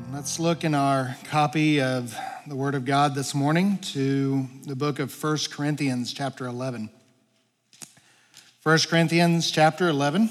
amen. 0.00 0.12
Let's 0.14 0.38
look 0.38 0.64
in 0.64 0.74
our 0.74 1.16
copy 1.24 1.80
of 1.80 2.16
the 2.46 2.56
Word 2.56 2.74
of 2.74 2.84
God 2.84 3.14
this 3.14 3.34
morning 3.34 3.78
to 3.78 4.46
the 4.66 4.76
book 4.76 4.98
of 4.98 5.12
1 5.22 5.38
Corinthians, 5.50 6.12
chapter 6.12 6.46
11. 6.46 6.90
1 8.62 8.78
Corinthians, 8.88 9.50
chapter 9.50 9.88
11. 9.88 10.30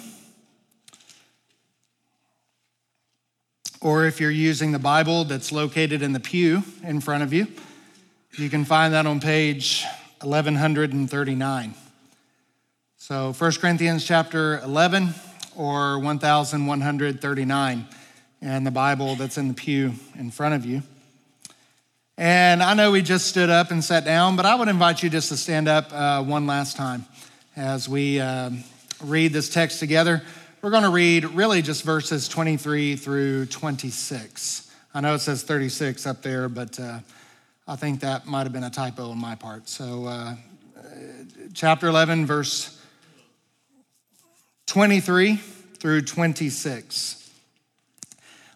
Or 3.81 4.05
if 4.05 4.19
you're 4.19 4.29
using 4.31 4.71
the 4.71 4.79
Bible 4.79 5.23
that's 5.23 5.51
located 5.51 6.01
in 6.01 6.13
the 6.13 6.19
pew 6.19 6.63
in 6.83 6.99
front 6.99 7.23
of 7.23 7.33
you, 7.33 7.47
you 8.37 8.49
can 8.49 8.65
find 8.65 8.93
that 8.93 9.05
on 9.05 9.19
page 9.19 9.85
1139. 10.21 11.73
So 12.97 13.33
1 13.33 13.51
Corinthians 13.53 14.05
chapter 14.05 14.59
11 14.59 15.13
or 15.55 15.97
1139 15.99 17.87
and 18.41 18.65
the 18.65 18.71
Bible 18.71 19.15
that's 19.15 19.37
in 19.37 19.47
the 19.47 19.53
pew 19.53 19.93
in 20.17 20.31
front 20.31 20.55
of 20.55 20.65
you. 20.65 20.81
And 22.17 22.61
I 22.61 22.73
know 22.73 22.91
we 22.91 23.01
just 23.01 23.27
stood 23.27 23.49
up 23.49 23.71
and 23.71 23.83
sat 23.83 24.03
down, 24.03 24.35
but 24.35 24.45
I 24.45 24.55
would 24.55 24.67
invite 24.67 25.01
you 25.01 25.09
just 25.09 25.29
to 25.29 25.37
stand 25.37 25.67
up 25.67 25.93
uh, 25.93 26.21
one 26.23 26.47
last 26.47 26.75
time 26.75 27.05
as 27.55 27.87
we 27.87 28.19
uh, 28.19 28.51
read 29.03 29.31
this 29.31 29.49
text 29.49 29.79
together. 29.79 30.21
We're 30.61 30.71
going 30.71 30.83
to 30.83 30.89
read 30.89 31.23
really 31.25 31.61
just 31.61 31.83
verses 31.83 32.27
23 32.27 32.97
through 32.97 33.45
26. 33.45 34.69
I 34.93 35.01
know 35.01 35.13
it 35.13 35.19
says 35.19 35.43
36 35.43 36.05
up 36.05 36.21
there, 36.21 36.49
but 36.49 36.77
uh, 36.77 36.99
I 37.67 37.75
think 37.77 38.01
that 38.01 38.25
might 38.25 38.43
have 38.43 38.51
been 38.51 38.65
a 38.65 38.69
typo 38.69 39.11
on 39.11 39.17
my 39.17 39.35
part. 39.35 39.69
So, 39.69 40.05
uh, 40.05 40.35
chapter 41.53 41.87
11, 41.87 42.25
verse 42.25 42.77
23 44.65 45.35
through 45.35 46.01
26. 46.01 47.28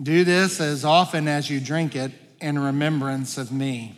Do 0.00 0.24
this 0.24 0.60
as 0.60 0.84
often 0.84 1.26
as 1.26 1.48
you 1.48 1.58
drink 1.58 1.96
it 1.96 2.12
in 2.40 2.58
remembrance 2.58 3.38
of 3.38 3.50
me. 3.50 3.94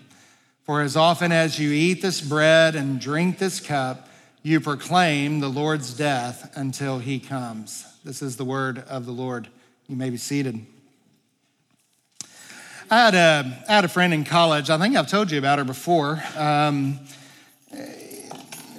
For 0.62 0.80
as 0.80 0.96
often 0.96 1.32
as 1.32 1.58
you 1.58 1.72
eat 1.72 2.02
this 2.02 2.20
bread 2.20 2.76
and 2.76 3.00
drink 3.00 3.38
this 3.38 3.58
cup, 3.58 4.08
you 4.44 4.60
proclaim 4.60 5.40
the 5.40 5.48
Lord's 5.48 5.92
death 5.92 6.52
until 6.56 7.00
he 7.00 7.18
comes. 7.18 7.84
This 8.04 8.22
is 8.22 8.36
the 8.36 8.44
word 8.44 8.78
of 8.88 9.06
the 9.06 9.12
Lord. 9.12 9.48
You 9.88 9.96
may 9.96 10.10
be 10.10 10.16
seated. 10.16 10.64
I 12.88 12.96
had 12.96 13.14
a, 13.14 13.64
I 13.68 13.74
had 13.74 13.84
a 13.84 13.88
friend 13.88 14.14
in 14.14 14.24
college. 14.24 14.70
I 14.70 14.78
think 14.78 14.94
I've 14.94 15.08
told 15.08 15.32
you 15.32 15.38
about 15.38 15.58
her 15.58 15.64
before. 15.64 16.22
Um, 16.36 17.00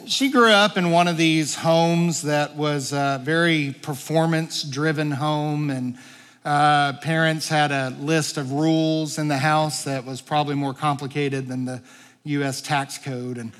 she 0.05 0.31
grew 0.31 0.51
up 0.51 0.77
in 0.77 0.91
one 0.91 1.09
of 1.09 1.17
these 1.17 1.55
homes 1.55 2.21
that 2.21 2.55
was 2.55 2.93
a 2.93 3.19
very 3.23 3.75
performance 3.81 4.63
driven 4.63 5.11
home 5.11 5.69
and 5.69 5.97
uh, 6.45 6.93
parents 7.01 7.49
had 7.49 7.71
a 7.71 7.95
list 7.99 8.37
of 8.37 8.51
rules 8.51 9.17
in 9.17 9.27
the 9.27 9.37
house 9.37 9.83
that 9.83 10.05
was 10.05 10.21
probably 10.21 10.55
more 10.55 10.73
complicated 10.73 11.47
than 11.47 11.65
the 11.65 11.81
U.S. 12.23 12.61
tax 12.61 12.97
code, 12.97 13.37
and 13.37 13.51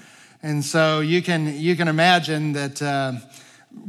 and 0.42 0.64
so 0.64 1.00
you 1.00 1.22
can 1.22 1.60
you 1.60 1.76
can 1.76 1.88
imagine 1.88 2.54
that. 2.54 2.82
Uh, 2.82 3.14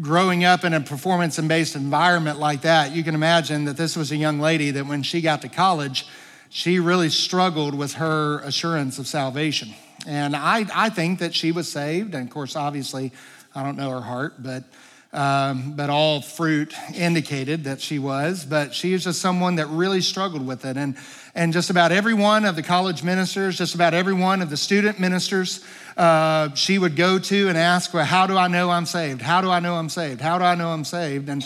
growing 0.01 0.45
up 0.45 0.65
in 0.65 0.75
a 0.75 0.81
performance 0.81 1.39
based 1.41 1.75
environment 1.75 2.39
like 2.39 2.63
that, 2.63 2.95
you 2.95 3.03
can 3.03 3.15
imagine 3.15 3.65
that 3.65 3.77
this 3.77 3.97
was 3.97 4.13
a 4.13 4.17
young 4.17 4.39
lady 4.39 4.71
that 4.71 4.87
when 4.87 5.03
she 5.03 5.21
got 5.21 5.41
to 5.43 5.49
college, 5.49 6.07
she 6.51 6.79
really 6.79 7.09
struggled 7.09 7.75
with 7.75 7.95
her 7.95 8.41
assurance 8.41 8.99
of 8.99 9.07
salvation. 9.07 9.73
And 10.07 10.35
I, 10.35 10.67
I 10.75 10.91
think 10.91 11.19
that 11.21 11.35
she 11.35 11.53
was 11.53 11.71
saved. 11.71 12.15
And 12.15 12.27
of 12.27 12.33
course, 12.33 12.57
obviously, 12.57 13.13
I 13.55 13.63
don't 13.63 13.77
know 13.77 13.91
her 13.91 14.01
heart, 14.01 14.43
but 14.43 14.65
um, 15.13 15.73
but 15.73 15.91
all 15.91 16.21
fruit 16.21 16.73
indicated 16.95 17.65
that 17.65 17.81
she 17.81 17.99
was. 17.99 18.45
But 18.45 18.75
she 18.75 18.93
is 18.93 19.05
just 19.05 19.21
someone 19.21 19.57
that 19.57 19.67
really 19.67 20.01
struggled 20.01 20.47
with 20.47 20.65
it. 20.65 20.77
And, 20.77 20.97
and 21.35 21.53
just 21.53 21.71
about 21.71 21.91
every 21.91 22.15
one 22.15 22.45
of 22.45 22.55
the 22.55 22.63
college 22.63 23.03
ministers, 23.03 23.59
just 23.59 23.75
about 23.75 23.93
every 23.93 24.13
one 24.15 24.41
of 24.41 24.51
the 24.51 24.57
student 24.57 25.01
ministers, 25.01 25.65
uh, 25.97 26.55
she 26.55 26.79
would 26.79 26.95
go 26.95 27.19
to 27.19 27.49
and 27.49 27.59
ask, 27.59 27.93
well, 27.93 28.05
How 28.05 28.27
do 28.27 28.37
I 28.37 28.47
know 28.47 28.71
I'm 28.71 28.87
saved? 28.87 29.21
How 29.21 29.41
do 29.41 29.51
I 29.51 29.59
know 29.59 29.75
I'm 29.75 29.89
saved? 29.89 30.21
How 30.21 30.39
do 30.39 30.45
I 30.45 30.55
know 30.55 30.69
I'm 30.69 30.85
saved? 30.85 31.29
And, 31.29 31.45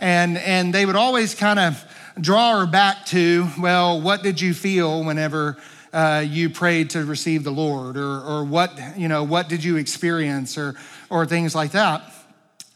and, 0.00 0.36
and 0.38 0.74
they 0.74 0.84
would 0.84 0.96
always 0.96 1.34
kind 1.34 1.60
of 1.60 1.84
draw 2.20 2.58
her 2.58 2.66
back 2.66 3.06
to, 3.06 3.48
Well, 3.60 4.00
what 4.00 4.22
did 4.22 4.40
you 4.40 4.54
feel 4.54 5.04
whenever? 5.04 5.56
Uh, 5.92 6.24
you 6.28 6.50
prayed 6.50 6.90
to 6.90 7.04
receive 7.04 7.44
the 7.44 7.52
Lord, 7.52 7.96
or, 7.96 8.20
or 8.20 8.44
what, 8.44 8.76
you 8.96 9.06
know, 9.06 9.22
what 9.22 9.48
did 9.48 9.62
you 9.62 9.76
experience, 9.76 10.58
or, 10.58 10.74
or 11.08 11.24
things 11.24 11.54
like 11.54 11.70
that. 11.70 12.02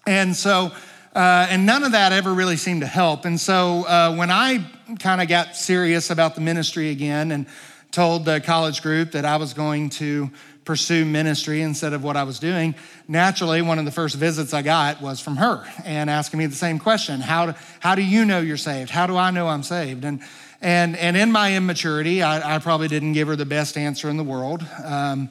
And 0.08 0.34
so, 0.34 0.72
uh, 1.14 1.48
and 1.50 1.66
none 1.66 1.84
of 1.84 1.92
that 1.92 2.12
ever 2.12 2.32
really 2.32 2.56
seemed 2.56 2.80
to 2.80 2.86
help. 2.86 3.26
And 3.26 3.38
so, 3.38 3.84
uh, 3.84 4.14
when 4.16 4.30
I 4.30 4.64
kind 5.00 5.20
of 5.20 5.28
got 5.28 5.54
serious 5.54 6.08
about 6.08 6.34
the 6.34 6.40
ministry 6.40 6.88
again 6.88 7.30
and 7.30 7.44
told 7.90 8.24
the 8.24 8.40
college 8.40 8.80
group 8.80 9.12
that 9.12 9.26
I 9.26 9.36
was 9.36 9.52
going 9.52 9.90
to 9.90 10.30
pursue 10.64 11.04
ministry 11.04 11.60
instead 11.60 11.92
of 11.92 12.02
what 12.02 12.16
I 12.16 12.22
was 12.22 12.38
doing, 12.38 12.74
naturally, 13.06 13.60
one 13.60 13.78
of 13.78 13.84
the 13.84 13.90
first 13.90 14.14
visits 14.14 14.54
I 14.54 14.62
got 14.62 15.02
was 15.02 15.20
from 15.20 15.36
her 15.36 15.62
and 15.84 16.08
asking 16.08 16.38
me 16.38 16.46
the 16.46 16.56
same 16.56 16.78
question 16.78 17.20
How 17.20 17.44
do, 17.44 17.54
how 17.80 17.94
do 17.94 18.00
you 18.02 18.24
know 18.24 18.40
you're 18.40 18.56
saved? 18.56 18.88
How 18.88 19.06
do 19.06 19.14
I 19.14 19.30
know 19.30 19.46
I'm 19.46 19.62
saved? 19.62 20.06
And 20.06 20.22
and, 20.62 20.96
and 20.96 21.18
in 21.18 21.30
my 21.30 21.54
immaturity, 21.54 22.22
I, 22.22 22.56
I 22.56 22.58
probably 22.60 22.88
didn't 22.88 23.12
give 23.12 23.28
her 23.28 23.36
the 23.36 23.46
best 23.46 23.76
answer 23.76 24.08
in 24.08 24.16
the 24.16 24.24
world. 24.24 24.66
Um, 24.82 25.28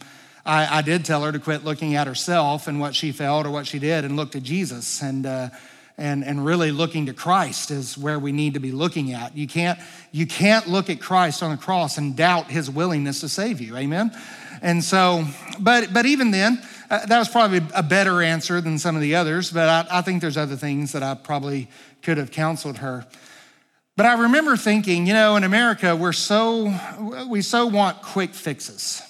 I, 0.48 0.78
I, 0.78 0.82
did 0.82 1.04
tell 1.04 1.24
her 1.24 1.32
to 1.34 1.40
quit 1.40 1.66
looking 1.66 1.96
at 1.96 2.08
herself 2.08 2.68
and 2.68 2.80
what 2.80 2.96
she 2.96 3.12
felt 3.12 3.46
or 3.46 3.52
what 3.52 3.68
she 3.68 3.80
did 3.80 4.06
and 4.06 4.16
look 4.16 4.32
to 4.32 4.40
Jesus 4.40 5.02
and, 5.02 5.26
uh, 5.26 5.50
and, 5.98 6.24
and 6.24 6.46
really 6.46 6.72
looking 6.72 7.08
to 7.08 7.14
Christ 7.14 7.70
is 7.70 7.98
where 7.98 8.18
we 8.18 8.32
need 8.32 8.54
to 8.54 8.62
be 8.62 8.72
looking 8.72 9.12
at. 9.12 9.36
You 9.36 9.46
can't, 9.46 9.78
you 10.14 10.26
can't 10.26 10.66
look 10.66 10.90
at 10.90 11.02
Christ 11.02 11.44
on 11.44 11.52
the 11.52 11.58
cross 11.58 11.98
and 11.98 12.16
doubt 12.16 12.48
his 12.48 12.70
willingness 12.70 13.20
to 13.22 13.30
save 13.30 13.60
you. 13.60 13.76
Amen? 13.76 14.12
And 14.62 14.82
so, 14.82 15.26
but, 15.60 15.94
but 15.94 16.06
even 16.06 16.32
then, 16.32 16.62
uh, 16.90 17.06
that 17.06 17.20
was 17.20 17.28
probably 17.28 17.62
a 17.76 17.84
better 17.84 18.22
answer 18.22 18.62
than 18.62 18.80
some 18.80 18.96
of 18.96 19.02
the 19.02 19.16
others, 19.16 19.52
but 19.52 19.68
I, 19.92 20.00
I 20.00 20.02
think 20.02 20.22
there's 20.22 20.38
other 20.38 20.56
things 20.56 20.94
that 20.94 21.04
I 21.04 21.16
probably 21.16 21.68
could 22.02 22.18
have 22.18 22.32
counseled 22.32 22.78
her. 22.78 23.06
But 23.98 24.06
I 24.06 24.22
remember 24.22 24.56
thinking, 24.56 25.08
you 25.08 25.14
know, 25.14 25.36
in 25.36 25.44
America, 25.44 25.94
we're 25.94 26.14
so, 26.14 26.74
we 27.28 27.42
so 27.42 27.66
want 27.66 28.02
quick 28.02 28.34
fixes. 28.34 29.02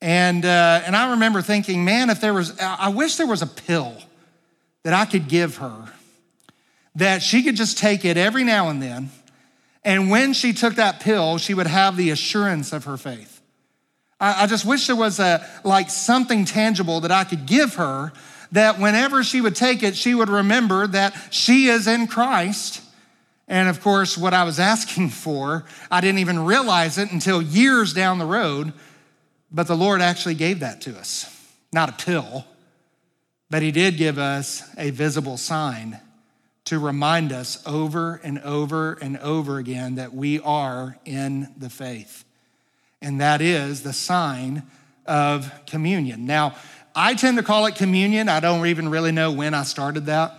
And, 0.00 0.44
uh, 0.44 0.82
and 0.86 0.94
I 0.94 1.12
remember 1.12 1.42
thinking, 1.42 1.84
man, 1.84 2.10
if 2.10 2.20
there 2.20 2.34
was, 2.34 2.58
I 2.60 2.88
wish 2.90 3.16
there 3.16 3.26
was 3.26 3.42
a 3.42 3.46
pill 3.46 3.96
that 4.84 4.94
I 4.94 5.04
could 5.04 5.28
give 5.28 5.56
her 5.56 5.92
that 6.94 7.22
she 7.22 7.42
could 7.42 7.56
just 7.56 7.78
take 7.78 8.04
it 8.04 8.16
every 8.16 8.44
now 8.44 8.68
and 8.68 8.82
then. 8.82 9.10
And 9.84 10.10
when 10.10 10.32
she 10.32 10.52
took 10.52 10.74
that 10.74 11.00
pill, 11.00 11.38
she 11.38 11.54
would 11.54 11.66
have 11.66 11.96
the 11.96 12.10
assurance 12.10 12.72
of 12.72 12.84
her 12.84 12.96
faith. 12.96 13.40
I, 14.20 14.44
I 14.44 14.46
just 14.46 14.64
wish 14.64 14.86
there 14.86 14.96
was 14.96 15.20
a, 15.20 15.46
like 15.64 15.90
something 15.90 16.44
tangible 16.44 17.00
that 17.00 17.12
I 17.12 17.24
could 17.24 17.46
give 17.46 17.74
her 17.74 18.12
that 18.52 18.78
whenever 18.78 19.22
she 19.22 19.40
would 19.40 19.54
take 19.54 19.82
it, 19.82 19.96
she 19.96 20.14
would 20.14 20.28
remember 20.28 20.86
that 20.88 21.14
she 21.30 21.66
is 21.66 21.86
in 21.86 22.06
Christ. 22.06 22.82
And 23.46 23.68
of 23.68 23.80
course, 23.80 24.18
what 24.18 24.34
I 24.34 24.44
was 24.44 24.58
asking 24.58 25.08
for, 25.10 25.64
I 25.90 26.00
didn't 26.00 26.18
even 26.18 26.44
realize 26.44 26.98
it 26.98 27.12
until 27.12 27.40
years 27.40 27.92
down 27.92 28.18
the 28.18 28.26
road 28.26 28.72
but 29.50 29.66
the 29.66 29.76
Lord 29.76 30.00
actually 30.00 30.34
gave 30.34 30.60
that 30.60 30.80
to 30.82 30.98
us. 30.98 31.34
Not 31.72 31.88
a 31.88 32.04
pill, 32.04 32.44
but 33.50 33.62
He 33.62 33.70
did 33.70 33.96
give 33.96 34.18
us 34.18 34.62
a 34.76 34.90
visible 34.90 35.36
sign 35.36 36.00
to 36.66 36.78
remind 36.78 37.32
us 37.32 37.62
over 37.66 38.20
and 38.22 38.38
over 38.40 38.92
and 38.94 39.16
over 39.18 39.58
again 39.58 39.94
that 39.94 40.12
we 40.12 40.38
are 40.40 40.98
in 41.06 41.48
the 41.56 41.70
faith. 41.70 42.24
And 43.00 43.20
that 43.20 43.40
is 43.40 43.82
the 43.82 43.92
sign 43.94 44.64
of 45.06 45.50
communion. 45.66 46.26
Now, 46.26 46.56
I 46.94 47.14
tend 47.14 47.38
to 47.38 47.42
call 47.42 47.64
it 47.66 47.74
communion. 47.76 48.28
I 48.28 48.40
don't 48.40 48.66
even 48.66 48.88
really 48.88 49.12
know 49.12 49.32
when 49.32 49.54
I 49.54 49.62
started 49.62 50.06
that. 50.06 50.34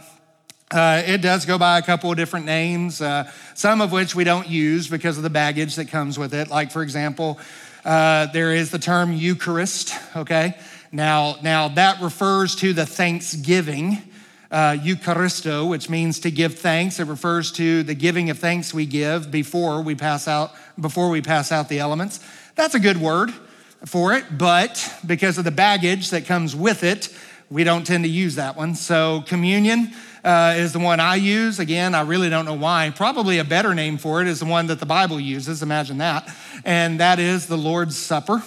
Uh, 0.69 1.01
it 1.03 1.21
does 1.21 1.45
go 1.45 1.57
by 1.57 1.79
a 1.79 1.81
couple 1.81 2.11
of 2.11 2.17
different 2.17 2.45
names, 2.45 3.01
uh, 3.01 3.31
some 3.55 3.81
of 3.81 3.91
which 3.91 4.13
we 4.13 4.23
don't 4.23 4.47
use 4.47 4.87
because 4.87 5.17
of 5.17 5.23
the 5.23 5.29
baggage 5.31 5.75
that 5.77 5.87
comes 5.87 6.19
with 6.19 6.33
it. 6.33 6.49
Like, 6.49 6.71
for 6.71 6.83
example, 6.83 7.39
uh, 7.85 8.27
there 8.27 8.53
is 8.53 8.71
the 8.71 8.79
term 8.79 9.13
Eucharist, 9.13 9.93
okay? 10.15 10.57
Now, 10.91 11.37
now 11.41 11.67
that 11.69 12.01
refers 12.01 12.55
to 12.57 12.73
the 12.73 12.85
thanksgiving 12.85 13.99
uh, 14.51 14.71
Eucharisto, 14.73 15.69
which 15.69 15.89
means 15.89 16.19
to 16.21 16.31
give 16.31 16.57
thanks. 16.57 16.99
It 16.99 17.05
refers 17.05 17.51
to 17.53 17.83
the 17.83 17.93
giving 17.93 18.29
of 18.29 18.39
thanks 18.39 18.73
we 18.73 18.85
give 18.85 19.29
before 19.29 19.81
we 19.81 19.95
pass 19.95 20.27
out 20.27 20.51
before 20.79 21.09
we 21.09 21.21
pass 21.21 21.51
out 21.51 21.69
the 21.69 21.79
elements. 21.79 22.19
That's 22.55 22.73
a 22.73 22.79
good 22.79 22.97
word 22.97 23.31
for 23.85 24.13
it, 24.13 24.25
but 24.37 24.93
because 25.05 25.37
of 25.37 25.43
the 25.43 25.51
baggage 25.51 26.09
that 26.09 26.25
comes 26.25 26.55
with 26.55 26.83
it, 26.83 27.15
we 27.49 27.63
don't 27.63 27.85
tend 27.85 28.03
to 28.03 28.09
use 28.09 28.35
that 28.35 28.55
one. 28.55 28.75
So 28.75 29.23
communion 29.27 29.93
uh, 30.23 30.55
is 30.57 30.73
the 30.73 30.79
one 30.79 30.99
I 30.99 31.15
use. 31.15 31.59
Again, 31.59 31.95
I 31.95 32.01
really 32.01 32.29
don't 32.29 32.45
know 32.45 32.53
why. 32.53 32.91
Probably 32.95 33.39
a 33.39 33.43
better 33.43 33.73
name 33.73 33.97
for 33.97 34.21
it 34.21 34.27
is 34.27 34.39
the 34.39 34.45
one 34.45 34.67
that 34.67 34.79
the 34.79 34.85
Bible 34.85 35.19
uses. 35.19 35.63
Imagine 35.63 35.99
that, 35.99 36.29
and 36.65 36.99
that 36.99 37.19
is 37.19 37.47
the 37.47 37.57
Lord's 37.57 37.97
Supper. 37.97 38.43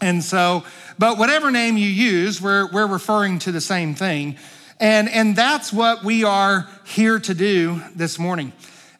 And 0.00 0.22
so, 0.22 0.64
but 0.96 1.18
whatever 1.18 1.50
name 1.50 1.76
you 1.76 1.88
use, 1.88 2.40
we're, 2.40 2.70
we're 2.70 2.86
referring 2.86 3.40
to 3.40 3.52
the 3.52 3.60
same 3.60 3.94
thing. 3.94 4.36
And, 4.80 5.08
and 5.08 5.34
that's 5.34 5.72
what 5.72 6.04
we 6.04 6.22
are 6.22 6.68
here 6.86 7.18
to 7.18 7.34
do 7.34 7.82
this 7.96 8.16
morning. 8.16 8.52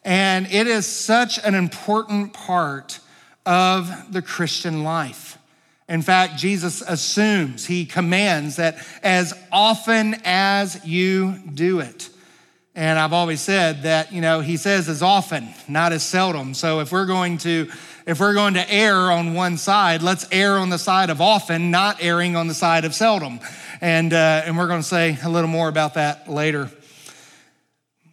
And 0.03 0.45
it 0.47 0.67
is 0.67 0.85
such 0.85 1.39
an 1.39 1.55
important 1.55 2.33
part 2.33 2.99
of 3.45 4.11
the 4.11 4.21
Christian 4.21 4.83
life. 4.83 5.38
In 5.89 6.01
fact, 6.03 6.37
Jesus 6.37 6.81
assumes, 6.81 7.65
he 7.65 7.85
commands 7.85 8.55
that 8.57 8.77
as 9.03 9.33
often 9.51 10.15
as 10.23 10.85
you 10.85 11.33
do 11.53 11.79
it. 11.79 12.09
And 12.75 12.97
I've 12.97 13.11
always 13.11 13.41
said 13.41 13.83
that, 13.83 14.13
you 14.13 14.21
know, 14.21 14.39
he 14.39 14.55
says 14.55 14.87
as 14.87 15.01
often, 15.01 15.49
not 15.67 15.91
as 15.91 16.03
seldom. 16.03 16.53
So 16.53 16.79
if 16.79 16.91
we're 16.91 17.07
going 17.07 17.39
to 17.39 17.69
if 18.05 18.19
we're 18.19 18.33
going 18.33 18.55
to 18.55 18.71
err 18.71 19.11
on 19.11 19.35
one 19.35 19.57
side, 19.57 20.01
let's 20.01 20.27
err 20.31 20.57
on 20.57 20.69
the 20.69 20.79
side 20.79 21.11
of 21.11 21.21
often, 21.21 21.69
not 21.69 21.97
erring 22.01 22.35
on 22.35 22.47
the 22.47 22.55
side 22.55 22.83
of 22.83 22.95
seldom. 22.95 23.39
And, 23.81 24.13
uh, 24.13 24.41
and 24.45 24.57
we're 24.57 24.67
going 24.67 24.81
to 24.81 24.87
say 24.87 25.15
a 25.23 25.29
little 25.29 25.49
more 25.49 25.67
about 25.67 25.93
that 25.93 26.27
later. 26.27 26.71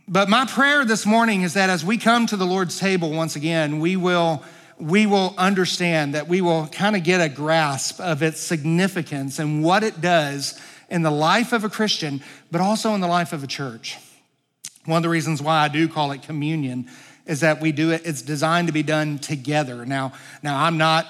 But 0.07 0.29
my 0.29 0.45
prayer 0.45 0.85
this 0.85 1.07
morning 1.07 1.43
is 1.43 1.55
that 1.55 1.71
as 1.71 1.83
we 1.83 1.97
come 1.97 2.27
to 2.27 2.37
the 2.37 2.45
Lord's 2.45 2.79
table 2.79 3.11
once 3.11 3.37
again, 3.37 3.81
we 3.81 3.97
will, 3.97 4.43
we 4.79 5.07
will 5.07 5.35
understand 5.39 6.15
that 6.15 6.29
we 6.29 6.41
will 6.41 6.67
kind 6.69 6.97
of 6.97 7.03
get 7.03 7.21
a 7.21 7.29
grasp 7.29 8.01
of 8.01 8.23
its 8.23 8.41
significance 8.41 9.39
and 9.39 9.65
what 9.65 9.83
it 9.83 10.01
does 10.01 10.61
in 10.89 11.03
the 11.03 11.11
life 11.11 11.53
of 11.53 11.65
a 11.65 11.69
Christian, 11.69 12.23
but 12.51 12.61
also 12.61 12.95
in 12.95 13.01
the 13.01 13.09
life 13.09 13.33
of 13.33 13.43
a 13.43 13.47
church. 13.47 13.99
One 14.85 14.99
of 14.99 15.03
the 15.03 15.09
reasons 15.09 15.43
why 15.43 15.65
I 15.65 15.69
do 15.69 15.89
call 15.89 16.13
it 16.13 16.23
communion 16.23 16.89
is 17.27 17.41
that 17.41 17.61
we 17.61 17.73
do 17.73 17.91
it, 17.91 18.03
it's 18.05 18.23
designed 18.23 18.69
to 18.69 18.73
be 18.73 18.85
done 18.85 19.19
together. 19.19 19.85
Now, 19.85 20.13
now 20.43 20.63
I'm 20.63 20.79
not 20.79 21.07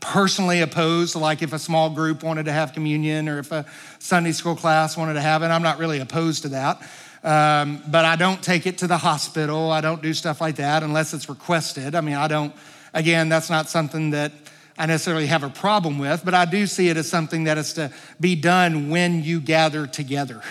personally 0.00 0.60
opposed 0.60 1.14
like 1.14 1.42
if 1.42 1.52
a 1.52 1.58
small 1.58 1.90
group 1.90 2.22
wanted 2.22 2.46
to 2.46 2.52
have 2.52 2.72
communion 2.72 3.28
or 3.28 3.38
if 3.38 3.52
a 3.52 3.64
Sunday 3.98 4.32
school 4.32 4.56
class 4.56 4.96
wanted 4.96 5.14
to 5.14 5.20
have 5.20 5.42
it. 5.42 5.46
I'm 5.46 5.62
not 5.62 5.78
really 5.78 6.00
opposed 6.00 6.42
to 6.42 6.48
that. 6.50 6.82
Um, 7.22 7.82
but 7.88 8.04
I 8.04 8.16
don't 8.16 8.42
take 8.42 8.66
it 8.66 8.78
to 8.78 8.86
the 8.86 8.98
hospital. 8.98 9.70
I 9.70 9.80
don't 9.80 10.02
do 10.02 10.12
stuff 10.12 10.40
like 10.40 10.56
that 10.56 10.82
unless 10.82 11.14
it's 11.14 11.28
requested. 11.28 11.94
I 11.94 12.00
mean, 12.00 12.14
I 12.14 12.28
don't, 12.28 12.54
again, 12.96 13.28
that's 13.28 13.50
not 13.50 13.68
something 13.68 14.10
that 14.10 14.32
I 14.78 14.86
necessarily 14.86 15.26
have 15.26 15.44
a 15.44 15.50
problem 15.50 15.98
with, 15.98 16.24
but 16.24 16.34
I 16.34 16.46
do 16.46 16.66
see 16.66 16.88
it 16.88 16.96
as 16.96 17.08
something 17.08 17.44
that 17.44 17.58
is 17.58 17.74
to 17.74 17.92
be 18.18 18.34
done 18.34 18.90
when 18.90 19.22
you 19.22 19.40
gather 19.40 19.86
together. 19.86 20.42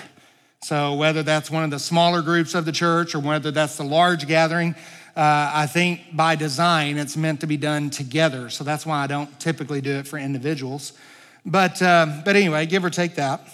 So, 0.63 0.93
whether 0.95 1.21
that's 1.21 1.51
one 1.51 1.63
of 1.63 1.69
the 1.69 1.79
smaller 1.79 2.21
groups 2.21 2.55
of 2.55 2.65
the 2.65 2.71
church 2.71 3.13
or 3.13 3.19
whether 3.19 3.51
that's 3.51 3.77
the 3.77 3.83
large 3.83 4.27
gathering, 4.27 4.73
uh, 5.15 5.51
I 5.53 5.67
think 5.67 6.15
by 6.15 6.35
design 6.35 6.97
it's 6.97 7.17
meant 7.17 7.41
to 7.41 7.47
be 7.47 7.57
done 7.57 7.89
together. 7.89 8.49
So, 8.49 8.63
that's 8.63 8.85
why 8.85 9.03
I 9.03 9.07
don't 9.07 9.39
typically 9.39 9.81
do 9.81 9.91
it 9.97 10.07
for 10.07 10.17
individuals. 10.17 10.93
But, 11.45 11.79
uh, 11.81 12.21
but 12.25 12.35
anyway, 12.35 12.65
give 12.65 12.83
or 12.83 12.89
take 12.89 13.15
that. 13.15 13.47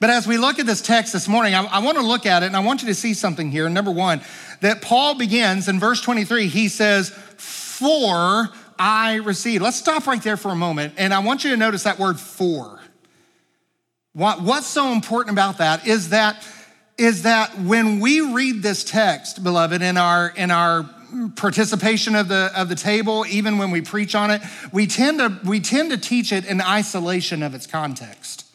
But 0.00 0.10
as 0.10 0.26
we 0.26 0.38
look 0.38 0.58
at 0.58 0.66
this 0.66 0.82
text 0.82 1.12
this 1.12 1.28
morning, 1.28 1.54
I, 1.54 1.64
I 1.64 1.78
want 1.80 1.98
to 1.98 2.04
look 2.04 2.26
at 2.26 2.42
it 2.42 2.46
and 2.46 2.56
I 2.56 2.60
want 2.60 2.82
you 2.82 2.88
to 2.88 2.94
see 2.94 3.14
something 3.14 3.52
here. 3.52 3.68
Number 3.68 3.92
one, 3.92 4.20
that 4.60 4.82
Paul 4.82 5.16
begins 5.16 5.68
in 5.68 5.78
verse 5.78 6.00
23, 6.00 6.48
he 6.48 6.68
says, 6.68 7.16
For 7.82 8.48
I 8.78 9.16
received. 9.16 9.60
Let's 9.60 9.76
stop 9.76 10.06
right 10.06 10.22
there 10.22 10.36
for 10.36 10.52
a 10.52 10.56
moment. 10.56 10.94
And 10.98 11.12
I 11.12 11.18
want 11.18 11.42
you 11.42 11.50
to 11.50 11.56
notice 11.56 11.82
that 11.82 11.98
word 11.98 12.20
for. 12.20 12.80
What, 14.12 14.40
what's 14.40 14.68
so 14.68 14.92
important 14.92 15.34
about 15.34 15.58
that 15.58 15.84
is 15.84 16.10
that 16.10 16.46
is 16.96 17.22
that 17.22 17.58
when 17.58 17.98
we 17.98 18.20
read 18.20 18.62
this 18.62 18.84
text, 18.84 19.42
beloved, 19.42 19.82
in 19.82 19.96
our 19.96 20.28
in 20.36 20.52
our 20.52 20.88
participation 21.34 22.14
of 22.14 22.28
the 22.28 22.52
of 22.54 22.68
the 22.68 22.76
table, 22.76 23.24
even 23.28 23.58
when 23.58 23.72
we 23.72 23.80
preach 23.80 24.14
on 24.14 24.30
it, 24.30 24.42
we 24.70 24.86
tend 24.86 25.18
to 25.18 25.40
we 25.44 25.58
tend 25.58 25.90
to 25.90 25.96
teach 25.96 26.30
it 26.30 26.44
in 26.44 26.60
isolation 26.60 27.42
of 27.42 27.52
its 27.56 27.66
context. 27.66 28.46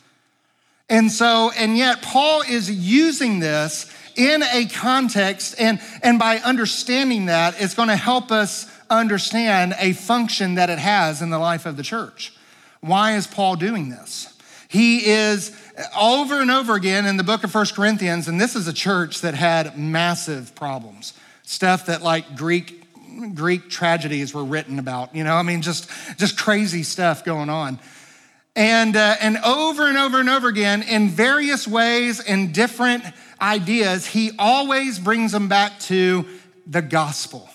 And 0.87 1.11
so, 1.11 1.51
and 1.57 1.77
yet 1.77 2.01
Paul 2.01 2.43
is 2.43 2.71
using 2.71 3.39
this 3.39 3.91
in 4.17 4.41
a 4.41 4.65
context, 4.65 5.55
and, 5.59 5.79
and 6.01 6.17
by 6.17 6.37
understanding 6.37 7.27
that, 7.27 7.61
it's 7.61 7.75
going 7.75 7.89
to 7.89 7.95
help 7.95 8.31
us 8.31 8.65
understand 8.89 9.75
a 9.79 9.93
function 9.93 10.55
that 10.55 10.69
it 10.69 10.79
has 10.79 11.21
in 11.21 11.29
the 11.29 11.39
life 11.39 11.65
of 11.65 11.77
the 11.77 11.83
church. 11.83 12.33
Why 12.81 13.15
is 13.15 13.27
Paul 13.27 13.55
doing 13.55 13.89
this? 13.89 14.33
He 14.67 15.05
is 15.05 15.55
over 15.97 16.41
and 16.41 16.51
over 16.51 16.75
again 16.75 17.05
in 17.05 17.17
the 17.17 17.23
book 17.23 17.43
of 17.43 17.51
First 17.51 17.75
Corinthians, 17.75 18.27
and 18.27 18.39
this 18.39 18.55
is 18.55 18.67
a 18.67 18.73
church 18.73 19.21
that 19.21 19.33
had 19.33 19.77
massive 19.77 20.53
problems. 20.55 21.13
Stuff 21.43 21.85
that 21.85 22.01
like 22.01 22.35
Greek 22.35 22.83
Greek 23.33 23.69
tragedies 23.69 24.33
were 24.33 24.43
written 24.43 24.79
about, 24.79 25.15
you 25.15 25.23
know, 25.23 25.35
I 25.35 25.41
mean, 25.41 25.61
just, 25.61 25.89
just 26.17 26.37
crazy 26.37 26.83
stuff 26.83 27.25
going 27.25 27.49
on. 27.49 27.79
And, 28.55 28.95
uh, 28.95 29.15
and 29.21 29.37
over 29.37 29.87
and 29.87 29.97
over 29.97 30.19
and 30.19 30.29
over 30.29 30.47
again, 30.47 30.83
in 30.83 31.09
various 31.09 31.67
ways 31.67 32.19
and 32.19 32.53
different 32.53 33.03
ideas, 33.41 34.05
he 34.05 34.31
always 34.37 34.99
brings 34.99 35.31
them 35.31 35.47
back 35.47 35.79
to 35.81 36.25
the 36.65 36.81
gospel. 36.81 37.49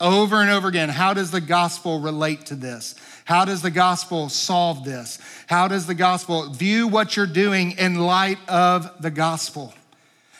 Over 0.00 0.36
and 0.36 0.50
over 0.50 0.68
again, 0.68 0.88
how 0.88 1.12
does 1.12 1.32
the 1.32 1.40
gospel 1.40 1.98
relate 1.98 2.46
to 2.46 2.54
this? 2.54 2.94
How 3.24 3.44
does 3.44 3.62
the 3.62 3.70
gospel 3.70 4.28
solve 4.28 4.84
this? 4.84 5.18
How 5.48 5.66
does 5.66 5.86
the 5.86 5.94
gospel 5.94 6.50
view 6.50 6.86
what 6.86 7.16
you're 7.16 7.26
doing 7.26 7.72
in 7.72 7.96
light 7.96 8.38
of 8.48 9.02
the 9.02 9.10
gospel? 9.10 9.74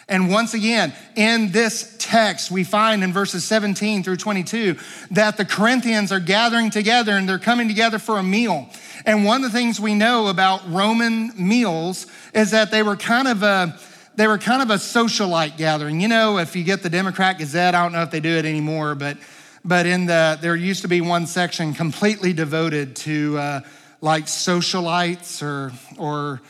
And 0.08 0.30
once 0.30 0.54
again, 0.54 0.94
in 1.16 1.50
this 1.50 1.96
text, 1.98 2.50
we 2.50 2.64
find 2.64 3.02
in 3.02 3.12
verses 3.12 3.44
17 3.44 4.04
through 4.04 4.16
22 4.16 4.76
that 5.10 5.36
the 5.36 5.44
Corinthians 5.44 6.12
are 6.12 6.20
gathering 6.20 6.70
together 6.70 7.12
and 7.12 7.28
they're 7.28 7.38
coming 7.38 7.68
together 7.68 7.98
for 7.98 8.18
a 8.18 8.22
meal. 8.22 8.70
And 9.04 9.24
one 9.24 9.44
of 9.44 9.52
the 9.52 9.58
things 9.58 9.78
we 9.78 9.94
know 9.94 10.28
about 10.28 10.62
Roman 10.70 11.32
meals 11.36 12.06
is 12.32 12.52
that 12.52 12.70
they 12.70 12.82
were 12.82 12.96
kind 12.96 13.28
of 13.28 13.42
a 13.42 13.78
they 14.14 14.26
were 14.26 14.38
kind 14.38 14.62
of 14.62 14.70
a 14.70 14.74
socialite 14.74 15.56
gathering. 15.56 16.00
You 16.00 16.08
know, 16.08 16.38
if 16.38 16.56
you 16.56 16.64
get 16.64 16.82
the 16.82 16.90
Democrat 16.90 17.38
Gazette, 17.38 17.76
I 17.76 17.82
don't 17.84 17.92
know 17.92 18.02
if 18.02 18.10
they 18.10 18.18
do 18.18 18.30
it 18.30 18.44
anymore, 18.44 18.96
but 18.96 19.16
but 19.64 19.86
in 19.86 20.06
the 20.06 20.38
there 20.40 20.56
used 20.56 20.82
to 20.82 20.88
be 20.88 21.00
one 21.00 21.26
section 21.26 21.74
completely 21.74 22.32
devoted 22.32 22.96
to 22.96 23.38
uh, 23.38 23.60
like 24.00 24.26
socialites 24.26 25.42
or 25.42 25.72
or 25.98 26.40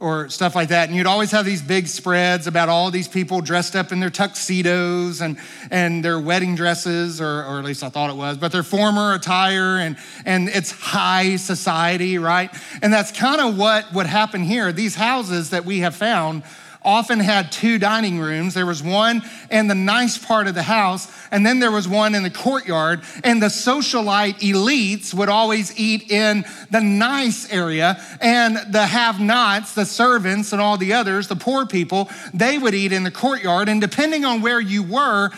or 0.00 0.28
stuff 0.28 0.54
like 0.54 0.68
that. 0.68 0.88
And 0.88 0.96
you'd 0.96 1.08
always 1.08 1.32
have 1.32 1.44
these 1.44 1.60
big 1.60 1.88
spreads 1.88 2.46
about 2.46 2.68
all 2.68 2.90
these 2.92 3.08
people 3.08 3.40
dressed 3.40 3.74
up 3.74 3.90
in 3.90 3.98
their 3.98 4.10
tuxedos 4.10 5.20
and, 5.20 5.38
and 5.72 6.04
their 6.04 6.20
wedding 6.20 6.54
dresses, 6.54 7.20
or, 7.20 7.42
or 7.44 7.58
at 7.58 7.64
least 7.64 7.82
I 7.82 7.88
thought 7.88 8.08
it 8.08 8.16
was, 8.16 8.36
but 8.36 8.52
their 8.52 8.62
former 8.62 9.14
attire, 9.14 9.78
and, 9.78 9.96
and 10.24 10.48
it's 10.48 10.70
high 10.70 11.34
society, 11.34 12.16
right? 12.18 12.48
And 12.80 12.92
that's 12.92 13.10
kind 13.10 13.40
of 13.40 13.58
what 13.58 13.92
would 13.92 14.06
happen 14.06 14.44
here. 14.44 14.70
These 14.70 14.94
houses 14.94 15.50
that 15.50 15.64
we 15.64 15.80
have 15.80 15.96
found 15.96 16.44
often 16.82 17.20
had 17.20 17.50
two 17.52 17.78
dining 17.78 18.18
rooms. 18.18 18.54
There 18.54 18.66
was 18.66 18.82
one 18.82 19.22
in 19.50 19.66
the 19.66 19.74
nice 19.74 20.18
part 20.18 20.46
of 20.46 20.54
the 20.54 20.62
house, 20.62 21.10
and 21.30 21.44
then 21.44 21.58
there 21.58 21.70
was 21.70 21.88
one 21.88 22.14
in 22.14 22.22
the 22.22 22.30
courtyard. 22.30 23.02
And 23.24 23.42
the 23.42 23.46
socialite 23.48 24.38
elites 24.40 25.12
would 25.12 25.28
always 25.28 25.78
eat 25.78 26.10
in 26.10 26.44
the 26.70 26.80
nice 26.80 27.50
area, 27.52 28.00
and 28.20 28.56
the 28.72 28.86
have 28.86 29.20
nots, 29.20 29.74
the 29.74 29.86
servants, 29.86 30.52
and 30.52 30.60
all 30.60 30.76
the 30.76 30.92
others, 30.92 31.28
the 31.28 31.36
poor 31.36 31.66
people, 31.66 32.10
they 32.32 32.58
would 32.58 32.74
eat 32.74 32.92
in 32.92 33.02
the 33.02 33.10
courtyard. 33.10 33.68
And 33.68 33.80
depending 33.80 34.24
on 34.24 34.40
where 34.40 34.60
you 34.60 34.82
were, 34.82 35.30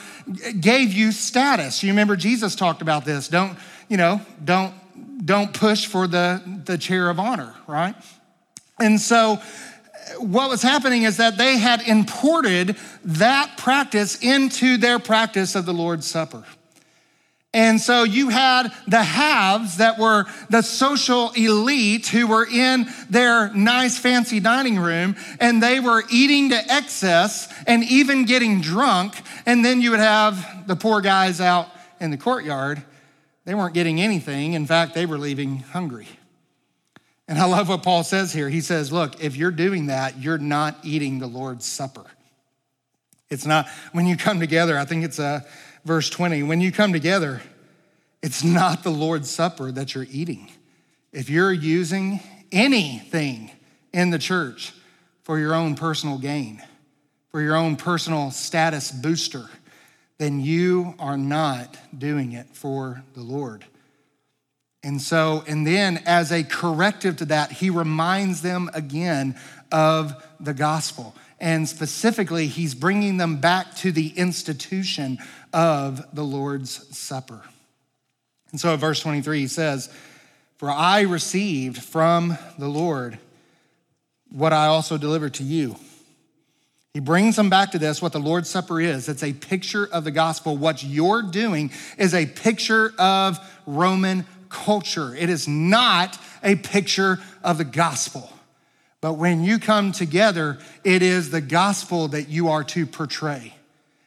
gave 0.61 0.93
you 0.93 1.13
status. 1.13 1.83
You 1.83 1.91
remember 1.91 2.17
Jesus 2.17 2.55
talked 2.55 2.83
about 2.83 3.05
this. 3.05 3.29
Don't, 3.29 3.59
you 3.89 3.97
know, 3.97 4.21
don't 4.45 4.75
don't 5.25 5.53
push 5.53 5.87
for 5.87 6.07
the, 6.07 6.43
the 6.65 6.79
chair 6.79 7.11
of 7.11 7.19
honor, 7.19 7.55
right? 7.67 7.95
And 8.79 8.99
so 8.99 9.41
what 10.21 10.51
was 10.51 10.63
happening 10.63 11.05
is 11.05 11.17
that 11.17 11.39
they 11.39 11.59
had 11.59 11.83
imported 11.83 12.77
that 13.05 13.57
practice 13.57 14.23
into 14.23 14.77
their 14.77 14.99
practice 14.99 15.55
of 15.55 15.67
the 15.67 15.73
Lord's 15.73 16.07
Supper. 16.07 16.45
And 17.53 17.81
so 17.81 18.05
you 18.05 18.29
had 18.29 18.73
the 18.87 19.03
haves 19.03 19.79
that 19.79 19.99
were 19.99 20.27
the 20.51 20.63
social 20.63 21.33
elite 21.33 22.07
who 22.07 22.29
were 22.29 22.47
in 22.47 22.87
their 23.09 23.53
nice 23.53 23.99
fancy 23.99 24.39
dining 24.39 24.79
room 24.79 25.17
and 25.41 25.61
they 25.61 25.81
were 25.81 26.05
eating 26.11 26.51
to 26.51 26.73
excess 26.73 27.53
and 27.67 27.83
even 27.83 28.25
getting 28.25 28.61
drunk. 28.61 29.21
And 29.47 29.65
then 29.65 29.81
you 29.81 29.91
would 29.91 30.01
have 30.01 30.69
the 30.69 30.77
poor 30.77 31.01
guys 31.01 31.41
out 31.41 31.67
in 31.99 32.13
the 32.13 32.17
courtyard. 32.17 32.85
They 33.47 33.55
weren't 33.55 33.75
getting 33.75 34.01
anything. 34.01 34.53
In 34.53 34.65
fact, 34.65 34.95
they 34.95 35.07
were 35.07 35.19
leaving 35.19 35.59
hungry. 35.59 36.07
And 37.31 37.39
I 37.39 37.45
love 37.45 37.69
what 37.69 37.85
Paul 37.85 38.03
says 38.03 38.33
here. 38.33 38.49
He 38.49 38.61
says, 38.61 38.91
Look, 38.91 39.23
if 39.23 39.37
you're 39.37 39.53
doing 39.53 39.87
that, 39.87 40.19
you're 40.19 40.37
not 40.37 40.77
eating 40.83 41.21
the 41.21 41.29
Lord's 41.29 41.65
Supper. 41.65 42.05
It's 43.31 43.47
not, 43.47 43.69
when 43.93 44.05
you 44.07 44.17
come 44.17 44.41
together, 44.41 44.77
I 44.77 44.85
think 44.85 45.05
it's 45.05 45.21
uh, 45.21 45.43
verse 45.85 46.11
20, 46.11 46.43
when 46.43 46.61
you 46.61 46.73
come 46.73 46.93
together, 46.93 47.41
it's 48.21 48.43
not 48.43 48.83
the 48.83 48.91
Lord's 48.91 49.31
Supper 49.31 49.71
that 49.71 49.95
you're 49.95 50.09
eating. 50.11 50.51
If 51.13 51.31
you're 51.31 51.53
using 51.53 52.19
anything 52.51 53.53
in 53.93 54.11
the 54.11 54.19
church 54.19 54.73
for 55.23 55.39
your 55.39 55.55
own 55.55 55.77
personal 55.77 56.19
gain, 56.19 56.61
for 57.29 57.41
your 57.41 57.55
own 57.55 57.77
personal 57.77 58.33
status 58.33 58.91
booster, 58.91 59.49
then 60.19 60.41
you 60.41 60.97
are 60.99 61.17
not 61.17 61.79
doing 61.97 62.33
it 62.33 62.49
for 62.57 63.05
the 63.15 63.23
Lord. 63.23 63.65
And 64.83 65.01
so, 65.01 65.45
and 65.47 65.67
then 65.67 66.03
as 66.07 66.33
a 66.33 66.43
corrective 66.43 67.17
to 67.19 67.27
that, 67.27 67.53
he 67.53 67.69
reminds 67.69 68.41
them 68.43 68.71
again 68.73 69.37
of 69.71 70.25
the 70.41 70.55
gospel. 70.55 71.15
And 71.39 71.69
specifically, 71.69 72.47
he's 72.47 72.75
bringing 72.75 73.17
them 73.17 73.41
back 73.41 73.75
to 73.77 73.93
the 73.93 74.09
institution 74.09 75.19
of 75.53 76.15
the 76.15 76.23
Lord's 76.23 76.97
Supper. 76.97 77.43
And 78.51 78.61
so, 78.61 78.75
at 78.75 78.79
verse 78.79 79.01
23, 79.01 79.41
he 79.41 79.47
says, 79.47 79.91
For 80.59 80.71
I 80.71 81.03
received 81.03 81.83
from 81.83 82.37
the 82.59 82.69
Lord 82.69 83.19
what 84.31 84.53
I 84.53 84.67
also 84.67 84.97
delivered 84.97 85.35
to 85.35 85.45
you. 85.45 85.77
He 86.93 87.01
brings 87.01 87.37
them 87.37 87.51
back 87.51 87.71
to 87.73 87.79
this 87.79 88.03
what 88.03 88.13
the 88.13 88.19
Lord's 88.19 88.49
Supper 88.49 88.81
is. 88.81 89.09
It's 89.09 89.23
a 89.23 89.33
picture 89.33 89.87
of 89.87 90.05
the 90.05 90.11
gospel. 90.11 90.57
What 90.57 90.83
you're 90.83 91.23
doing 91.23 91.71
is 91.97 92.15
a 92.15 92.27
picture 92.27 92.93
of 92.99 93.39
Roman 93.65 94.27
culture. 94.51 95.15
It 95.15 95.31
is 95.31 95.49
not 95.49 96.19
a 96.43 96.57
picture 96.57 97.19
of 97.43 97.59
the 97.59 97.65
gospel. 97.65 98.31
But 99.01 99.15
when 99.15 99.43
you 99.43 99.59
come 99.59 99.93
together, 99.93 100.59
it 100.85 101.03
is 101.03 101.31
the 101.31 101.41
gospel 101.41 102.09
that 102.09 102.29
you 102.29 102.49
are 102.49 102.65
to 102.65 102.85
portray. 102.85 103.55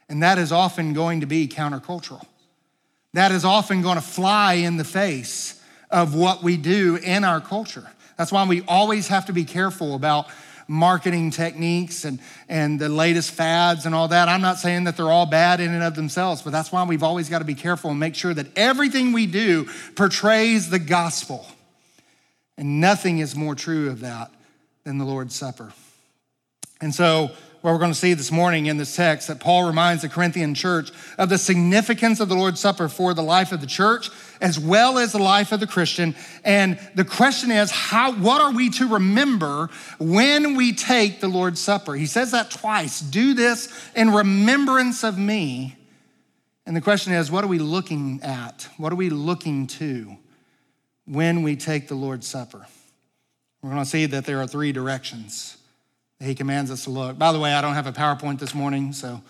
And 0.08 0.22
that 0.22 0.38
is 0.38 0.52
often 0.52 0.94
going 0.94 1.22
to 1.22 1.26
be 1.26 1.48
countercultural. 1.48 2.24
That 3.14 3.32
is 3.32 3.46
often 3.46 3.82
going 3.82 3.96
to 3.96 4.02
fly 4.02 4.54
in 4.54 4.78
the 4.78 4.84
face 4.84 5.60
of 5.90 6.14
what 6.14 6.44
we 6.44 6.58
do 6.58 6.98
in 6.98 7.24
our 7.24 7.42
culture. 7.42 7.90
That's 8.18 8.32
why 8.32 8.46
we 8.46 8.62
always 8.68 9.08
have 9.08 9.26
to 9.28 9.34
be 9.34 9.46
careful 9.46 9.96
about 9.96 10.28
marketing 10.74 11.30
techniques 11.30 12.04
and, 12.04 12.20
and 12.50 12.80
the 12.80 12.90
latest 12.90 13.32
fads 13.32 13.86
and 13.86 13.94
all 13.94 14.08
that. 14.08 14.28
I'm 14.28 14.42
not 14.42 14.58
saying 14.58 14.86
that 14.86 14.98
they're 14.98 15.12
all 15.12 15.28
bad 15.28 15.60
in 15.60 15.72
and 15.72 15.84
of 15.84 15.96
themselves, 15.96 16.42
but 16.42 16.50
that's 16.50 16.72
why 16.72 16.84
we've 16.84 17.04
always 17.04 17.30
got 17.30 17.40
to 17.40 17.46
be 17.46 17.54
careful 17.54 17.92
and 17.92 18.00
make 18.00 18.16
sure 18.16 18.34
that 18.34 18.48
everything 18.56 19.14
we 19.14 19.28
do 19.28 19.70
portrays 19.96 20.70
the 20.70 20.80
gospel. 20.80 21.46
And 22.58 22.82
nothing 22.82 23.20
is 23.20 23.36
more 23.36 23.56
true 23.56 23.90
of 23.90 24.02
that 24.02 24.32
than 24.84 24.98
the 24.98 25.06
Lord's 25.06 25.36
Supper. 25.36 25.72
And 26.84 26.94
so, 26.94 27.32
what 27.62 27.72
we're 27.72 27.80
going 27.80 27.94
to 27.94 27.98
see 27.98 28.14
this 28.14 28.30
morning 28.30 28.66
in 28.66 28.76
this 28.76 28.94
text 28.94 29.30
that 29.30 29.40
Paul 29.40 29.66
reminds 29.66 30.02
the 30.02 30.10
Corinthian 30.10 30.54
church 30.54 30.92
of 31.18 31.30
the 31.30 31.38
significance 31.38 32.20
of 32.20 32.28
the 32.28 32.36
Lord's 32.36 32.60
Supper 32.60 32.90
for 32.90 33.14
the 33.14 33.24
life 33.24 33.54
of 33.54 33.62
the 33.62 33.68
church 33.68 34.10
as 34.42 34.60
well 34.60 35.00
as 35.00 35.14
the 35.14 35.18
life 35.18 35.54
of 35.54 35.62
the 35.62 35.66
Christian. 35.66 36.14
And 36.44 36.78
the 36.94 37.06
question 37.06 37.52
is, 37.52 37.72
how, 37.72 38.12
what 38.12 38.42
are 38.42 38.52
we 38.52 38.70
to 38.72 38.90
remember 38.90 39.70
when 39.98 40.58
we 40.58 40.74
take 40.74 41.22
the 41.22 41.30
Lord's 41.30 41.62
Supper? 41.62 41.94
He 41.94 42.06
says 42.06 42.32
that 42.32 42.52
twice 42.52 43.00
do 43.00 43.34
this 43.34 43.70
in 43.96 44.12
remembrance 44.12 45.06
of 45.06 45.18
me. 45.18 45.78
And 46.66 46.76
the 46.76 46.82
question 46.82 47.14
is, 47.14 47.32
what 47.32 47.46
are 47.46 47.48
we 47.48 47.60
looking 47.60 48.20
at? 48.24 48.68
What 48.76 48.92
are 48.92 48.98
we 48.98 49.10
looking 49.10 49.68
to 49.68 50.18
when 51.06 51.44
we 51.44 51.56
take 51.56 51.88
the 51.88 51.96
Lord's 51.96 52.28
Supper? 52.28 52.68
We're 53.62 53.70
going 53.70 53.84
to 53.86 53.90
see 53.90 54.06
that 54.08 54.26
there 54.26 54.42
are 54.42 54.48
three 54.48 54.74
directions 54.74 55.60
he 56.24 56.36
commands 56.36 56.72
us 56.72 56.86
to 56.86 56.90
look. 56.90 57.18
By 57.18 57.32
the 57.32 57.40
way, 57.40 57.54
I 57.54 57.62
don't 57.62 57.74
have 57.74 57.88
a 57.88 57.92
PowerPoint 57.92 58.40
this 58.40 58.54
morning, 58.56 58.94
so 58.94 59.22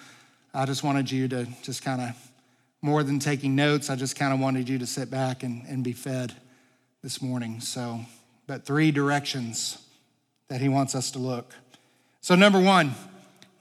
I 0.54 0.66
just 0.66 0.84
wanted 0.84 1.12
you 1.12 1.28
to 1.30 1.48
just 1.64 1.84
kind 1.84 2.02
of 2.02 2.16
more 2.84 3.02
than 3.02 3.18
taking 3.18 3.56
notes, 3.56 3.90
I 3.90 3.96
just 3.96 4.18
kind 4.18 4.34
of 4.34 4.40
wanted 4.40 4.68
you 4.68 4.78
to 4.80 4.86
sit 4.86 5.10
back 5.10 5.42
and, 5.44 5.64
and 5.68 5.84
be 5.86 5.94
fed 5.94 6.34
this 7.02 7.22
morning. 7.22 7.62
So, 7.62 8.02
but 8.46 8.66
three 8.66 8.92
directions 8.92 9.78
that 10.50 10.60
he 10.60 10.68
wants 10.68 10.94
us 10.94 11.10
to 11.12 11.20
look. 11.20 11.56
So, 12.20 12.36
number 12.36 12.60
one, 12.60 12.94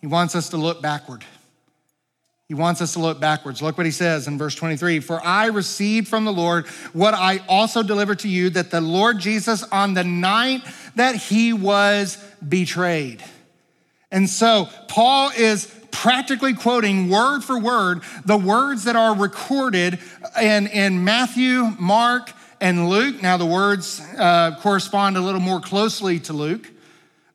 he 0.01 0.09
wants 0.09 0.35
us 0.35 0.49
to 0.51 0.57
look 0.57 0.83
backward. 0.83 1.25
He 2.53 2.57
wants 2.57 2.83
us 2.83 2.93
to 2.93 2.99
look 2.99 3.19
backwards. 3.19 3.63
Look 3.63 3.79
what 3.79 3.87
he 3.87 3.93
says 3.93 4.29
in 4.29 4.37
verse 4.37 4.55
23 4.55 5.01
For 5.01 5.25
I 5.25 5.47
received 5.47 6.07
from 6.07 6.27
the 6.27 6.35
Lord 6.35 6.67
what 6.93 7.15
I 7.15 7.39
also 7.49 7.83
delivered 7.83 8.19
to 8.19 8.29
you 8.29 8.51
that 8.51 8.71
the 8.71 8.83
Lord 8.83 9.21
Jesus, 9.21 9.63
on 9.63 9.95
the 9.95 10.05
night 10.05 10.61
that 10.95 11.15
he 11.15 11.55
was 11.55 12.23
betrayed. 12.47 13.25
And 14.11 14.29
so, 14.29 14.69
Paul 14.87 15.31
is 15.35 15.75
practically 15.93 16.53
quoting 16.53 17.09
word 17.09 17.43
for 17.43 17.59
word 17.59 18.03
the 18.27 18.37
words 18.37 18.85
that 18.85 18.97
are 18.97 19.17
recorded 19.17 19.99
in, 20.39 20.67
in 20.67 21.05
Matthew, 21.05 21.75
Mark, 21.81 22.35
and 22.61 22.91
Luke. 22.91 23.23
Now, 23.23 23.39
the 23.39 23.47
words 23.47 23.99
uh, 24.19 24.59
correspond 24.61 25.17
a 25.17 25.23
little 25.23 25.41
more 25.41 25.61
closely 25.61 26.21
to 26.21 26.35
Luke, 26.35 26.69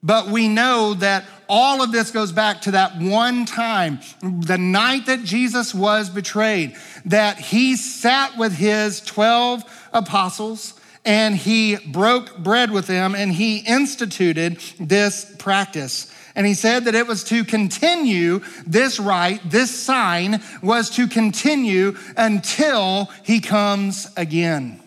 but 0.08 0.28
we 0.30 0.48
know 0.48 0.94
that 0.94 1.26
all 1.50 1.84
of 1.84 1.92
this 1.92 2.12
goes 2.12 2.32
back 2.32 2.62
to 2.62 2.72
that 2.72 2.98
one 2.98 3.44
time, 3.46 4.00
the 4.22 4.58
night 4.58 5.06
that 5.08 5.26
Jesus 5.26 5.76
was 5.76 6.10
betrayed, 6.10 6.78
that 7.04 7.38
he 7.38 7.76
sat 7.76 8.38
with 8.38 8.54
his 8.54 9.02
12 9.02 9.64
apostles 9.92 10.80
and 11.04 11.36
he 11.36 11.76
broke 11.76 12.38
bread 12.38 12.72
with 12.72 12.88
them 12.88 13.16
and 13.16 13.34
he 13.34 13.58
instituted 13.58 14.62
this 14.80 15.36
practice. 15.40 16.14
And 16.36 16.48
he 16.48 16.54
said 16.54 16.86
that 16.86 16.96
it 16.96 17.06
was 17.06 17.26
to 17.26 17.44
continue 17.44 18.40
this 18.66 19.02
rite, 19.02 19.42
this 19.50 19.72
sign 19.72 20.42
was 20.62 20.90
to 20.92 21.08
continue 21.08 21.98
until 22.16 23.12
he 23.24 23.42
comes 23.42 24.08
again. 24.16 24.80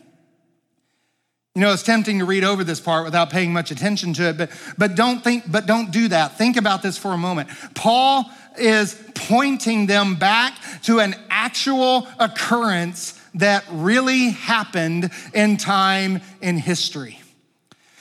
You 1.61 1.67
know, 1.67 1.75
it's 1.75 1.83
tempting 1.83 2.21
to 2.21 2.25
read 2.25 2.43
over 2.43 2.65
this 2.65 2.81
part 2.81 3.05
without 3.05 3.29
paying 3.29 3.53
much 3.53 3.71
attention 3.71 4.15
to 4.15 4.31
it, 4.31 4.39
but, 4.39 4.51
but 4.79 4.95
don't 4.95 5.23
think, 5.23 5.45
but 5.47 5.67
don't 5.67 5.91
do 5.91 6.09
that. 6.09 6.39
Think 6.39 6.57
about 6.57 6.81
this 6.81 6.97
for 6.97 7.13
a 7.13 7.19
moment. 7.19 7.51
Paul 7.75 8.25
is 8.59 8.95
pointing 9.15 9.85
them 9.85 10.15
back 10.15 10.55
to 10.85 11.01
an 11.01 11.15
actual 11.29 12.09
occurrence 12.19 13.13
that 13.35 13.67
really 13.71 14.31
happened 14.31 15.11
in 15.35 15.59
time 15.59 16.23
in 16.41 16.57
history. 16.57 17.21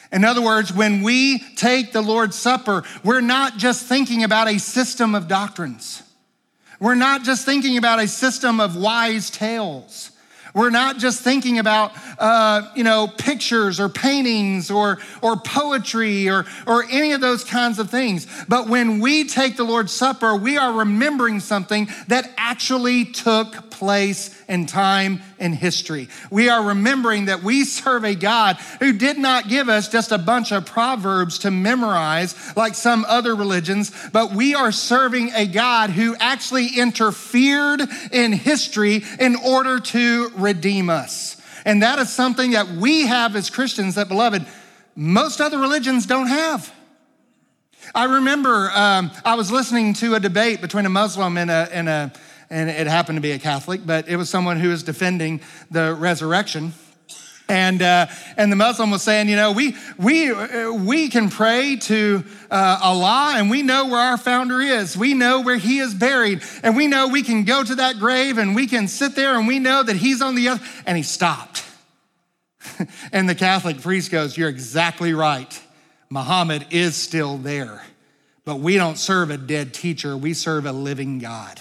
In 0.09 0.23
other 0.23 0.41
words, 0.41 0.71
when 0.71 1.01
we 1.01 1.39
take 1.57 1.91
the 1.91 2.01
Lord's 2.01 2.37
Supper, 2.37 2.83
we're 3.03 3.19
not 3.19 3.57
just 3.57 3.87
thinking 3.87 4.23
about 4.23 4.47
a 4.47 4.57
system 4.57 5.13
of 5.13 5.27
doctrines. 5.27 6.01
We're 6.79 6.95
not 6.95 7.25
just 7.25 7.43
thinking 7.43 7.77
about 7.77 7.99
a 7.99 8.07
system 8.07 8.61
of 8.61 8.77
wise 8.77 9.29
tales. 9.29 10.08
We're 10.53 10.69
not 10.69 10.97
just 10.97 11.21
thinking 11.21 11.59
about, 11.59 11.91
uh, 12.17 12.69
you 12.75 12.83
know, 12.83 13.07
pictures 13.07 13.79
or 13.79 13.89
paintings 13.89 14.71
or, 14.71 14.99
or 15.21 15.37
poetry 15.37 16.29
or, 16.29 16.45
or 16.65 16.83
any 16.89 17.11
of 17.11 17.21
those 17.21 17.43
kinds 17.43 17.79
of 17.79 17.89
things. 17.89 18.27
But 18.47 18.67
when 18.67 18.99
we 18.99 19.25
take 19.25 19.57
the 19.57 19.63
Lord's 19.63 19.91
Supper, 19.91 20.35
we 20.35 20.57
are 20.57 20.73
remembering 20.73 21.39
something 21.39 21.87
that 22.07 22.31
actually 22.37 23.05
took 23.05 23.69
place 23.69 24.35
in 24.47 24.65
time 24.65 25.21
in 25.39 25.53
history. 25.53 26.09
We 26.29 26.49
are 26.49 26.63
remembering 26.63 27.25
that 27.25 27.43
we 27.43 27.63
serve 27.63 28.03
a 28.03 28.15
God 28.15 28.57
who 28.79 28.93
did 28.93 29.17
not 29.17 29.47
give 29.47 29.69
us 29.69 29.89
just 29.89 30.11
a 30.11 30.17
bunch 30.17 30.51
of 30.51 30.65
proverbs 30.65 31.39
to 31.39 31.51
memorize 31.51 32.35
like 32.55 32.75
some 32.75 33.05
other 33.07 33.35
religions, 33.35 33.91
but 34.11 34.31
we 34.31 34.55
are 34.55 34.71
serving 34.71 35.31
a 35.33 35.45
God 35.45 35.89
who 35.89 36.15
actually 36.19 36.67
interfered 36.77 37.81
in 38.11 38.33
history 38.33 39.03
in 39.19 39.35
order 39.35 39.79
to 39.79 40.29
redeem 40.35 40.89
us. 40.89 41.41
And 41.65 41.83
that 41.83 41.99
is 41.99 42.09
something 42.09 42.51
that 42.51 42.67
we 42.67 43.07
have 43.07 43.35
as 43.35 43.49
Christians 43.49 43.95
that, 43.95 44.07
beloved, 44.07 44.45
most 44.95 45.41
other 45.41 45.59
religions 45.59 46.05
don't 46.05 46.27
have. 46.27 46.73
I 47.95 48.05
remember 48.05 48.69
um, 48.73 49.11
I 49.25 49.35
was 49.35 49.51
listening 49.51 49.93
to 49.95 50.15
a 50.15 50.19
debate 50.19 50.61
between 50.61 50.85
a 50.85 50.89
Muslim 50.89 51.37
and 51.37 51.49
a, 51.49 51.69
and 51.71 51.89
a 51.89 52.13
and 52.49 52.69
it 52.69 52.87
happened 52.87 53.17
to 53.17 53.21
be 53.21 53.31
a 53.31 53.39
Catholic, 53.39 53.81
but 53.85 54.07
it 54.07 54.15
was 54.15 54.29
someone 54.29 54.59
who 54.59 54.69
was 54.69 54.83
defending 54.83 55.41
the 55.69 55.93
resurrection. 55.93 56.73
And, 57.47 57.81
uh, 57.81 58.05
and 58.37 58.51
the 58.51 58.55
Muslim 58.55 58.91
was 58.91 59.01
saying, 59.01 59.27
you 59.27 59.35
know, 59.35 59.51
we, 59.51 59.75
we, 59.97 60.31
uh, 60.31 60.71
we 60.71 61.09
can 61.09 61.29
pray 61.29 61.77
to 61.77 62.23
uh, 62.51 62.79
Allah 62.81 63.33
and 63.37 63.49
we 63.49 63.63
know 63.63 63.87
where 63.87 63.99
our 63.99 64.17
founder 64.17 64.61
is. 64.61 64.95
We 64.95 65.15
know 65.15 65.41
where 65.41 65.57
he 65.57 65.79
is 65.79 65.95
buried. 65.95 66.43
And 66.61 66.77
we 66.77 66.85
know 66.85 67.07
we 67.07 67.23
can 67.23 67.45
go 67.45 67.63
to 67.63 67.75
that 67.75 67.97
grave 67.97 68.37
and 68.37 68.55
we 68.55 68.67
can 68.67 68.87
sit 68.87 69.15
there 69.15 69.35
and 69.35 69.47
we 69.47 69.57
know 69.57 69.81
that 69.81 69.95
he's 69.95 70.21
on 70.21 70.35
the 70.35 70.49
other. 70.49 70.63
And 70.85 70.95
he 70.95 71.01
stopped. 71.01 71.65
and 73.11 73.27
the 73.27 73.35
Catholic 73.35 73.81
priest 73.81 74.11
goes, 74.11 74.37
You're 74.37 74.49
exactly 74.49 75.13
right. 75.13 75.59
Muhammad 76.11 76.67
is 76.69 76.95
still 76.95 77.37
there. 77.37 77.83
But 78.45 78.57
we 78.59 78.75
don't 78.75 78.97
serve 78.97 79.31
a 79.31 79.37
dead 79.37 79.73
teacher, 79.73 80.15
we 80.15 80.35
serve 80.35 80.67
a 80.67 80.71
living 80.71 81.17
God. 81.17 81.59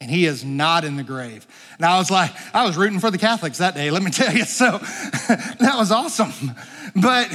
And 0.00 0.10
he 0.10 0.24
is 0.24 0.44
not 0.44 0.84
in 0.84 0.96
the 0.96 1.02
grave. 1.02 1.46
And 1.76 1.84
I 1.84 1.98
was 1.98 2.10
like, 2.10 2.32
I 2.54 2.64
was 2.64 2.76
rooting 2.76 3.00
for 3.00 3.10
the 3.10 3.18
Catholics 3.18 3.58
that 3.58 3.74
day, 3.74 3.90
let 3.90 4.02
me 4.02 4.10
tell 4.10 4.34
you. 4.34 4.44
So 4.44 4.78
that 4.78 5.74
was 5.76 5.92
awesome. 5.92 6.32
But 6.96 7.30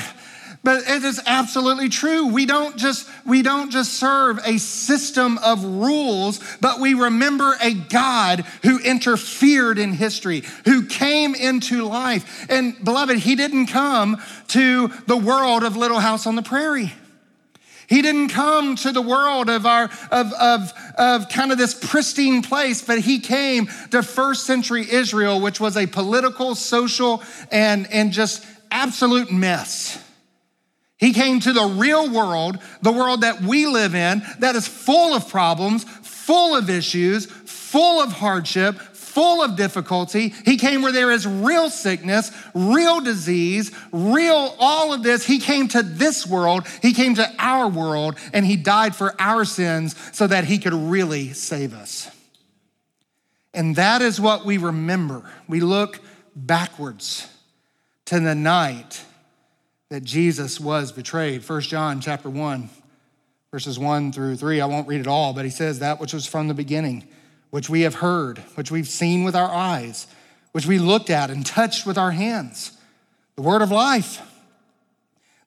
but 0.63 0.89
it 0.89 1.03
is 1.03 1.21
absolutely 1.27 1.89
true. 1.89 2.25
We 2.25 2.47
don't 2.47 2.75
just 2.75 3.07
we 3.23 3.43
don't 3.43 3.69
just 3.69 3.93
serve 3.93 4.39
a 4.43 4.57
system 4.57 5.37
of 5.37 5.63
rules, 5.63 6.39
but 6.59 6.79
we 6.79 6.95
remember 6.95 7.55
a 7.61 7.75
God 7.75 8.39
who 8.63 8.79
interfered 8.79 9.77
in 9.77 9.93
history, 9.93 10.41
who 10.65 10.87
came 10.87 11.35
into 11.35 11.83
life. 11.83 12.47
And 12.49 12.83
beloved, 12.83 13.19
he 13.19 13.35
didn't 13.35 13.67
come 13.67 14.19
to 14.49 14.87
the 15.05 15.15
world 15.15 15.63
of 15.63 15.77
Little 15.77 15.99
House 15.99 16.25
on 16.25 16.35
the 16.35 16.41
Prairie. 16.41 16.93
He 17.87 18.01
didn't 18.01 18.29
come 18.29 18.75
to 18.77 18.91
the 18.91 19.01
world 19.01 19.49
of 19.49 19.65
our 19.65 19.89
of, 20.11 20.33
of, 20.33 20.73
of 20.97 21.29
kind 21.29 21.51
of 21.51 21.57
this 21.57 21.73
pristine 21.73 22.41
place, 22.41 22.81
but 22.81 22.99
he 22.99 23.19
came 23.19 23.67
to 23.91 24.01
first 24.01 24.45
century 24.45 24.89
Israel, 24.89 25.39
which 25.39 25.59
was 25.59 25.77
a 25.77 25.85
political, 25.85 26.55
social, 26.55 27.23
and, 27.51 27.87
and 27.91 28.11
just 28.11 28.45
absolute 28.71 29.31
mess. 29.31 30.01
He 30.97 31.13
came 31.13 31.39
to 31.41 31.53
the 31.53 31.65
real 31.65 32.09
world, 32.09 32.57
the 32.81 32.91
world 32.91 33.21
that 33.21 33.41
we 33.41 33.67
live 33.67 33.93
in, 33.93 34.23
that 34.39 34.55
is 34.55 34.67
full 34.67 35.13
of 35.13 35.27
problems, 35.29 35.83
full 35.83 36.55
of 36.55 36.69
issues, 36.69 37.25
full 37.25 38.01
of 38.01 38.11
hardship, 38.11 38.79
full 39.15 39.41
of 39.41 39.55
difficulty. 39.55 40.33
He 40.43 40.57
came 40.57 40.81
where 40.81 40.91
there 40.91 41.09
is 41.09 41.25
real 41.25 41.69
sickness, 41.69 42.31
real 42.53 42.99
disease, 42.99 43.71
real 43.93 44.53
all 44.59 44.93
of 44.93 45.03
this. 45.03 45.25
He 45.25 45.39
came 45.39 45.69
to 45.69 45.81
this 45.81 46.27
world, 46.27 46.67
He 46.81 46.91
came 46.91 47.15
to 47.15 47.33
our 47.39 47.69
world, 47.69 48.17
and 48.33 48.45
He 48.45 48.57
died 48.57 48.93
for 48.93 49.15
our 49.17 49.45
sins 49.45 49.95
so 50.11 50.27
that 50.27 50.43
He 50.43 50.57
could 50.57 50.73
really 50.73 51.31
save 51.31 51.73
us. 51.73 52.11
And 53.53 53.77
that 53.77 54.01
is 54.01 54.19
what 54.19 54.45
we 54.45 54.57
remember. 54.57 55.23
We 55.47 55.61
look 55.61 56.01
backwards 56.35 57.25
to 58.05 58.19
the 58.19 58.35
night 58.35 59.01
that 59.87 60.03
Jesus 60.03 60.59
was 60.59 60.91
betrayed. 60.91 61.47
1 61.47 61.61
John 61.61 62.01
chapter 62.01 62.29
1 62.29 62.69
verses 63.49 63.79
1 63.79 64.11
through 64.11 64.35
3. 64.35 64.59
I 64.59 64.65
won't 64.65 64.89
read 64.89 64.99
it 64.99 65.07
all, 65.07 65.31
but 65.31 65.45
he 65.45 65.51
says 65.51 65.79
that 65.79 66.01
which 66.01 66.11
was 66.11 66.25
from 66.25 66.49
the 66.49 66.53
beginning 66.53 67.07
which 67.55 67.69
we 67.69 67.83
have 67.83 67.95
heard, 67.95 68.39
which 68.55 68.69
we've 68.69 68.85
seen 68.85 69.23
with 69.23 69.33
our 69.33 69.49
eyes, 69.49 70.07
which 70.51 70.65
we 70.65 70.77
looked 70.77 71.09
at 71.09 71.29
and 71.29 71.45
touched 71.45 71.85
with 71.85 71.97
our 71.97 72.11
hands. 72.11 72.77
The 73.37 73.43
word 73.43 73.61
of 73.61 73.71
life. 73.71 74.21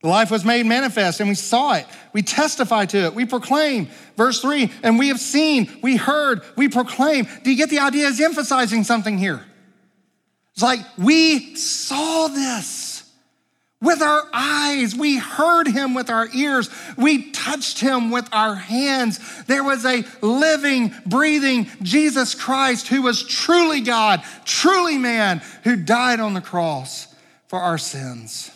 The 0.00 0.08
life 0.08 0.30
was 0.30 0.42
made 0.42 0.64
manifest 0.64 1.20
and 1.20 1.28
we 1.28 1.34
saw 1.34 1.74
it. 1.74 1.84
We 2.14 2.22
testify 2.22 2.86
to 2.86 2.98
it. 3.04 3.14
We 3.14 3.26
proclaim. 3.26 3.88
Verse 4.16 4.40
three, 4.40 4.72
and 4.82 4.98
we 4.98 5.08
have 5.08 5.20
seen, 5.20 5.70
we 5.82 5.96
heard, 5.96 6.40
we 6.56 6.70
proclaim. 6.70 7.28
Do 7.44 7.50
you 7.50 7.58
get 7.58 7.68
the 7.68 7.80
idea? 7.80 8.06
Is 8.06 8.22
emphasizing 8.22 8.84
something 8.84 9.18
here. 9.18 9.44
It's 10.54 10.62
like 10.62 10.80
we 10.96 11.56
saw 11.56 12.28
this 12.28 12.87
with 13.80 14.02
our 14.02 14.24
eyes. 14.32 14.94
We 14.94 15.18
heard 15.18 15.68
him 15.68 15.94
with 15.94 16.10
our 16.10 16.28
ears. 16.34 16.68
We 16.96 17.30
touched 17.30 17.80
him 17.80 18.10
with 18.10 18.28
our 18.32 18.54
hands. 18.54 19.20
There 19.44 19.64
was 19.64 19.84
a 19.84 20.04
living, 20.20 20.92
breathing 21.06 21.68
Jesus 21.82 22.34
Christ 22.34 22.88
who 22.88 23.02
was 23.02 23.22
truly 23.22 23.80
God, 23.80 24.22
truly 24.44 24.98
man, 24.98 25.42
who 25.64 25.76
died 25.76 26.20
on 26.20 26.34
the 26.34 26.40
cross 26.40 27.14
for 27.46 27.60
our 27.60 27.78
sins. 27.78 28.50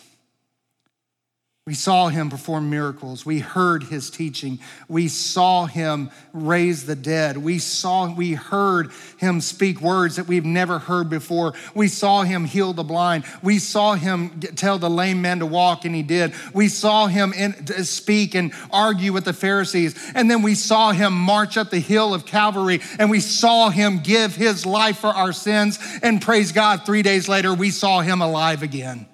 We 1.65 1.75
saw 1.75 2.09
him 2.09 2.29
perform 2.29 2.69
miracles. 2.69 3.25
We 3.25 3.39
heard 3.39 3.83
his 3.83 4.09
teaching. 4.09 4.59
We 4.89 5.07
saw 5.07 5.65
him 5.65 6.11
raise 6.33 6.85
the 6.85 6.95
dead. 6.95 7.37
We 7.37 7.59
saw, 7.59 8.13
we 8.13 8.33
heard 8.33 8.91
him 9.15 9.39
speak 9.39 9.79
words 9.79 10.17
that 10.17 10.27
we've 10.27 10.43
never 10.43 10.77
heard 10.77 11.09
before. 11.09 11.53
We 11.73 11.87
saw 11.87 12.23
him 12.23 12.43
heal 12.43 12.73
the 12.73 12.83
blind. 12.83 13.23
We 13.41 13.59
saw 13.59 13.93
him 13.93 14.41
tell 14.41 14.77
the 14.77 14.89
lame 14.89 15.21
man 15.21 15.39
to 15.39 15.45
walk, 15.45 15.85
and 15.85 15.95
he 15.95 16.03
did. 16.03 16.33
We 16.53 16.67
saw 16.67 17.07
him 17.07 17.31
in, 17.31 17.65
speak 17.85 18.35
and 18.35 18.51
argue 18.69 19.13
with 19.13 19.23
the 19.23 19.31
Pharisees. 19.31 19.95
And 20.15 20.29
then 20.29 20.41
we 20.41 20.55
saw 20.55 20.91
him 20.91 21.13
march 21.13 21.55
up 21.55 21.69
the 21.69 21.79
hill 21.79 22.13
of 22.13 22.25
Calvary, 22.25 22.81
and 22.99 23.09
we 23.09 23.21
saw 23.21 23.69
him 23.69 23.99
give 24.03 24.35
his 24.35 24.65
life 24.65 24.97
for 24.97 25.11
our 25.11 25.31
sins. 25.31 25.79
And 26.01 26.21
praise 26.21 26.51
God, 26.51 26.85
three 26.85 27.03
days 27.03 27.29
later, 27.29 27.53
we 27.53 27.69
saw 27.69 28.01
him 28.01 28.21
alive 28.21 28.63
again. 28.63 29.07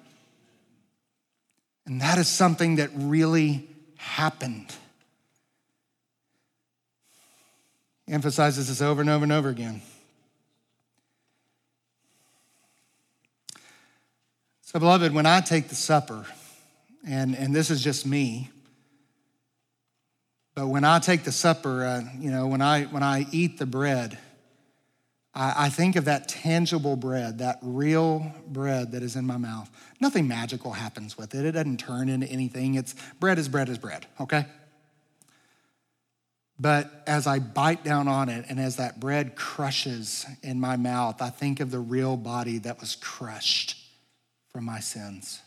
And 1.90 2.00
that 2.02 2.18
is 2.18 2.28
something 2.28 2.76
that 2.76 2.90
really 2.94 3.68
happened. 3.96 4.72
He 8.06 8.12
emphasizes 8.12 8.68
this 8.68 8.80
over 8.80 9.00
and 9.00 9.10
over 9.10 9.24
and 9.24 9.32
over 9.32 9.48
again. 9.48 9.82
So, 14.62 14.78
beloved, 14.78 15.12
when 15.12 15.26
I 15.26 15.40
take 15.40 15.66
the 15.66 15.74
supper, 15.74 16.26
and, 17.04 17.34
and 17.34 17.52
this 17.52 17.70
is 17.70 17.82
just 17.82 18.06
me, 18.06 18.50
but 20.54 20.68
when 20.68 20.84
I 20.84 21.00
take 21.00 21.24
the 21.24 21.32
supper, 21.32 21.84
uh, 21.84 22.02
you 22.20 22.30
know, 22.30 22.46
when 22.46 22.62
I, 22.62 22.84
when 22.84 23.02
I 23.02 23.26
eat 23.32 23.58
the 23.58 23.66
bread, 23.66 24.16
I, 25.34 25.66
I 25.66 25.68
think 25.68 25.96
of 25.96 26.06
that 26.06 26.28
tangible 26.28 26.96
bread, 26.96 27.38
that 27.38 27.58
real 27.62 28.32
bread 28.48 28.92
that 28.92 29.02
is 29.02 29.16
in 29.16 29.26
my 29.26 29.36
mouth. 29.36 29.70
Nothing 30.00 30.26
magical 30.26 30.72
happens 30.72 31.16
with 31.16 31.34
it. 31.34 31.44
It 31.44 31.52
doesn't 31.52 31.78
turn 31.78 32.08
into 32.08 32.26
anything. 32.26 32.74
It's 32.74 32.94
bread 33.18 33.38
is 33.38 33.48
bread 33.48 33.68
is 33.68 33.78
bread, 33.78 34.06
okay? 34.20 34.46
But 36.58 37.02
as 37.06 37.26
I 37.26 37.38
bite 37.38 37.84
down 37.84 38.06
on 38.06 38.28
it 38.28 38.44
and 38.48 38.60
as 38.60 38.76
that 38.76 39.00
bread 39.00 39.34
crushes 39.34 40.26
in 40.42 40.60
my 40.60 40.76
mouth, 40.76 41.22
I 41.22 41.30
think 41.30 41.60
of 41.60 41.70
the 41.70 41.78
real 41.78 42.18
body 42.18 42.58
that 42.58 42.80
was 42.80 42.96
crushed 42.96 43.78
for 44.52 44.60
my 44.60 44.80
sins. 44.80 45.40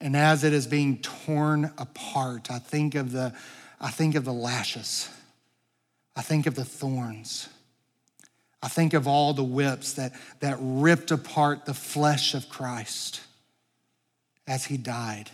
And 0.00 0.16
as 0.16 0.42
it 0.42 0.52
is 0.52 0.66
being 0.66 0.98
torn 0.98 1.72
apart, 1.78 2.50
I 2.50 2.58
think 2.58 2.96
of 2.96 3.12
the, 3.12 3.32
I 3.80 3.90
think 3.90 4.16
of 4.16 4.24
the 4.24 4.32
lashes. 4.32 5.08
I 6.16 6.22
think 6.22 6.46
of 6.46 6.56
the 6.56 6.64
thorns. 6.64 7.48
I 8.62 8.68
think 8.68 8.94
of 8.94 9.08
all 9.08 9.34
the 9.34 9.42
whips 9.42 9.94
that, 9.94 10.12
that 10.40 10.56
ripped 10.60 11.10
apart 11.10 11.64
the 11.64 11.74
flesh 11.74 12.34
of 12.34 12.48
Christ 12.48 13.20
as 14.46 14.66
he 14.66 14.76
died. 14.76 15.30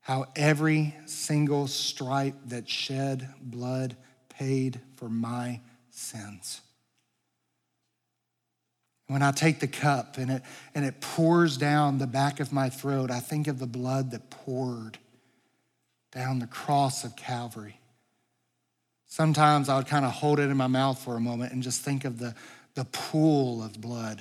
How 0.00 0.26
every 0.34 0.94
single 1.04 1.66
stripe 1.66 2.36
that 2.46 2.68
shed 2.68 3.28
blood 3.42 3.96
paid 4.28 4.80
for 4.96 5.08
my 5.08 5.60
sins. 5.90 6.60
When 9.08 9.22
I 9.22 9.30
take 9.30 9.60
the 9.60 9.68
cup 9.68 10.16
and 10.16 10.30
it, 10.30 10.42
and 10.74 10.84
it 10.84 11.00
pours 11.00 11.56
down 11.56 11.98
the 11.98 12.06
back 12.06 12.40
of 12.40 12.52
my 12.52 12.70
throat, 12.70 13.10
I 13.10 13.20
think 13.20 13.46
of 13.46 13.58
the 13.58 13.66
blood 13.66 14.10
that 14.12 14.30
poured 14.30 14.98
down 16.12 16.38
the 16.38 16.46
cross 16.46 17.04
of 17.04 17.14
Calvary. 17.14 17.78
Sometimes 19.06 19.68
I 19.68 19.76
would 19.76 19.86
kind 19.86 20.04
of 20.04 20.12
hold 20.12 20.38
it 20.38 20.50
in 20.50 20.56
my 20.56 20.66
mouth 20.66 20.98
for 20.98 21.16
a 21.16 21.20
moment 21.20 21.52
and 21.52 21.62
just 21.62 21.82
think 21.82 22.04
of 22.04 22.18
the, 22.18 22.34
the 22.74 22.84
pool 22.86 23.62
of 23.62 23.80
blood. 23.80 24.20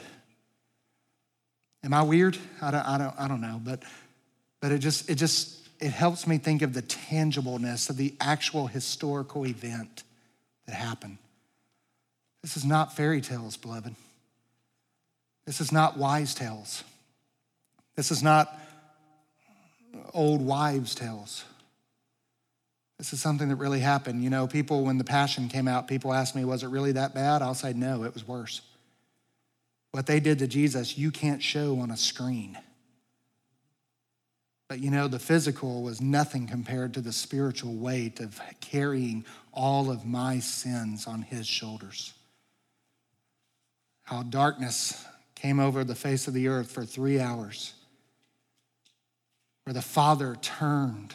Am 1.84 1.94
I 1.94 2.02
weird? 2.02 2.38
I 2.62 2.72
don't, 2.72 2.88
I 2.88 2.98
don't, 2.98 3.14
I 3.20 3.28
don't 3.28 3.42
know, 3.42 3.60
but, 3.64 3.84
but 4.62 4.72
it 4.72 4.80
just, 4.80 5.10
it 5.10 5.16
just, 5.16 5.68
it 5.80 5.92
helps 5.92 6.26
me 6.26 6.38
think 6.38 6.62
of 6.62 6.74
the 6.74 6.82
tangibleness 6.82 7.90
of 7.90 7.98
the 7.98 8.14
actual 8.20 8.68
historical 8.68 9.46
event 9.46 10.04
that 10.66 10.76
happened. 10.76 11.18
This 12.42 12.58
is 12.58 12.66
not 12.66 12.96
fairy 12.96 13.22
tales, 13.22 13.58
beloved. 13.58 13.96
This 15.46 15.62
is 15.62 15.72
not 15.72 15.98
wise 15.98 16.34
tales. 16.34 16.84
This 17.96 18.12
is 18.12 18.24
not 18.24 18.54
old 20.14 20.42
wives' 20.42 20.96
tales. 20.96 21.46
This 22.98 23.12
is 23.12 23.22
something 23.22 23.50
that 23.50 23.58
really 23.58 23.82
happened. 23.82 24.24
You 24.24 24.30
know, 24.30 24.48
people, 24.48 24.84
when 24.84 24.98
the 24.98 25.04
Passion 25.04 25.50
came 25.50 25.68
out, 25.68 25.88
people 25.88 26.14
ask 26.14 26.36
me, 26.36 26.46
was 26.46 26.64
it 26.64 26.68
really 26.68 26.94
that 26.94 27.14
bad? 27.14 27.42
I'll 27.42 27.54
say, 27.54 27.74
no, 27.74 28.04
it 28.04 28.14
was 28.14 28.28
worse. 28.28 28.62
What 29.92 30.06
they 30.06 30.20
did 30.20 30.40
to 30.40 30.48
Jesus, 30.48 30.98
you 30.98 31.12
can't 31.12 31.44
show 31.44 31.80
on 31.80 31.92
a 31.92 31.98
screen. 31.98 32.58
But 34.68 34.80
you 34.80 34.90
know, 34.90 35.08
the 35.08 35.20
physical 35.20 35.84
was 35.84 36.02
nothing 36.02 36.48
compared 36.48 36.94
to 36.96 37.02
the 37.02 37.14
spiritual 37.14 37.76
weight 37.76 38.20
of 38.20 38.40
carrying 38.62 39.26
all 39.54 39.92
of 39.92 40.06
my 40.06 40.40
sins 40.40 41.06
on 41.06 41.22
his 41.22 41.46
shoulders. 41.46 42.14
How 44.04 44.24
darkness 44.24 45.06
came 45.36 45.60
over 45.60 45.84
the 45.84 45.96
face 45.96 46.28
of 46.28 46.34
the 46.34 46.48
earth 46.48 46.72
for 46.72 46.84
three 46.84 47.20
hours, 47.20 47.74
where 49.64 49.74
the 49.74 49.82
Father 49.82 50.36
turned 50.42 51.14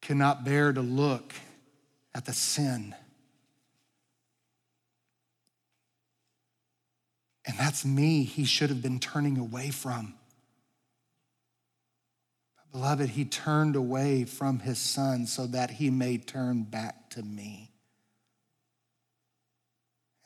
cannot 0.00 0.44
bear 0.44 0.72
to 0.72 0.80
look 0.80 1.34
at 2.14 2.24
the 2.24 2.32
sin. 2.32 2.94
And 7.46 7.58
that's 7.58 7.84
me, 7.84 8.24
he 8.24 8.44
should 8.44 8.68
have 8.68 8.82
been 8.82 9.00
turning 9.00 9.38
away 9.38 9.70
from. 9.70 10.14
Beloved, 12.72 13.08
he 13.08 13.24
turned 13.24 13.76
away 13.76 14.24
from 14.24 14.58
his 14.58 14.78
son 14.78 15.26
so 15.26 15.46
that 15.46 15.70
he 15.70 15.88
may 15.88 16.18
turn 16.18 16.62
back 16.62 17.10
to 17.10 17.22
me. 17.22 17.70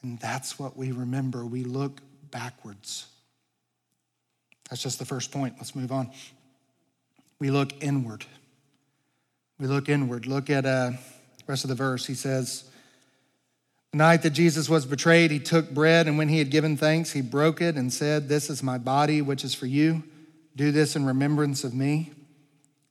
And 0.03 0.19
that's 0.19 0.59
what 0.59 0.77
we 0.77 0.91
remember. 0.91 1.47
We 1.47 1.63
look 1.63 2.01
backwards. 2.31 3.07
That's 4.69 4.83
just 4.83 4.99
the 4.99 5.05
first 5.05 5.31
point. 5.31 5.55
Let's 5.59 5.77
move 5.77 5.93
on. 5.93 6.11
We 7.39 7.51
look 7.51 7.83
inward. 7.83 8.25
We 9.63 9.69
look 9.69 9.89
inward. 9.89 10.27
Look 10.27 10.51
at 10.51 10.67
uh, 10.67 10.91
rest 11.47 11.63
of 11.63 11.69
the 11.69 11.77
verse. 11.77 12.05
He 12.05 12.15
says, 12.15 12.65
The 13.93 13.99
night 13.99 14.23
that 14.23 14.31
Jesus 14.31 14.69
was 14.69 14.85
betrayed, 14.85 15.31
he 15.31 15.39
took 15.39 15.71
bread, 15.71 16.09
and 16.09 16.19
when 16.19 16.29
he 16.29 16.39
had 16.39 16.51
given 16.51 16.77
thanks, 16.77 17.13
he 17.13 17.21
broke 17.21 17.61
it 17.61 17.77
and 17.77 17.93
said, 17.93 18.29
This 18.29 18.51
is 18.51 18.61
my 18.61 18.77
body, 18.77 19.23
which 19.23 19.45
is 19.45 19.55
for 19.55 19.67
you. 19.67 20.03
Do 20.57 20.73
this 20.73 20.97
in 20.97 21.07
remembrance 21.07 21.63
of 21.63 21.75
me. 21.75 22.11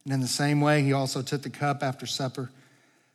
And 0.05 0.13
in 0.13 0.21
the 0.21 0.29
same 0.29 0.62
way, 0.62 0.81
he 0.81 0.93
also 0.93 1.21
took 1.21 1.41
the 1.41 1.49
cup 1.49 1.84
after 1.84 2.05
supper, 2.05 2.49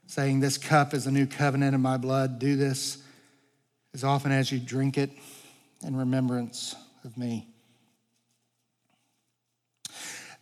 saying, 0.06 0.40
This 0.40 0.58
cup 0.58 0.92
is 0.92 1.06
a 1.06 1.10
new 1.10 1.24
covenant 1.24 1.74
in 1.74 1.80
my 1.80 1.96
blood. 1.96 2.38
Do 2.38 2.56
this 2.56 2.98
as 3.94 4.04
often 4.04 4.32
as 4.32 4.52
you 4.52 4.58
drink 4.58 4.98
it 4.98 5.12
in 5.82 5.96
remembrance 5.96 6.76
of 7.04 7.16
me. 7.16 7.48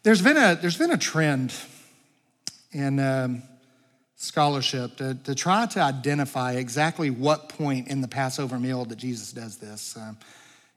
There's 0.02 0.20
been 0.20 0.36
a, 0.36 0.58
there's 0.60 0.78
been 0.78 0.90
a 0.90 0.98
trend 0.98 1.54
in 2.74 2.98
um, 2.98 3.42
scholarship 4.16 4.96
to, 4.96 5.14
to 5.24 5.34
try 5.34 5.66
to 5.66 5.80
identify 5.80 6.52
exactly 6.52 7.10
what 7.10 7.48
point 7.48 7.88
in 7.88 8.00
the 8.00 8.08
Passover 8.08 8.58
meal 8.58 8.84
that 8.84 8.96
Jesus 8.96 9.32
does 9.32 9.56
this. 9.56 9.96
Um, 9.96 10.18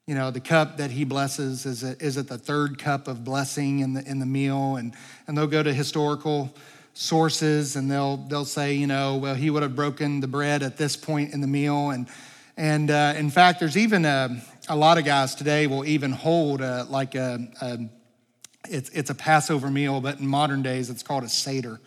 you 0.05 0.15
know, 0.15 0.31
the 0.31 0.39
cup 0.39 0.77
that 0.77 0.91
he 0.91 1.03
blesses, 1.03 1.65
is 1.65 1.83
it, 1.83 2.01
is 2.01 2.15
it 2.15 2.27
the 2.27 2.37
third 2.37 2.79
cup 2.79 3.09
of 3.09 3.25
blessing 3.25 3.79
in 3.79 3.93
the, 3.93 4.09
in 4.09 4.19
the 4.19 4.25
meal? 4.25 4.77
And, 4.77 4.93
and 5.27 5.37
they'll 5.37 5.47
go 5.47 5.61
to 5.61 5.73
historical 5.73 6.53
sources 6.93 7.75
and 7.75 7.91
they'll, 7.91 8.15
they'll 8.15 8.45
say, 8.45 8.73
you 8.73 8.87
know, 8.87 9.17
well, 9.17 9.35
he 9.35 9.49
would 9.49 9.63
have 9.63 9.75
broken 9.75 10.21
the 10.21 10.27
bread 10.27 10.63
at 10.63 10.77
this 10.77 10.95
point 10.95 11.33
in 11.33 11.41
the 11.41 11.47
meal. 11.47 11.89
And 11.89 12.07
and 12.57 12.89
uh, 12.89 13.13
in 13.15 13.29
fact, 13.29 13.59
there's 13.59 13.77
even 13.77 14.03
a, 14.03 14.41
a, 14.67 14.75
lot 14.75 14.97
of 14.97 15.05
guys 15.05 15.35
today 15.35 15.67
will 15.67 15.85
even 15.85 16.11
hold 16.11 16.61
a, 16.61 16.85
like 16.89 17.13
a, 17.13 17.47
a, 17.61 17.77
it's, 18.69 18.89
it's 18.89 19.09
a 19.09 19.15
Passover 19.15 19.69
meal, 19.69 20.01
but 20.01 20.19
in 20.19 20.27
modern 20.27 20.61
days 20.61 20.89
it's 20.89 21.03
called 21.03 21.23
a 21.23 21.29
Seder. 21.29 21.79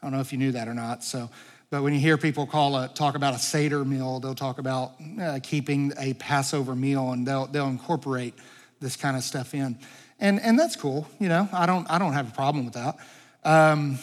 I 0.00 0.06
don't 0.06 0.12
know 0.12 0.20
if 0.20 0.32
you 0.32 0.38
knew 0.38 0.52
that 0.52 0.68
or 0.68 0.74
not. 0.74 1.02
So, 1.04 1.30
but 1.70 1.82
when 1.82 1.92
you 1.92 2.00
hear 2.00 2.16
people 2.16 2.46
call 2.46 2.76
a, 2.76 2.88
talk 2.88 3.16
about 3.16 3.34
a 3.34 3.38
Seder 3.38 3.84
meal, 3.84 4.20
they'll 4.20 4.34
talk 4.34 4.58
about 4.58 4.92
uh, 5.20 5.40
keeping 5.42 5.92
a 5.98 6.14
Passover 6.14 6.74
meal 6.74 7.12
and 7.12 7.26
they'll, 7.26 7.46
they'll 7.46 7.68
incorporate 7.68 8.34
this 8.80 8.96
kind 8.96 9.16
of 9.16 9.22
stuff 9.22 9.54
in. 9.54 9.78
And, 10.20 10.40
and 10.40 10.58
that's 10.58 10.76
cool. 10.76 11.08
You 11.18 11.28
know, 11.28 11.48
I 11.52 11.66
don't, 11.66 11.90
I 11.90 11.98
don't 11.98 12.12
have 12.12 12.28
a 12.28 12.34
problem 12.34 12.64
with 12.64 12.74
that. 12.74 12.96
Um, 13.44 13.98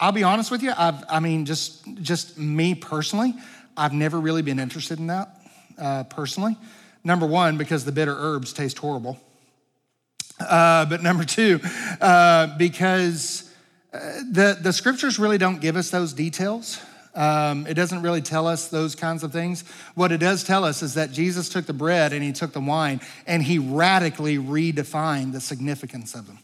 I'll 0.00 0.12
be 0.12 0.22
honest 0.22 0.50
with 0.50 0.62
you. 0.62 0.72
I've, 0.76 1.02
I 1.08 1.20
mean, 1.20 1.44
just, 1.44 1.86
just 2.02 2.38
me 2.38 2.74
personally, 2.74 3.34
I've 3.76 3.92
never 3.92 4.20
really 4.20 4.42
been 4.42 4.60
interested 4.60 4.98
in 4.98 5.08
that 5.08 5.40
uh, 5.78 6.04
personally. 6.04 6.56
Number 7.04 7.26
one, 7.26 7.56
because 7.56 7.84
the 7.84 7.92
bitter 7.92 8.14
herbs 8.16 8.52
taste 8.52 8.78
horrible. 8.78 9.18
Uh, 10.40 10.84
but 10.86 11.02
number 11.02 11.24
two, 11.24 11.60
uh, 12.00 12.56
because 12.56 13.52
uh, 13.92 13.98
the, 14.30 14.58
the 14.60 14.72
scriptures 14.72 15.18
really 15.18 15.38
don't 15.38 15.60
give 15.60 15.76
us 15.76 15.90
those 15.90 16.12
details. 16.12 16.80
Um, 17.14 17.66
it 17.66 17.74
doesn't 17.74 18.02
really 18.02 18.20
tell 18.20 18.46
us 18.46 18.68
those 18.68 18.94
kinds 18.94 19.24
of 19.24 19.32
things. 19.32 19.64
What 19.94 20.12
it 20.12 20.18
does 20.18 20.44
tell 20.44 20.64
us 20.64 20.82
is 20.82 20.94
that 20.94 21.10
Jesus 21.10 21.48
took 21.48 21.66
the 21.66 21.72
bread 21.72 22.12
and 22.12 22.22
he 22.22 22.32
took 22.32 22.52
the 22.52 22.60
wine 22.60 23.00
and 23.26 23.42
he 23.42 23.58
radically 23.58 24.36
redefined 24.38 25.32
the 25.32 25.40
significance 25.40 26.14
of 26.14 26.26
them. 26.26 26.38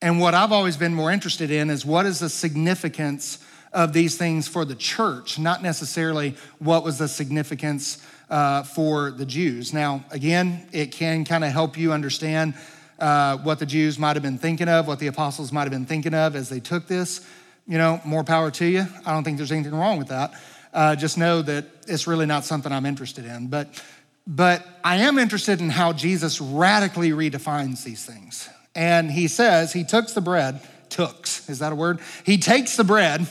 And 0.00 0.20
what 0.20 0.34
I've 0.34 0.52
always 0.52 0.76
been 0.76 0.94
more 0.94 1.10
interested 1.10 1.50
in 1.50 1.68
is 1.68 1.84
what 1.84 2.06
is 2.06 2.20
the 2.20 2.28
significance 2.28 3.38
of 3.72 3.92
these 3.92 4.16
things 4.16 4.48
for 4.48 4.64
the 4.64 4.74
church, 4.74 5.38
not 5.38 5.62
necessarily 5.62 6.34
what 6.58 6.84
was 6.84 6.98
the 6.98 7.08
significance 7.08 8.02
uh, 8.30 8.62
for 8.62 9.10
the 9.10 9.26
Jews. 9.26 9.72
Now, 9.72 10.04
again, 10.10 10.68
it 10.72 10.92
can 10.92 11.24
kind 11.24 11.44
of 11.44 11.52
help 11.52 11.76
you 11.76 11.92
understand 11.92 12.54
uh, 12.98 13.38
what 13.38 13.58
the 13.58 13.66
Jews 13.66 13.98
might 13.98 14.16
have 14.16 14.22
been 14.22 14.38
thinking 14.38 14.68
of, 14.68 14.86
what 14.86 14.98
the 14.98 15.06
apostles 15.06 15.52
might 15.52 15.62
have 15.62 15.70
been 15.70 15.86
thinking 15.86 16.14
of 16.14 16.36
as 16.36 16.48
they 16.48 16.60
took 16.60 16.86
this. 16.86 17.26
You 17.66 17.78
know, 17.78 18.00
more 18.04 18.22
power 18.22 18.50
to 18.52 18.64
you. 18.64 18.86
I 19.04 19.12
don't 19.12 19.24
think 19.24 19.38
there's 19.38 19.52
anything 19.52 19.74
wrong 19.74 19.98
with 19.98 20.08
that. 20.08 20.34
Uh, 20.72 20.94
just 20.94 21.18
know 21.18 21.42
that 21.42 21.64
it's 21.88 22.06
really 22.06 22.26
not 22.26 22.44
something 22.44 22.70
I'm 22.70 22.86
interested 22.86 23.24
in. 23.24 23.48
But, 23.48 23.82
but 24.26 24.64
I 24.84 24.96
am 24.96 25.18
interested 25.18 25.60
in 25.60 25.70
how 25.70 25.92
Jesus 25.92 26.40
radically 26.40 27.10
redefines 27.10 27.82
these 27.82 28.04
things. 28.04 28.48
And 28.74 29.10
he 29.10 29.26
says, 29.26 29.72
he 29.72 29.84
took 29.84 30.08
the 30.08 30.20
bread, 30.20 30.60
tooks, 30.90 31.48
is 31.48 31.58
that 31.60 31.72
a 31.72 31.74
word? 31.74 32.00
He 32.24 32.38
takes 32.38 32.76
the 32.76 32.84
bread 32.84 33.26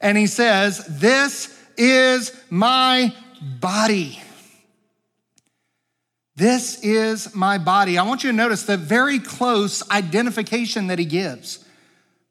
and 0.00 0.18
he 0.18 0.26
says, 0.26 0.84
This 0.86 1.56
is 1.76 2.38
my 2.50 3.14
body. 3.60 4.20
This 6.36 6.82
is 6.82 7.34
my 7.34 7.58
body. 7.58 7.96
I 7.96 8.02
want 8.02 8.24
you 8.24 8.30
to 8.30 8.36
notice 8.36 8.64
the 8.64 8.76
very 8.76 9.20
close 9.20 9.88
identification 9.90 10.88
that 10.88 10.98
he 10.98 11.04
gives 11.04 11.64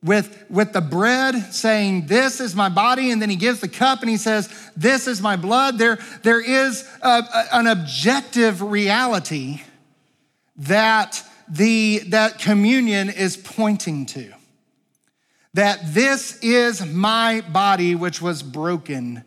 with, 0.04 0.46
with 0.50 0.74
the 0.74 0.82
bread 0.82 1.54
saying, 1.54 2.08
This 2.08 2.42
is 2.42 2.56
my 2.56 2.70
body, 2.70 3.12
and 3.12 3.22
then 3.22 3.30
he 3.30 3.38
gives 3.38 3.62
the 3.62 3.70
cup 3.70 4.02
and 4.02 4.10
he 4.10 4.18
says, 4.18 4.50
This 4.76 5.08
is 5.08 5.22
my 5.22 5.38
blood. 5.38 5.78
There, 5.78 6.00
there 6.24 6.42
is 6.42 6.88
a, 7.02 7.08
a, 7.08 7.46
an 7.54 7.68
objective 7.68 8.62
reality 8.62 9.62
that, 10.58 11.24
the, 11.48 12.00
that 12.10 12.40
communion 12.40 13.10
is 13.10 13.38
pointing 13.38 14.06
to. 14.08 14.34
That 15.54 15.94
this 15.94 16.40
is 16.42 16.86
my 16.86 17.42
body, 17.42 17.96
which 17.96 18.22
was 18.22 18.44
broken 18.44 19.24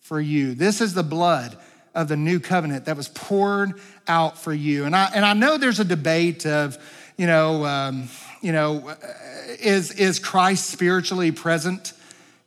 for 0.00 0.20
you. 0.20 0.54
This 0.54 0.80
is 0.80 0.94
the 0.94 1.02
blood 1.02 1.56
of 1.94 2.08
the 2.08 2.16
new 2.16 2.40
covenant 2.40 2.84
that 2.86 2.96
was 2.96 3.08
poured 3.08 3.80
out 4.06 4.38
for 4.38 4.52
you. 4.52 4.84
And 4.84 4.94
I, 4.94 5.10
and 5.14 5.24
I 5.24 5.32
know 5.34 5.58
there's 5.58 5.80
a 5.80 5.84
debate 5.84 6.46
of, 6.46 6.78
you 7.16 7.26
know, 7.26 7.64
um, 7.64 8.08
you 8.40 8.52
know, 8.52 8.94
is, 9.60 9.92
is 9.92 10.18
Christ 10.18 10.70
spiritually 10.70 11.32
present 11.32 11.92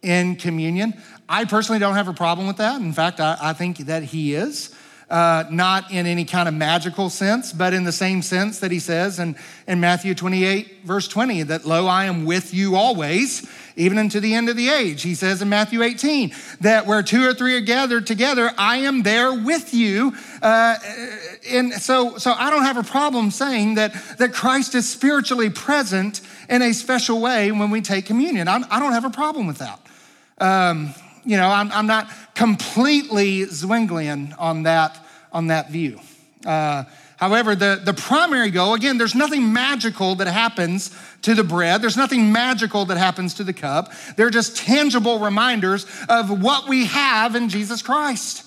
in 0.01 0.35
communion? 0.35 0.93
I 1.27 1.45
personally 1.45 1.79
don't 1.79 1.95
have 1.95 2.07
a 2.07 2.13
problem 2.13 2.47
with 2.47 2.57
that. 2.57 2.81
In 2.81 2.93
fact, 2.93 3.19
I, 3.19 3.37
I 3.41 3.53
think 3.53 3.77
that 3.77 4.03
he 4.03 4.33
is 4.33 4.73
uh, 5.11 5.43
not 5.51 5.91
in 5.91 6.07
any 6.07 6.23
kind 6.23 6.47
of 6.47 6.53
magical 6.53 7.09
sense, 7.09 7.51
but 7.51 7.73
in 7.73 7.83
the 7.83 7.91
same 7.91 8.21
sense 8.21 8.59
that 8.59 8.71
he 8.71 8.79
says 8.79 9.19
in, 9.19 9.35
in 9.67 9.81
Matthew 9.81 10.15
28, 10.15 10.85
verse 10.85 11.07
20, 11.09 11.43
that, 11.43 11.65
Lo, 11.65 11.85
I 11.85 12.05
am 12.05 12.23
with 12.23 12.53
you 12.53 12.77
always, 12.77 13.45
even 13.75 13.97
unto 13.97 14.21
the 14.21 14.33
end 14.33 14.47
of 14.47 14.55
the 14.55 14.69
age. 14.69 15.01
He 15.01 15.13
says 15.13 15.41
in 15.41 15.49
Matthew 15.49 15.83
18, 15.83 16.33
that 16.61 16.85
where 16.85 17.03
two 17.03 17.27
or 17.27 17.33
three 17.33 17.57
are 17.57 17.61
gathered 17.61 18.07
together, 18.07 18.53
I 18.57 18.77
am 18.77 19.03
there 19.03 19.33
with 19.33 19.73
you. 19.73 20.15
Uh, 20.41 20.77
and 21.49 21.73
so, 21.73 22.17
so 22.17 22.31
I 22.31 22.49
don't 22.49 22.63
have 22.63 22.77
a 22.77 22.83
problem 22.83 23.31
saying 23.31 23.75
that, 23.75 23.93
that 24.17 24.31
Christ 24.31 24.75
is 24.75 24.89
spiritually 24.89 25.49
present 25.49 26.21
in 26.47 26.61
a 26.61 26.73
special 26.73 27.19
way 27.19 27.51
when 27.51 27.69
we 27.69 27.81
take 27.81 28.05
communion. 28.05 28.47
I'm, 28.47 28.63
I 28.71 28.79
do 28.79 28.85
not 28.85 28.93
have 28.93 29.05
a 29.05 29.09
problem 29.09 29.45
with 29.45 29.57
that. 29.57 29.79
Um, 30.37 30.93
you 31.25 31.37
know, 31.37 31.49
I'm, 31.49 31.71
I'm 31.71 31.85
not 31.85 32.09
completely 32.41 33.41
Zwinglian 33.45 34.33
on 34.39 34.63
that, 34.63 34.97
on 35.31 35.47
that 35.47 35.69
view. 35.69 35.99
Uh, 36.43 36.85
however, 37.17 37.53
the, 37.53 37.79
the 37.85 37.93
primary 37.93 38.49
goal, 38.49 38.73
again, 38.73 38.97
there's 38.97 39.13
nothing 39.13 39.53
magical 39.53 40.15
that 40.15 40.25
happens 40.25 40.89
to 41.21 41.35
the 41.35 41.43
bread. 41.43 41.83
There's 41.83 41.97
nothing 41.97 42.31
magical 42.31 42.85
that 42.85 42.97
happens 42.97 43.35
to 43.35 43.43
the 43.43 43.53
cup. 43.53 43.93
They're 44.17 44.31
just 44.31 44.57
tangible 44.57 45.19
reminders 45.19 45.85
of 46.09 46.41
what 46.41 46.67
we 46.67 46.87
have 46.87 47.35
in 47.35 47.47
Jesus 47.47 47.83
Christ. 47.83 48.43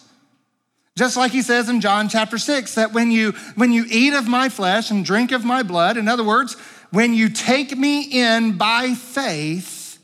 Just 0.99 1.17
like 1.17 1.31
he 1.31 1.43
says 1.43 1.69
in 1.69 1.81
John 1.81 2.09
chapter 2.09 2.37
6 2.37 2.75
that 2.75 2.93
when 2.93 3.13
you 3.13 3.31
when 3.55 3.73
you 3.73 3.85
eat 3.89 4.13
of 4.13 4.27
my 4.27 4.49
flesh 4.49 4.91
and 4.91 5.05
drink 5.05 5.31
of 5.31 5.45
my 5.45 5.63
blood, 5.63 5.97
in 5.97 6.09
other 6.09 6.25
words, 6.25 6.55
when 6.91 7.15
you 7.15 7.29
take 7.29 7.79
me 7.79 8.03
in 8.03 8.59
by 8.59 8.95
faith, 8.95 10.01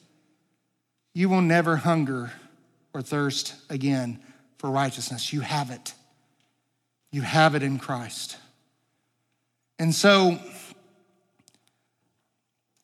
you 1.13 1.29
will 1.29 1.43
never 1.43 1.75
hunger 1.75 2.31
or 2.93 3.03
thirst 3.03 3.55
again 3.69 4.19
for 4.59 4.71
righteousness. 4.71 5.33
You 5.33 5.41
have 5.41 5.71
it. 5.71 5.95
You 7.11 7.23
have 7.23 7.55
it 7.55 7.63
in 7.63 7.79
Christ. 7.79 8.37
And 9.79 9.95
so, 9.95 10.39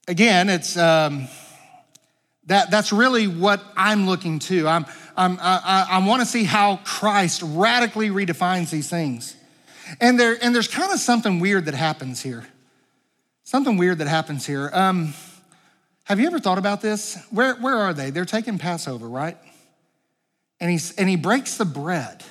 again, 0.09 0.49
it's 0.49 0.77
um, 0.77 1.29
that, 2.47 2.71
that's 2.71 2.93
really 2.93 3.27
what 3.27 3.63
I'm 3.77 4.07
looking 4.07 4.39
to. 4.41 4.67
I'm, 4.67 4.87
I'm, 5.17 5.39
I, 5.41 5.87
I 5.91 6.07
want 6.07 6.23
to 6.23 6.27
see 6.27 6.45
how 6.45 6.81
Christ 6.85 7.43
radically 7.45 8.09
redefines 8.09 8.71
these 8.71 8.89
things. 8.89 9.37
And, 10.01 10.19
there, 10.19 10.37
and 10.43 10.55
there's 10.55 10.69
kind 10.69 10.93
of 10.93 10.99
something 10.99 11.39
weird 11.41 11.67
that 11.67 11.75
happens 11.75 12.23
here. 12.23 12.47
Something 13.45 13.77
weird 13.77 13.99
that 13.99 14.09
happens 14.09 14.47
here. 14.47 14.71
Um, 14.73 15.15
have 16.05 16.19
you 16.19 16.27
ever 16.27 16.39
thought 16.39 16.59
about 16.59 16.81
this? 16.81 17.19
Where, 17.31 17.55
where 17.57 17.77
are 17.77 17.93
they? 17.93 18.11
They're 18.11 18.25
taking 18.25 18.59
Passover, 18.59 19.09
right? 19.09 19.37
And, 20.61 20.71
he's, 20.71 20.95
and 20.97 21.09
he 21.09 21.17
breaks 21.17 21.57
the 21.57 21.65
bread 21.65 22.25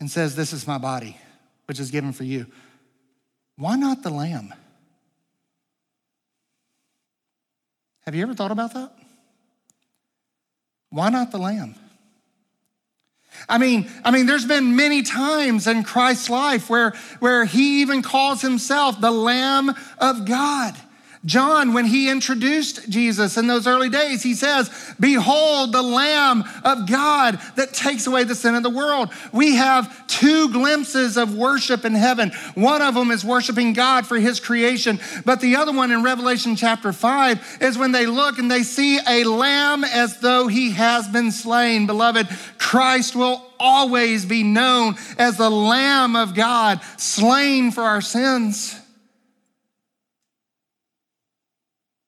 and 0.00 0.10
says, 0.10 0.34
This 0.34 0.52
is 0.52 0.66
my 0.66 0.78
body, 0.78 1.16
which 1.66 1.80
is 1.80 1.90
given 1.90 2.12
for 2.12 2.24
you. 2.24 2.46
Why 3.56 3.76
not 3.76 4.02
the 4.02 4.10
lamb? 4.10 4.52
Have 8.04 8.14
you 8.14 8.22
ever 8.22 8.34
thought 8.34 8.52
about 8.52 8.74
that? 8.74 8.92
Why 10.90 11.10
not 11.10 11.32
the 11.32 11.38
lamb? 11.38 11.74
I 13.48 13.58
mean, 13.58 13.90
I 14.04 14.10
mean, 14.10 14.26
there's 14.26 14.46
been 14.46 14.76
many 14.76 15.02
times 15.02 15.66
in 15.66 15.82
Christ's 15.82 16.30
life 16.30 16.70
where, 16.70 16.94
where 17.18 17.44
he 17.44 17.82
even 17.82 18.02
calls 18.02 18.40
himself 18.40 19.00
the 19.00 19.10
Lamb 19.10 19.74
of 19.98 20.24
God. 20.24 20.74
John, 21.26 21.72
when 21.72 21.86
he 21.86 22.08
introduced 22.08 22.88
Jesus 22.88 23.36
in 23.36 23.48
those 23.48 23.66
early 23.66 23.88
days, 23.88 24.22
he 24.22 24.34
says, 24.34 24.70
Behold 25.00 25.72
the 25.72 25.82
Lamb 25.82 26.44
of 26.64 26.88
God 26.88 27.40
that 27.56 27.74
takes 27.74 28.06
away 28.06 28.22
the 28.22 28.36
sin 28.36 28.54
of 28.54 28.62
the 28.62 28.70
world. 28.70 29.10
We 29.32 29.56
have 29.56 30.06
two 30.06 30.52
glimpses 30.52 31.16
of 31.16 31.34
worship 31.34 31.84
in 31.84 31.96
heaven. 31.96 32.30
One 32.54 32.80
of 32.80 32.94
them 32.94 33.10
is 33.10 33.24
worshiping 33.24 33.72
God 33.72 34.06
for 34.06 34.18
his 34.20 34.38
creation, 34.38 35.00
but 35.24 35.40
the 35.40 35.56
other 35.56 35.72
one 35.72 35.90
in 35.90 36.04
Revelation 36.04 36.54
chapter 36.54 36.92
5 36.92 37.58
is 37.60 37.76
when 37.76 37.90
they 37.90 38.06
look 38.06 38.38
and 38.38 38.48
they 38.48 38.62
see 38.62 39.00
a 39.06 39.24
lamb 39.24 39.82
as 39.82 40.20
though 40.20 40.46
he 40.46 40.70
has 40.70 41.08
been 41.08 41.32
slain. 41.32 41.86
Beloved, 41.86 42.28
Christ 42.56 43.16
will 43.16 43.42
always 43.58 44.24
be 44.24 44.44
known 44.44 44.94
as 45.18 45.38
the 45.38 45.50
Lamb 45.50 46.14
of 46.14 46.34
God, 46.34 46.80
slain 46.98 47.72
for 47.72 47.82
our 47.82 48.00
sins. 48.00 48.80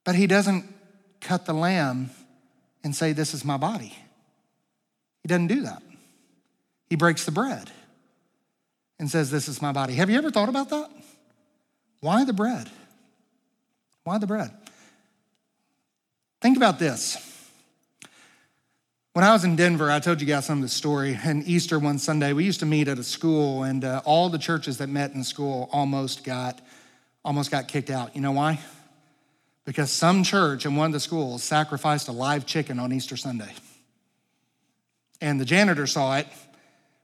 But 0.08 0.14
he 0.14 0.26
doesn't 0.26 0.64
cut 1.20 1.44
the 1.44 1.52
lamb 1.52 2.08
and 2.82 2.96
say, 2.96 3.12
This 3.12 3.34
is 3.34 3.44
my 3.44 3.58
body. 3.58 3.94
He 5.22 5.28
doesn't 5.28 5.48
do 5.48 5.64
that. 5.64 5.82
He 6.88 6.96
breaks 6.96 7.26
the 7.26 7.30
bread 7.30 7.70
and 8.98 9.10
says, 9.10 9.30
This 9.30 9.48
is 9.48 9.60
my 9.60 9.70
body. 9.70 9.92
Have 9.96 10.08
you 10.08 10.16
ever 10.16 10.30
thought 10.30 10.48
about 10.48 10.70
that? 10.70 10.90
Why 12.00 12.24
the 12.24 12.32
bread? 12.32 12.70
Why 14.04 14.16
the 14.16 14.26
bread? 14.26 14.50
Think 16.40 16.56
about 16.56 16.78
this. 16.78 17.18
When 19.12 19.26
I 19.26 19.34
was 19.34 19.44
in 19.44 19.56
Denver, 19.56 19.90
I 19.90 20.00
told 20.00 20.22
you 20.22 20.26
guys 20.26 20.46
some 20.46 20.56
of 20.56 20.62
the 20.62 20.70
story. 20.70 21.18
And 21.22 21.46
Easter 21.46 21.78
one 21.78 21.98
Sunday, 21.98 22.32
we 22.32 22.44
used 22.44 22.60
to 22.60 22.66
meet 22.66 22.88
at 22.88 22.98
a 22.98 23.04
school, 23.04 23.62
and 23.62 23.84
uh, 23.84 24.00
all 24.06 24.30
the 24.30 24.38
churches 24.38 24.78
that 24.78 24.88
met 24.88 25.12
in 25.12 25.22
school 25.22 25.68
almost 25.70 26.24
got 26.24 26.62
almost 27.26 27.50
got 27.50 27.68
kicked 27.68 27.90
out. 27.90 28.16
You 28.16 28.22
know 28.22 28.32
why? 28.32 28.58
Because 29.68 29.90
some 29.90 30.24
church 30.24 30.64
in 30.64 30.76
one 30.76 30.86
of 30.86 30.92
the 30.94 31.00
schools 31.00 31.42
sacrificed 31.42 32.08
a 32.08 32.12
live 32.12 32.46
chicken 32.46 32.78
on 32.78 32.90
Easter 32.90 33.18
Sunday. 33.18 33.52
And 35.20 35.38
the 35.38 35.44
janitor 35.44 35.86
saw 35.86 36.16
it, 36.16 36.26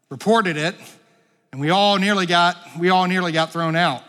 reported 0.09 0.57
it, 0.57 0.75
and 1.53 1.61
we 1.61 1.69
all 1.69 1.99
nearly 1.99 2.25
got 2.25 2.57
we 2.79 2.89
all 2.89 3.07
nearly 3.07 3.33
got 3.33 3.53
thrown 3.53 3.77
out. 3.77 4.03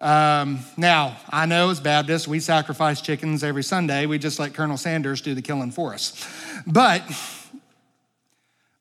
Um, 0.00 0.58
now, 0.76 1.16
I 1.30 1.46
know 1.46 1.70
as 1.70 1.78
Baptists, 1.78 2.26
we 2.26 2.40
sacrifice 2.40 3.00
chickens 3.00 3.44
every 3.44 3.62
Sunday. 3.62 4.06
We 4.06 4.18
just 4.18 4.40
let 4.40 4.52
Colonel 4.52 4.76
Sanders 4.76 5.20
do 5.20 5.36
the 5.36 5.42
killing 5.42 5.70
for 5.70 5.94
us. 5.94 6.28
But, 6.66 7.04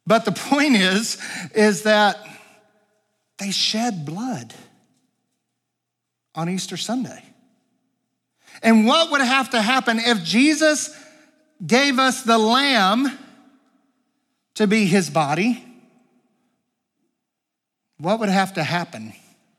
but 0.07 0.25
the 0.25 0.31
point 0.49 0.73
is, 0.73 1.21
is 1.53 1.83
that 1.83 2.17
they 3.37 3.51
shed 3.51 4.03
blood 4.03 4.55
on 6.33 6.49
Easter 6.49 6.75
Sunday. 6.75 7.21
And 8.61 8.85
what 8.85 9.11
would 9.11 9.21
have 9.21 9.51
to 9.51 9.61
happen 9.61 9.99
if 9.99 10.23
Jesus 10.23 10.95
gave 11.65 11.99
us 11.99 12.23
the 12.23 12.37
lamb 12.37 13.17
to 14.55 14.67
be 14.67 14.85
his 14.85 15.09
body? 15.09 15.63
What 17.99 18.19
would 18.19 18.29
have 18.29 18.53
to 18.55 18.63
happen 18.63 19.13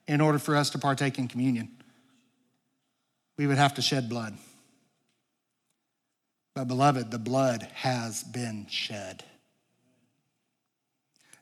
in 0.07 0.21
order 0.21 0.39
for 0.39 0.57
us 0.57 0.71
to 0.71 0.79
partake 0.79 1.19
in 1.19 1.29
communion? 1.29 1.71
We 3.37 3.47
would 3.47 3.59
have 3.59 3.75
to 3.75 3.83
shed 3.83 4.09
blood. 4.09 4.37
But, 6.55 6.67
beloved, 6.67 7.11
the 7.11 7.19
blood 7.19 7.69
has 7.75 8.25
been 8.25 8.67
shed. 8.69 9.23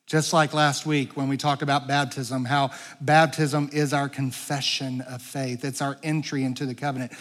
Just 0.06 0.32
like 0.32 0.54
last 0.54 0.86
week 0.86 1.16
when 1.16 1.28
we 1.28 1.36
talked 1.36 1.62
about 1.62 1.88
baptism, 1.88 2.44
how 2.44 2.70
baptism 3.00 3.70
is 3.72 3.92
our 3.92 4.08
confession 4.08 5.00
of 5.00 5.20
faith, 5.20 5.64
it's 5.64 5.82
our 5.82 5.96
entry 6.02 6.44
into 6.44 6.64
the 6.64 6.74
covenant. 6.74 7.12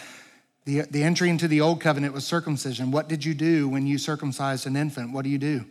The, 0.66 0.82
the 0.82 1.04
entry 1.04 1.30
into 1.30 1.46
the 1.48 1.60
old 1.60 1.80
covenant 1.80 2.12
was 2.12 2.26
circumcision. 2.26 2.90
What 2.90 3.08
did 3.08 3.24
you 3.24 3.34
do 3.34 3.68
when 3.68 3.86
you 3.86 3.98
circumcised 3.98 4.66
an 4.66 4.76
infant? 4.76 5.12
What 5.12 5.22
do 5.22 5.30
you 5.30 5.38
do? 5.38 5.64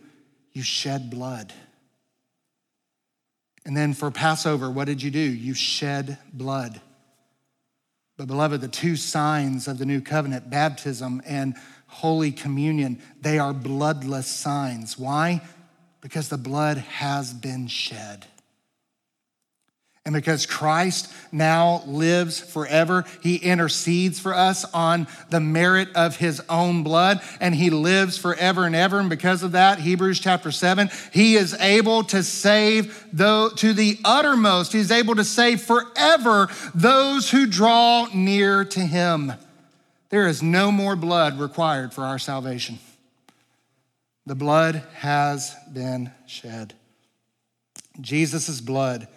You 0.52 0.62
shed 0.62 1.10
blood. 1.10 1.52
And 3.66 3.76
then 3.76 3.92
for 3.92 4.10
Passover, 4.10 4.70
what 4.70 4.86
did 4.86 5.02
you 5.02 5.10
do? 5.10 5.20
You 5.20 5.52
shed 5.52 6.16
blood. 6.32 6.80
But, 8.16 8.28
beloved, 8.28 8.62
the 8.62 8.68
two 8.68 8.96
signs 8.96 9.68
of 9.68 9.76
the 9.76 9.84
new 9.84 10.00
covenant, 10.00 10.48
baptism 10.48 11.20
and 11.26 11.54
Holy 11.86 12.32
Communion, 12.32 13.02
they 13.20 13.38
are 13.38 13.52
bloodless 13.52 14.26
signs. 14.26 14.98
Why? 14.98 15.42
Because 16.00 16.30
the 16.30 16.38
blood 16.38 16.78
has 16.78 17.34
been 17.34 17.66
shed. 17.66 18.26
And 20.06 20.14
because 20.14 20.46
Christ 20.46 21.12
now 21.32 21.82
lives 21.84 22.38
forever, 22.38 23.04
he 23.24 23.34
intercedes 23.34 24.20
for 24.20 24.32
us 24.32 24.64
on 24.72 25.08
the 25.30 25.40
merit 25.40 25.88
of 25.96 26.14
his 26.14 26.40
own 26.48 26.84
blood, 26.84 27.20
and 27.40 27.52
he 27.52 27.70
lives 27.70 28.16
forever 28.16 28.66
and 28.66 28.76
ever. 28.76 29.00
And 29.00 29.10
because 29.10 29.42
of 29.42 29.52
that, 29.52 29.80
Hebrews 29.80 30.20
chapter 30.20 30.52
7, 30.52 30.90
he 31.12 31.34
is 31.34 31.54
able 31.54 32.04
to 32.04 32.22
save 32.22 33.04
though 33.12 33.48
to 33.56 33.72
the 33.72 33.98
uttermost. 34.04 34.72
He's 34.72 34.92
able 34.92 35.16
to 35.16 35.24
save 35.24 35.62
forever 35.62 36.50
those 36.72 37.32
who 37.32 37.44
draw 37.44 38.06
near 38.14 38.64
to 38.64 38.80
him. 38.80 39.32
There 40.10 40.28
is 40.28 40.40
no 40.40 40.70
more 40.70 40.94
blood 40.94 41.40
required 41.40 41.92
for 41.92 42.04
our 42.04 42.20
salvation. 42.20 42.78
The 44.24 44.36
blood 44.36 44.84
has 44.98 45.56
been 45.72 46.12
shed. 46.28 46.74
Jesus' 48.00 48.60
blood 48.60 49.08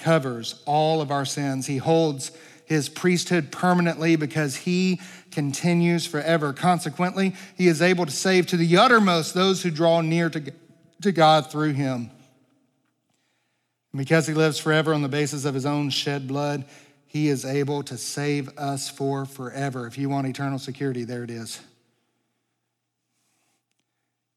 covers 0.00 0.62
all 0.66 1.00
of 1.00 1.10
our 1.10 1.24
sins. 1.24 1.66
He 1.66 1.76
holds 1.76 2.32
his 2.64 2.88
priesthood 2.88 3.50
permanently 3.50 4.16
because 4.16 4.56
he 4.56 5.00
continues 5.30 6.06
forever. 6.06 6.52
Consequently, 6.52 7.34
he 7.56 7.66
is 7.66 7.80
able 7.80 8.04
to 8.06 8.12
save 8.12 8.46
to 8.48 8.56
the 8.56 8.76
uttermost 8.76 9.34
those 9.34 9.62
who 9.62 9.70
draw 9.70 10.00
near 10.00 10.28
to, 10.30 10.52
to 11.02 11.12
God 11.12 11.50
through 11.50 11.72
him. 11.72 12.10
And 13.92 13.98
because 13.98 14.26
he 14.26 14.34
lives 14.34 14.58
forever 14.58 14.92
on 14.92 15.02
the 15.02 15.08
basis 15.08 15.44
of 15.44 15.54
his 15.54 15.64
own 15.64 15.90
shed 15.90 16.28
blood, 16.28 16.66
he 17.06 17.28
is 17.28 17.44
able 17.46 17.82
to 17.84 17.96
save 17.96 18.50
us 18.58 18.90
for 18.90 19.24
forever. 19.24 19.86
If 19.86 19.96
you 19.96 20.10
want 20.10 20.26
eternal 20.26 20.58
security, 20.58 21.04
there 21.04 21.24
it 21.24 21.30
is. 21.30 21.58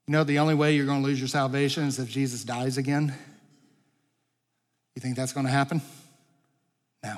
You 0.08 0.13
know, 0.13 0.24
the 0.24 0.39
only 0.39 0.56
way 0.56 0.74
you're 0.74 0.86
going 0.86 1.02
to 1.02 1.08
lose 1.08 1.19
your 1.19 1.28
salvation 1.28 1.84
is 1.84 2.00
if 2.00 2.10
Jesus 2.10 2.43
dies 2.43 2.78
again. 2.78 3.13
You 4.96 5.02
think 5.02 5.16
that's 5.16 5.34
going 5.34 5.46
to 5.46 5.52
happen? 5.52 5.82
No. 7.04 7.16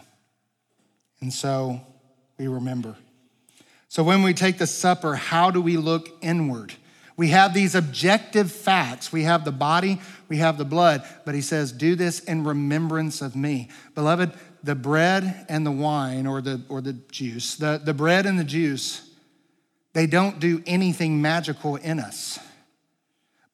And 1.21 1.33
so 1.33 1.81
we 2.37 2.47
remember. 2.47 2.95
So 3.89 4.03
when 4.03 4.23
we 4.23 4.33
take 4.33 4.57
the 4.57 4.67
supper, 4.67 5.15
how 5.15 5.51
do 5.51 5.61
we 5.61 5.77
look 5.77 6.09
inward? 6.21 6.73
We 7.15 7.27
have 7.29 7.53
these 7.53 7.75
objective 7.75 8.51
facts. 8.51 9.11
We 9.11 9.23
have 9.23 9.45
the 9.45 9.51
body, 9.51 10.01
we 10.29 10.37
have 10.37 10.57
the 10.57 10.65
blood, 10.65 11.07
but 11.25 11.35
he 11.35 11.41
says, 11.41 11.71
Do 11.71 11.95
this 11.95 12.19
in 12.19 12.43
remembrance 12.43 13.21
of 13.21 13.35
me. 13.35 13.69
Beloved, 13.93 14.31
the 14.63 14.75
bread 14.75 15.45
and 15.47 15.65
the 15.65 15.71
wine 15.71 16.25
or 16.25 16.41
the, 16.41 16.61
or 16.69 16.81
the 16.81 16.93
juice, 16.93 17.55
the, 17.55 17.79
the 17.83 17.93
bread 17.93 18.25
and 18.25 18.39
the 18.39 18.43
juice, 18.43 19.07
they 19.93 20.07
don't 20.07 20.39
do 20.39 20.63
anything 20.65 21.21
magical 21.21 21.75
in 21.75 21.99
us. 21.99 22.39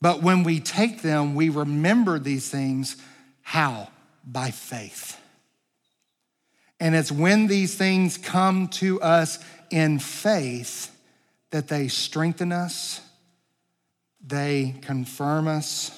But 0.01 0.23
when 0.23 0.43
we 0.43 0.61
take 0.61 1.01
them, 1.01 1.35
we 1.35 1.49
remember 1.49 2.17
these 2.17 2.49
things. 2.49 2.95
How? 3.41 3.89
By 4.25 4.51
faith. 4.51 5.19
And 6.79 6.95
it's 6.95 7.11
when 7.11 7.47
these 7.47 7.75
things 7.75 8.17
come 8.17 8.67
to 8.69 9.01
us 9.01 9.39
in 9.69 9.99
faith 9.99 10.95
that 11.51 11.67
they 11.67 11.87
strengthen 11.87 12.51
us, 12.51 13.01
they 14.25 14.75
confirm 14.81 15.47
us. 15.47 15.95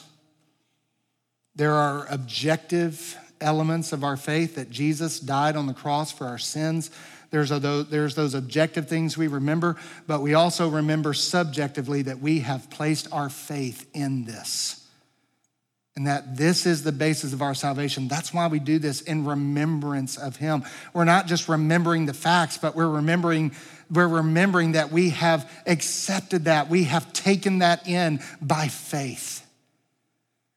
There 1.55 1.73
are 1.73 2.07
objective 2.09 3.17
elements 3.39 3.91
of 3.91 4.03
our 4.03 4.17
faith 4.17 4.55
that 4.55 4.69
Jesus 4.69 5.19
died 5.19 5.55
on 5.55 5.67
the 5.67 5.73
cross 5.73 6.11
for 6.11 6.25
our 6.25 6.37
sins. 6.37 6.89
There's 7.31 7.49
those, 7.49 7.89
there's 7.89 8.15
those 8.15 8.33
objective 8.33 8.87
things 8.87 9.17
we 9.17 9.27
remember, 9.27 9.77
but 10.07 10.21
we 10.21 10.33
also 10.33 10.69
remember 10.69 11.13
subjectively 11.13 12.01
that 12.03 12.19
we 12.19 12.39
have 12.39 12.69
placed 12.69 13.07
our 13.11 13.29
faith 13.29 13.89
in 13.93 14.25
this 14.25 14.80
and 15.95 16.07
that 16.07 16.37
this 16.37 16.65
is 16.65 16.83
the 16.83 16.91
basis 16.91 17.33
of 17.33 17.41
our 17.41 17.53
salvation. 17.53 18.07
That's 18.07 18.33
why 18.33 18.47
we 18.47 18.59
do 18.59 18.79
this 18.79 19.01
in 19.01 19.25
remembrance 19.25 20.17
of 20.17 20.37
him. 20.37 20.63
We're 20.93 21.03
not 21.03 21.27
just 21.27 21.49
remembering 21.49 22.05
the 22.05 22.13
facts, 22.13 22.57
but 22.57 22.75
we're 22.75 22.89
remembering 22.89 23.51
we're 23.89 24.07
remembering 24.07 24.71
that 24.71 24.89
we 24.89 25.09
have 25.09 25.51
accepted 25.67 26.45
that. 26.45 26.69
We 26.69 26.85
have 26.85 27.11
taken 27.11 27.59
that 27.59 27.89
in 27.89 28.21
by 28.41 28.69
faith. 28.69 29.45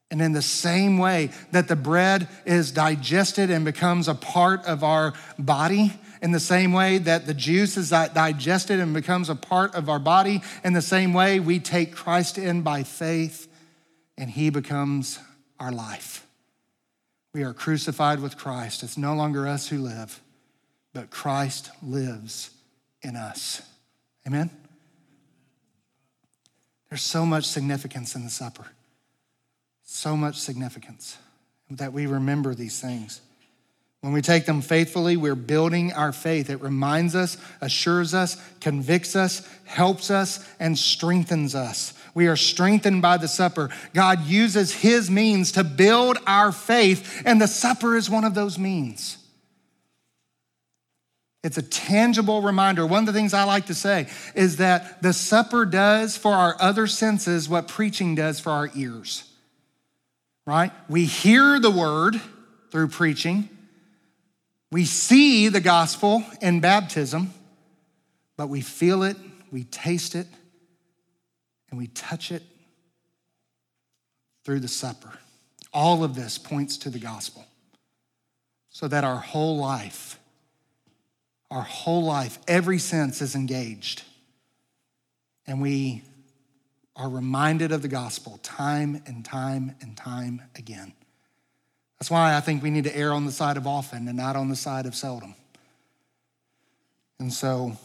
And 0.09 0.21
in 0.21 0.31
the 0.31 0.41
same 0.41 0.99
way 0.99 1.31
that 1.51 1.67
the 1.67 1.75
bread 1.75 2.29
is 2.45 2.71
digested 2.71 3.49
and 3.49 3.65
becomes 3.65 4.07
a 4.07 4.15
part 4.15 4.63
of 4.63 4.85
our 4.85 5.13
body, 5.37 5.91
in 6.21 6.31
the 6.31 6.39
same 6.39 6.71
way 6.71 6.97
that 6.99 7.25
the 7.25 7.33
juice 7.33 7.75
is 7.75 7.89
digested 7.89 8.79
and 8.79 8.93
becomes 8.93 9.29
a 9.29 9.35
part 9.35 9.75
of 9.75 9.89
our 9.89 9.99
body, 9.99 10.41
in 10.63 10.71
the 10.71 10.81
same 10.81 11.13
way 11.13 11.41
we 11.41 11.59
take 11.59 11.93
Christ 11.93 12.37
in 12.37 12.61
by 12.61 12.83
faith 12.83 13.49
and 14.17 14.29
he 14.29 14.49
becomes 14.49 15.19
our 15.59 15.71
life. 15.71 16.25
We 17.33 17.43
are 17.43 17.53
crucified 17.53 18.19
with 18.21 18.37
Christ. 18.37 18.83
It's 18.83 18.97
no 18.97 19.13
longer 19.13 19.47
us 19.47 19.67
who 19.67 19.79
live, 19.79 20.21
but 20.93 21.09
Christ 21.09 21.69
lives 21.83 22.49
in 23.01 23.15
us. 23.15 23.61
Amen? 24.25 24.49
There's 26.89 27.01
so 27.01 27.25
much 27.25 27.45
significance 27.45 28.15
in 28.15 28.23
the 28.23 28.29
supper. 28.29 28.67
So 29.83 30.15
much 30.15 30.37
significance 30.37 31.17
that 31.69 31.93
we 31.93 32.07
remember 32.07 32.55
these 32.55 32.79
things. 32.79 33.21
When 34.01 34.13
we 34.13 34.21
take 34.21 34.45
them 34.45 34.61
faithfully, 34.61 35.17
we're 35.17 35.35
building 35.35 35.91
our 35.91 36.11
faith. 36.11 36.49
It 36.49 36.61
reminds 36.61 37.15
us, 37.15 37.37
assures 37.59 38.13
us, 38.13 38.37
convicts 38.61 39.15
us, 39.15 39.47
helps 39.65 40.11
us, 40.11 40.47
and 40.59 40.77
strengthens 40.77 41.55
us. 41.55 41.93
We 42.15 42.27
are 42.27 42.37
strengthened 42.37 43.01
by 43.01 43.17
the 43.17 43.27
supper. 43.27 43.69
God 43.93 44.25
uses 44.25 44.73
his 44.73 45.11
means 45.11 45.51
to 45.51 45.63
build 45.63 46.17
our 46.25 46.51
faith, 46.53 47.21
and 47.25 47.39
the 47.39 47.47
supper 47.47 47.95
is 47.95 48.09
one 48.09 48.23
of 48.23 48.33
those 48.33 48.57
means. 48.57 49.17
It's 51.43 51.57
a 51.57 51.61
tangible 51.61 52.41
reminder. 52.41 52.87
One 52.87 53.01
of 53.01 53.05
the 53.05 53.13
things 53.13 53.33
I 53.33 53.43
like 53.43 53.67
to 53.67 53.75
say 53.75 54.07
is 54.33 54.57
that 54.57 55.03
the 55.03 55.13
supper 55.13 55.65
does 55.65 56.17
for 56.17 56.31
our 56.31 56.55
other 56.59 56.87
senses 56.87 57.47
what 57.47 57.67
preaching 57.67 58.15
does 58.15 58.39
for 58.39 58.49
our 58.49 58.71
ears, 58.73 59.29
right? 60.47 60.71
We 60.89 61.05
hear 61.05 61.59
the 61.59 61.69
word 61.69 62.19
through 62.71 62.87
preaching, 62.87 63.49
we 64.71 64.85
see 64.85 65.49
the 65.49 65.61
gospel 65.61 66.23
in 66.41 66.61
baptism, 66.61 67.33
but 68.37 68.47
we 68.47 68.61
feel 68.61 69.03
it, 69.03 69.17
we 69.51 69.65
taste 69.65 70.15
it, 70.15 70.27
and 71.75 71.81
we 71.81 71.87
touch 71.87 72.31
it 72.31 72.41
through 74.45 74.61
the 74.61 74.67
supper. 74.69 75.11
All 75.73 76.05
of 76.05 76.15
this 76.15 76.37
points 76.37 76.77
to 76.77 76.89
the 76.89 76.99
gospel 76.99 77.45
so 78.69 78.87
that 78.87 79.03
our 79.03 79.17
whole 79.17 79.57
life, 79.57 80.17
our 81.51 81.63
whole 81.63 82.05
life, 82.05 82.39
every 82.47 82.77
sense 82.79 83.21
is 83.21 83.35
engaged. 83.35 84.03
And 85.45 85.61
we 85.61 86.03
are 86.95 87.09
reminded 87.09 87.73
of 87.73 87.81
the 87.81 87.89
gospel 87.89 88.39
time 88.41 89.03
and 89.05 89.25
time 89.25 89.75
and 89.81 89.97
time 89.97 90.43
again. 90.55 90.93
That's 91.99 92.09
why 92.09 92.37
I 92.37 92.39
think 92.39 92.63
we 92.63 92.69
need 92.69 92.85
to 92.85 92.95
err 92.95 93.11
on 93.11 93.25
the 93.25 93.33
side 93.33 93.57
of 93.57 93.67
often 93.67 94.07
and 94.07 94.15
not 94.15 94.37
on 94.37 94.47
the 94.47 94.55
side 94.55 94.85
of 94.85 94.95
seldom. 94.95 95.35
And 97.19 97.33
so 97.33 97.77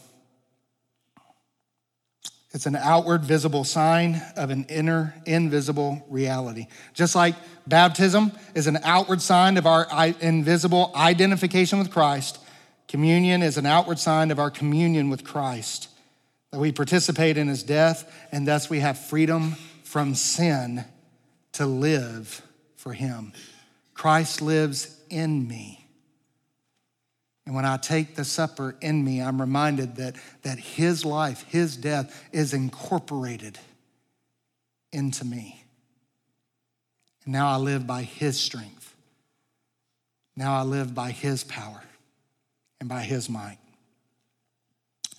it's 2.53 2.65
an 2.65 2.75
outward 2.75 3.23
visible 3.23 3.63
sign 3.63 4.21
of 4.35 4.49
an 4.49 4.65
inner 4.65 5.15
invisible 5.25 6.05
reality. 6.09 6.67
Just 6.93 7.15
like 7.15 7.35
baptism 7.65 8.33
is 8.53 8.67
an 8.67 8.79
outward 8.83 9.21
sign 9.21 9.55
of 9.55 9.65
our 9.65 9.87
invisible 10.19 10.91
identification 10.95 11.79
with 11.79 11.91
Christ, 11.91 12.39
communion 12.89 13.41
is 13.41 13.57
an 13.57 13.65
outward 13.65 13.99
sign 13.99 14.31
of 14.31 14.39
our 14.39 14.51
communion 14.51 15.09
with 15.09 15.23
Christ. 15.23 15.87
That 16.51 16.59
we 16.59 16.73
participate 16.73 17.37
in 17.37 17.47
his 17.47 17.63
death, 17.63 18.11
and 18.33 18.45
thus 18.45 18.69
we 18.69 18.81
have 18.81 18.97
freedom 18.99 19.55
from 19.85 20.13
sin 20.13 20.83
to 21.53 21.65
live 21.65 22.41
for 22.75 22.91
him. 22.91 23.31
Christ 23.93 24.41
lives 24.41 24.99
in 25.09 25.47
me. 25.47 25.80
And 27.45 27.55
when 27.55 27.65
I 27.65 27.77
take 27.77 28.15
the 28.15 28.25
supper 28.25 28.75
in 28.81 29.03
me, 29.03 29.21
I'm 29.21 29.41
reminded 29.41 29.95
that, 29.95 30.15
that 30.43 30.59
his 30.59 31.03
life, 31.03 31.43
his 31.49 31.75
death 31.75 32.23
is 32.31 32.53
incorporated 32.53 33.57
into 34.91 35.25
me. 35.25 35.63
And 37.25 37.33
now 37.33 37.49
I 37.49 37.57
live 37.57 37.87
by 37.87 38.03
his 38.03 38.39
strength. 38.39 38.95
Now 40.35 40.57
I 40.57 40.63
live 40.63 40.93
by 40.93 41.11
his 41.11 41.43
power 41.43 41.81
and 42.79 42.87
by 42.87 43.01
his 43.01 43.29
might. 43.29 43.57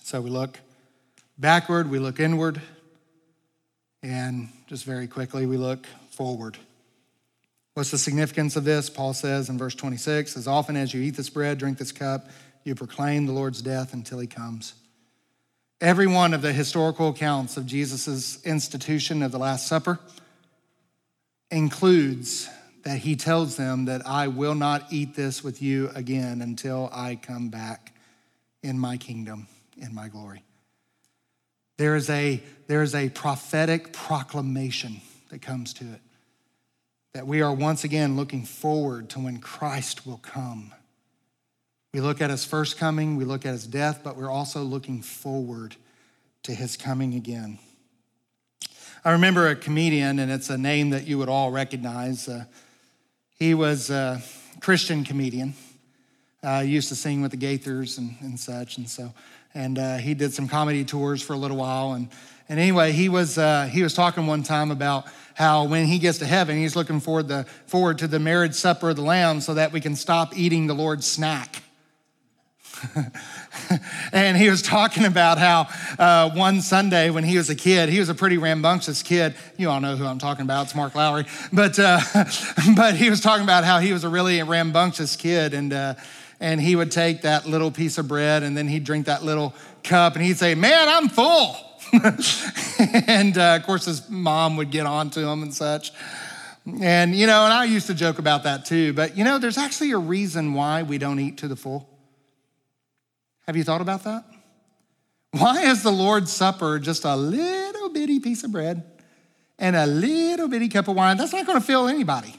So 0.03 0.21
we 0.21 0.29
look 0.29 0.59
backward, 1.37 1.89
we 1.89 1.99
look 1.99 2.19
inward, 2.19 2.61
and 4.01 4.49
just 4.67 4.83
very 4.83 5.07
quickly, 5.07 5.45
we 5.45 5.57
look 5.57 5.87
forward. 6.11 6.57
What's 7.73 7.89
the 7.89 7.97
significance 7.97 8.55
of 8.55 8.65
this? 8.65 8.89
Paul 8.89 9.13
says 9.13 9.49
in 9.49 9.57
verse 9.57 9.73
26 9.75 10.37
As 10.37 10.47
often 10.47 10.75
as 10.75 10.93
you 10.93 11.01
eat 11.01 11.15
this 11.15 11.29
bread, 11.29 11.57
drink 11.57 11.77
this 11.77 11.91
cup, 11.91 12.27
you 12.63 12.75
proclaim 12.75 13.25
the 13.25 13.33
Lord's 13.33 13.61
death 13.61 13.93
until 13.93 14.19
he 14.19 14.27
comes. 14.27 14.73
Every 15.81 16.07
one 16.07 16.33
of 16.33 16.41
the 16.41 16.53
historical 16.53 17.09
accounts 17.09 17.57
of 17.57 17.65
Jesus' 17.65 18.41
institution 18.45 19.21
of 19.21 19.31
the 19.31 19.39
Last 19.39 19.67
Supper 19.67 19.99
includes 21.51 22.47
that 22.83 22.99
he 22.99 23.15
tells 23.15 23.57
them 23.57 23.85
that 23.85 24.05
I 24.07 24.27
will 24.27 24.55
not 24.55 24.91
eat 24.91 25.15
this 25.15 25.43
with 25.43 25.61
you 25.61 25.89
again 25.95 26.41
until 26.41 26.89
I 26.93 27.15
come 27.15 27.49
back 27.49 27.93
in 28.61 28.77
my 28.77 28.97
kingdom, 28.97 29.47
in 29.77 29.93
my 29.93 30.09
glory. 30.09 30.43
There 31.77 31.95
is 31.95 32.09
a, 32.09 32.41
there 32.67 32.83
is 32.83 32.93
a 32.93 33.09
prophetic 33.09 33.93
proclamation 33.93 35.01
that 35.31 35.41
comes 35.41 35.73
to 35.75 35.85
it 35.85 36.01
that 37.13 37.27
we 37.27 37.41
are 37.41 37.53
once 37.53 37.83
again 37.83 38.15
looking 38.15 38.43
forward 38.43 39.07
to 39.11 39.19
when 39.19 39.39
Christ 39.39 40.07
will 40.07 40.17
come. 40.17 40.73
We 41.93 42.01
look 42.01 42.21
at 42.21 42.31
his 42.31 42.43
first 42.43 42.77
coming, 42.79 43.17
we 43.17 43.23
look 43.23 43.45
at 43.45 43.51
his 43.51 43.67
death, 43.67 44.01
but 44.03 44.17
we're 44.17 44.31
also 44.31 44.63
looking 44.63 45.03
forward 45.03 45.75
to 46.41 46.55
his 46.55 46.75
coming 46.75 47.13
again. 47.13 47.59
I 49.05 49.11
remember 49.11 49.47
a 49.47 49.55
comedian, 49.55 50.17
and 50.17 50.31
it's 50.31 50.49
a 50.49 50.57
name 50.57 50.89
that 50.89 51.05
you 51.05 51.19
would 51.19 51.29
all 51.29 51.51
recognize. 51.51 52.27
Uh, 52.27 52.45
he 53.37 53.53
was 53.53 53.91
a 53.91 54.23
Christian 54.59 55.03
comedian. 55.03 55.53
Uh, 56.43 56.63
used 56.65 56.89
to 56.89 56.95
sing 56.95 57.21
with 57.21 57.31
the 57.31 57.37
Gaithers 57.37 57.97
and, 57.97 58.15
and 58.21 58.39
such, 58.39 58.77
and 58.77 58.89
so, 58.89 59.13
and 59.53 59.77
uh, 59.77 59.97
he 59.97 60.13
did 60.13 60.33
some 60.33 60.47
comedy 60.47 60.83
tours 60.83 61.21
for 61.21 61.33
a 61.33 61.37
little 61.37 61.57
while. 61.57 61.93
And, 61.93 62.09
and 62.49 62.59
anyway, 62.59 62.91
he 62.91 63.09
was 63.09 63.37
uh, 63.37 63.69
he 63.71 63.83
was 63.83 63.93
talking 63.93 64.27
one 64.27 64.43
time 64.43 64.71
about 64.71 65.05
how 65.35 65.65
when 65.65 65.85
he 65.85 65.99
gets 65.99 66.19
to 66.19 66.25
heaven, 66.25 66.57
he's 66.57 66.75
looking 66.75 66.99
forward, 66.99 67.27
the, 67.27 67.45
forward 67.65 67.97
to 67.99 68.07
the 68.07 68.19
marriage 68.19 68.53
supper 68.53 68.91
of 68.91 68.95
the 68.95 69.01
Lamb 69.01 69.41
so 69.41 69.55
that 69.55 69.71
we 69.71 69.81
can 69.81 69.95
stop 69.95 70.37
eating 70.37 70.67
the 70.67 70.75
Lord's 70.75 71.07
snack. 71.07 71.63
and 74.11 74.37
he 74.37 74.49
was 74.49 74.61
talking 74.61 75.05
about 75.05 75.37
how 75.37 75.67
uh, 75.97 76.29
one 76.31 76.61
Sunday 76.61 77.09
when 77.09 77.23
he 77.23 77.37
was 77.37 77.49
a 77.49 77.55
kid, 77.55 77.89
he 77.89 77.99
was 77.99 78.09
a 78.09 78.15
pretty 78.15 78.37
rambunctious 78.37 79.01
kid. 79.01 79.35
You 79.57 79.69
all 79.69 79.79
know 79.79 79.95
who 79.95 80.05
I'm 80.05 80.19
talking 80.19 80.43
about. 80.43 80.65
It's 80.65 80.75
Mark 80.75 80.93
Lowry. 80.93 81.25
But, 81.51 81.79
uh, 81.79 81.99
but 82.75 82.95
he 82.95 83.09
was 83.09 83.21
talking 83.21 83.43
about 83.43 83.63
how 83.63 83.79
he 83.79 83.93
was 83.93 84.03
a 84.03 84.09
really 84.09 84.41
rambunctious 84.43 85.15
kid. 85.15 85.53
And, 85.53 85.71
uh, 85.71 85.95
and 86.43 86.59
he 86.59 86.75
would 86.75 86.91
take 86.91 87.21
that 87.21 87.45
little 87.45 87.71
piece 87.71 87.97
of 87.97 88.09
bread 88.09 88.43
and 88.43 88.57
then 88.57 88.67
he'd 88.67 88.83
drink 88.83 89.05
that 89.05 89.23
little 89.23 89.53
cup 89.81 90.15
and 90.15 90.25
he'd 90.25 90.37
say, 90.37 90.55
Man, 90.55 90.89
I'm 90.89 91.07
full. 91.07 91.55
and 93.07 93.37
uh, 93.37 93.55
of 93.55 93.63
course, 93.63 93.85
his 93.85 94.09
mom 94.09 94.57
would 94.57 94.69
get 94.69 94.85
on 94.85 95.09
to 95.11 95.25
him 95.25 95.41
and 95.41 95.53
such. 95.53 95.93
And, 96.81 97.15
you 97.15 97.27
know, 97.27 97.45
and 97.45 97.53
I 97.53 97.63
used 97.63 97.87
to 97.87 97.93
joke 97.93 98.19
about 98.19 98.43
that 98.43 98.65
too. 98.65 98.91
But, 98.91 99.17
you 99.17 99.23
know, 99.23 99.39
there's 99.39 99.57
actually 99.57 99.91
a 99.91 99.97
reason 99.97 100.53
why 100.53 100.83
we 100.83 100.97
don't 100.97 101.17
eat 101.19 101.37
to 101.37 101.47
the 101.47 101.55
full. 101.55 101.87
Have 103.47 103.55
you 103.55 103.63
thought 103.63 103.81
about 103.81 104.03
that? 104.03 104.25
Why 105.31 105.63
is 105.63 105.81
the 105.81 105.91
Lord's 105.91 106.31
Supper 106.31 106.77
just 106.77 107.05
a 107.05 107.15
little 107.15 107.87
bitty 107.87 108.19
piece 108.19 108.43
of 108.43 108.51
bread 108.51 108.83
and 109.57 109.77
a 109.77 109.85
little 109.85 110.49
bitty 110.49 110.67
cup 110.67 110.89
of 110.89 110.95
wine? 110.97 111.15
That's 111.15 111.31
not 111.31 111.45
going 111.45 111.59
to 111.59 111.65
fill 111.65 111.87
anybody. 111.87 112.35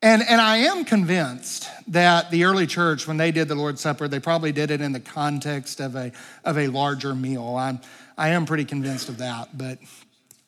And, 0.00 0.22
and 0.22 0.40
I 0.40 0.58
am 0.58 0.84
convinced 0.84 1.68
that 1.88 2.30
the 2.30 2.44
early 2.44 2.68
church, 2.68 3.08
when 3.08 3.16
they 3.16 3.32
did 3.32 3.48
the 3.48 3.56
Lord's 3.56 3.80
Supper, 3.80 4.06
they 4.06 4.20
probably 4.20 4.52
did 4.52 4.70
it 4.70 4.80
in 4.80 4.92
the 4.92 5.00
context 5.00 5.80
of 5.80 5.96
a, 5.96 6.12
of 6.44 6.56
a 6.56 6.68
larger 6.68 7.16
meal. 7.16 7.56
I'm, 7.56 7.80
I 8.16 8.28
am 8.30 8.46
pretty 8.46 8.64
convinced 8.64 9.08
of 9.08 9.18
that, 9.18 9.58
but 9.58 9.78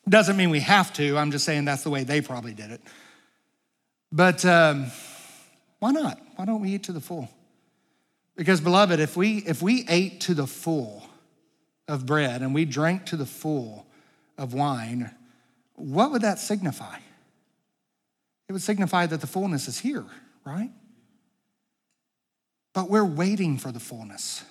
doesn't 0.07 0.37
mean 0.37 0.51
we 0.51 0.61
have 0.61 0.93
to. 0.93 1.17
I'm 1.17 1.31
just 1.31 1.43
saying 1.43 1.65
that's 1.65 1.83
the 1.83 1.89
way 1.89 2.05
they 2.05 2.21
probably 2.21 2.53
did 2.53 2.71
it. 2.71 2.81
But 4.09 4.45
um, 4.45 4.89
why 5.79 5.91
not? 5.91 6.19
Why 6.37 6.45
don't 6.45 6.61
we 6.61 6.69
eat 6.71 6.83
to 6.83 6.93
the 6.93 7.01
full? 7.01 7.29
Because, 8.37 8.61
beloved, 8.61 9.01
if 9.01 9.17
we, 9.17 9.39
if 9.39 9.61
we 9.61 9.85
ate 9.89 10.21
to 10.21 10.33
the 10.33 10.47
full 10.47 11.03
of 11.89 12.05
bread 12.05 12.41
and 12.41 12.53
we 12.53 12.63
drank 12.63 13.05
to 13.07 13.17
the 13.17 13.25
full 13.25 13.85
of 14.37 14.53
wine, 14.53 15.11
what 15.75 16.11
would 16.11 16.21
that 16.21 16.39
signify? 16.39 16.97
It 18.51 18.53
would 18.53 18.61
signify 18.61 19.05
that 19.05 19.21
the 19.21 19.27
fullness 19.27 19.69
is 19.69 19.79
here, 19.79 20.03
right? 20.43 20.71
But 22.73 22.89
we're 22.89 23.05
waiting 23.05 23.57
for 23.57 23.71
the 23.71 23.79
fullness. 23.79 24.43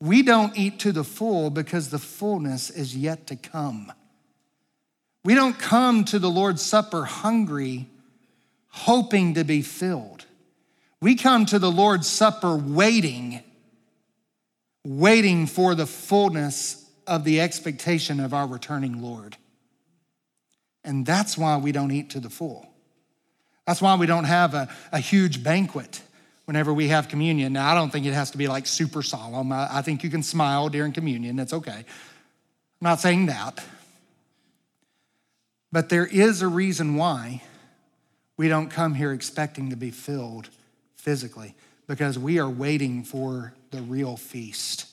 We 0.00 0.22
don't 0.22 0.56
eat 0.56 0.78
to 0.78 0.90
the 0.90 1.04
full 1.04 1.50
because 1.50 1.90
the 1.90 1.98
fullness 1.98 2.70
is 2.70 2.96
yet 2.96 3.26
to 3.26 3.36
come. 3.36 3.92
We 5.22 5.34
don't 5.34 5.58
come 5.58 6.04
to 6.06 6.18
the 6.18 6.30
Lord's 6.30 6.62
Supper 6.62 7.04
hungry, 7.04 7.90
hoping 8.68 9.34
to 9.34 9.44
be 9.44 9.60
filled. 9.60 10.24
We 11.02 11.14
come 11.14 11.44
to 11.44 11.58
the 11.58 11.70
Lord's 11.70 12.06
Supper 12.06 12.56
waiting, 12.56 13.42
waiting 14.82 15.46
for 15.46 15.74
the 15.74 15.86
fullness 15.86 16.88
of 17.06 17.24
the 17.24 17.42
expectation 17.42 18.18
of 18.18 18.32
our 18.32 18.46
returning 18.46 19.02
Lord. 19.02 19.36
And 20.86 21.04
that's 21.04 21.36
why 21.36 21.58
we 21.58 21.72
don't 21.72 21.90
eat 21.90 22.10
to 22.10 22.20
the 22.20 22.30
full. 22.30 22.66
That's 23.66 23.82
why 23.82 23.96
we 23.96 24.06
don't 24.06 24.24
have 24.24 24.54
a, 24.54 24.68
a 24.92 25.00
huge 25.00 25.42
banquet 25.42 26.00
whenever 26.44 26.72
we 26.72 26.88
have 26.88 27.08
communion. 27.08 27.54
Now, 27.54 27.70
I 27.70 27.74
don't 27.74 27.90
think 27.90 28.06
it 28.06 28.14
has 28.14 28.30
to 28.30 28.38
be 28.38 28.46
like 28.46 28.66
super 28.66 29.02
solemn. 29.02 29.50
I, 29.50 29.78
I 29.78 29.82
think 29.82 30.04
you 30.04 30.10
can 30.10 30.22
smile 30.22 30.68
during 30.68 30.92
communion, 30.92 31.36
that's 31.36 31.52
okay. 31.52 31.70
I'm 31.70 31.84
not 32.80 33.00
saying 33.00 33.26
that. 33.26 33.62
But 35.72 35.88
there 35.88 36.06
is 36.06 36.40
a 36.40 36.48
reason 36.48 36.94
why 36.94 37.42
we 38.36 38.48
don't 38.48 38.68
come 38.68 38.94
here 38.94 39.12
expecting 39.12 39.70
to 39.70 39.76
be 39.76 39.90
filled 39.90 40.48
physically, 40.94 41.54
because 41.88 42.18
we 42.18 42.38
are 42.38 42.48
waiting 42.48 43.02
for 43.02 43.52
the 43.72 43.82
real 43.82 44.16
feast. 44.16 44.85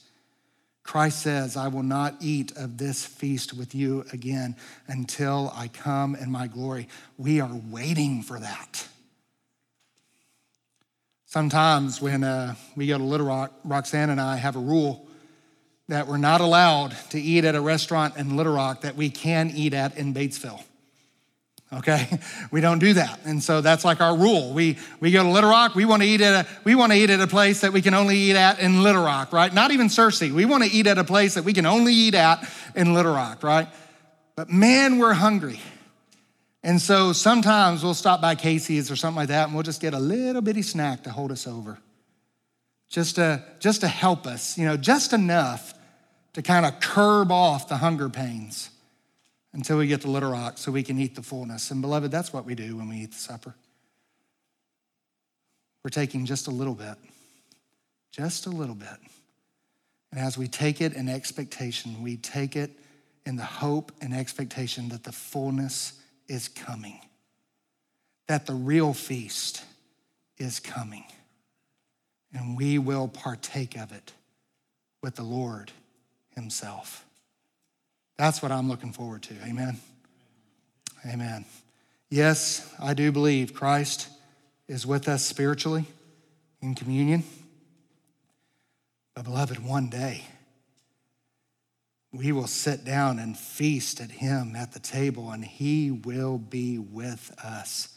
Christ 0.84 1.22
says, 1.22 1.56
I 1.56 1.70
will 1.70 1.84
not 1.84 2.18
eat 2.20 2.52
of 2.58 2.78
this 2.78 3.06
feast 3.06 3.54
with 3.54 3.74
you 3.74 4.06
again 4.12 4.56
until 4.88 5.52
I 5.56 5.70
come 5.70 6.16
in 6.16 6.30
my 6.30 6.48
glory. 6.48 6.90
We 7.18 7.40
are 7.40 7.62
waiting 7.70 8.22
for 8.22 8.40
that. 8.40 8.88
Sometimes 11.26 12.02
when 12.02 12.24
uh, 12.24 12.56
we 12.76 12.88
go 12.88 12.98
to 12.98 13.04
Little 13.04 13.26
Rock, 13.26 13.54
Roxanne 13.64 14.10
and 14.10 14.22
I 14.22 14.36
have 14.36 14.56
a 14.56 14.60
rule 14.60 15.08
that 15.88 16.08
we're 16.08 16.18
not 16.18 16.42
allowed 16.42 16.96
to 17.10 17.20
eat 17.20 17.46
at 17.46 17.56
a 17.56 17.62
restaurant 17.62 18.18
in 18.18 18.38
Little 18.38 18.54
Rock 18.54 18.82
that 18.82 18.96
we 18.96 19.10
can 19.10 19.50
eat 19.50 19.74
at 19.74 19.98
in 19.98 20.14
Batesville 20.14 20.64
okay? 21.80 22.08
We 22.52 22.62
don't 22.62 22.80
do 22.80 22.94
that. 22.94 23.20
And 23.26 23.42
so 23.42 23.62
that's 23.62 23.84
like 23.84 24.00
our 24.00 24.16
rule. 24.16 24.54
We 24.54 24.78
we 25.00 25.12
go 25.12 25.24
to 25.24 25.30
little 25.30 25.50
rock 25.50 25.76
we 25.76 25.86
want 25.86 26.02
to 26.04 26.08
eat 26.08 26.22
at 26.22 26.46
a 26.46 26.50
we 26.64 26.76
want 26.76 26.92
to 26.92 26.98
eat 26.98 27.10
at 27.10 27.20
a 27.20 27.28
place 27.28 27.62
that 27.62 27.74
we 27.74 27.82
can 27.82 27.94
only 27.94 28.18
eat 28.18 28.36
at 28.36 28.60
in 28.60 28.84
little 28.84 29.04
rock 29.04 29.34
right? 29.34 29.52
Not 29.52 29.72
even 29.72 29.88
cersei 29.88 30.32
we 30.32 30.46
want 30.46 30.64
to 30.64 30.70
eat 30.70 30.88
at 30.88 30.98
a 30.98 31.04
place 31.04 31.34
that 31.34 31.44
we 31.44 31.54
can 31.54 31.66
only 31.66 31.94
eat 31.94 32.16
at 32.16 32.48
in 32.76 32.94
little 32.94 33.14
rock 33.14 33.44
right? 33.44 33.68
But 34.36 34.50
man 34.50 35.00
we're 35.00 35.14
hungry. 35.14 35.60
And 36.64 36.80
so 36.80 37.12
sometimes 37.12 37.84
we'll 37.84 37.94
stop 37.94 38.22
by 38.22 38.36
casey's 38.36 38.92
or 38.92 38.96
something 38.96 39.18
like 39.18 39.30
that 39.30 39.46
and 39.46 39.54
we'll 39.54 39.64
just 39.64 39.82
get 39.82 39.94
a 39.94 40.00
little 40.00 40.42
bitty 40.42 40.62
snack 40.62 41.04
to 41.04 41.12
hold 41.12 41.32
us 41.32 41.48
over. 41.48 41.80
Just 42.90 43.16
to 43.16 43.44
just 43.60 43.82
to 43.82 43.88
help 43.88 44.28
us 44.28 44.58
you 44.58 44.66
know 44.66 44.78
just 44.78 45.14
enough 45.14 45.74
to 46.34 46.42
kind 46.42 46.66
of 46.66 46.80
curb 46.80 47.32
off 47.32 47.68
the 47.68 47.78
hunger 47.78 48.10
pains 48.10 48.70
until 49.54 49.78
we 49.78 49.88
get 49.88 50.01
to 50.01 50.10
Little 50.10 50.32
Rock 50.32 50.58
so 50.58 50.72
we 50.72 50.84
can 50.84 50.99
eat 50.99 51.16
the 51.16 51.22
fullness. 51.22 51.72
And 51.72 51.82
beloved, 51.82 52.12
that's 52.12 52.34
what 52.34 52.45
we 52.45 52.56
do 52.56 52.78
when 52.78 52.89
we 52.89 52.97
eat 52.97 53.12
the 53.12 53.20
supper. 53.20 53.56
We're 55.84 55.89
taking 55.89 56.26
just 56.26 56.47
a 56.47 56.51
little 56.51 56.76
bit, 56.76 56.95
just 58.12 58.45
a 58.45 58.49
little 58.49 58.76
bit. 58.76 58.97
And 60.12 60.20
as 60.20 60.38
we 60.38 60.47
take 60.47 60.80
it 60.80 60.93
in 60.93 61.10
expectation, 61.10 62.01
we 62.01 62.18
take 62.18 62.56
it 62.56 62.72
in 63.26 63.36
the 63.36 63.43
hope 63.43 63.91
and 64.01 64.14
expectation 64.14 64.89
that 64.89 65.04
the 65.04 65.12
fullness 65.12 65.93
is 66.28 66.47
coming, 66.47 66.99
that 68.28 68.45
the 68.45 68.54
real 68.54 68.93
feast 68.93 69.64
is 70.38 70.60
coming. 70.60 71.04
And 72.34 72.58
we 72.58 72.80
will 72.80 73.08
partake 73.08 73.78
of 73.78 73.91
it 73.91 74.14
with 75.01 75.16
the 75.16 75.24
Lord 75.24 75.72
Himself. 76.36 77.06
That's 78.18 78.41
what 78.41 78.51
I'm 78.51 78.70
looking 78.70 78.93
forward 78.93 79.24
to. 79.24 79.34
Amen. 79.45 79.80
Amen. 81.05 81.45
Yes, 82.09 82.72
I 82.80 82.93
do 82.93 83.11
believe 83.11 83.53
Christ 83.53 84.07
is 84.68 84.86
with 84.86 85.09
us 85.09 85.26
spiritually 85.26 85.86
in 86.61 86.76
communion. 86.76 87.24
But, 89.16 89.26
beloved, 89.26 89.59
one 89.59 89.89
day 89.89 90.24
we 92.11 92.32
will 92.32 92.47
sit 92.47 92.86
down 92.86 93.20
and 93.20 93.38
feast 93.38 93.99
at 93.99 94.11
Him 94.11 94.55
at 94.55 94.72
the 94.72 94.80
table, 94.80 95.32
and 95.32 95.43
He 95.43 95.91
will 95.91 96.38
be 96.38 96.78
with 96.78 97.34
us 97.43 97.89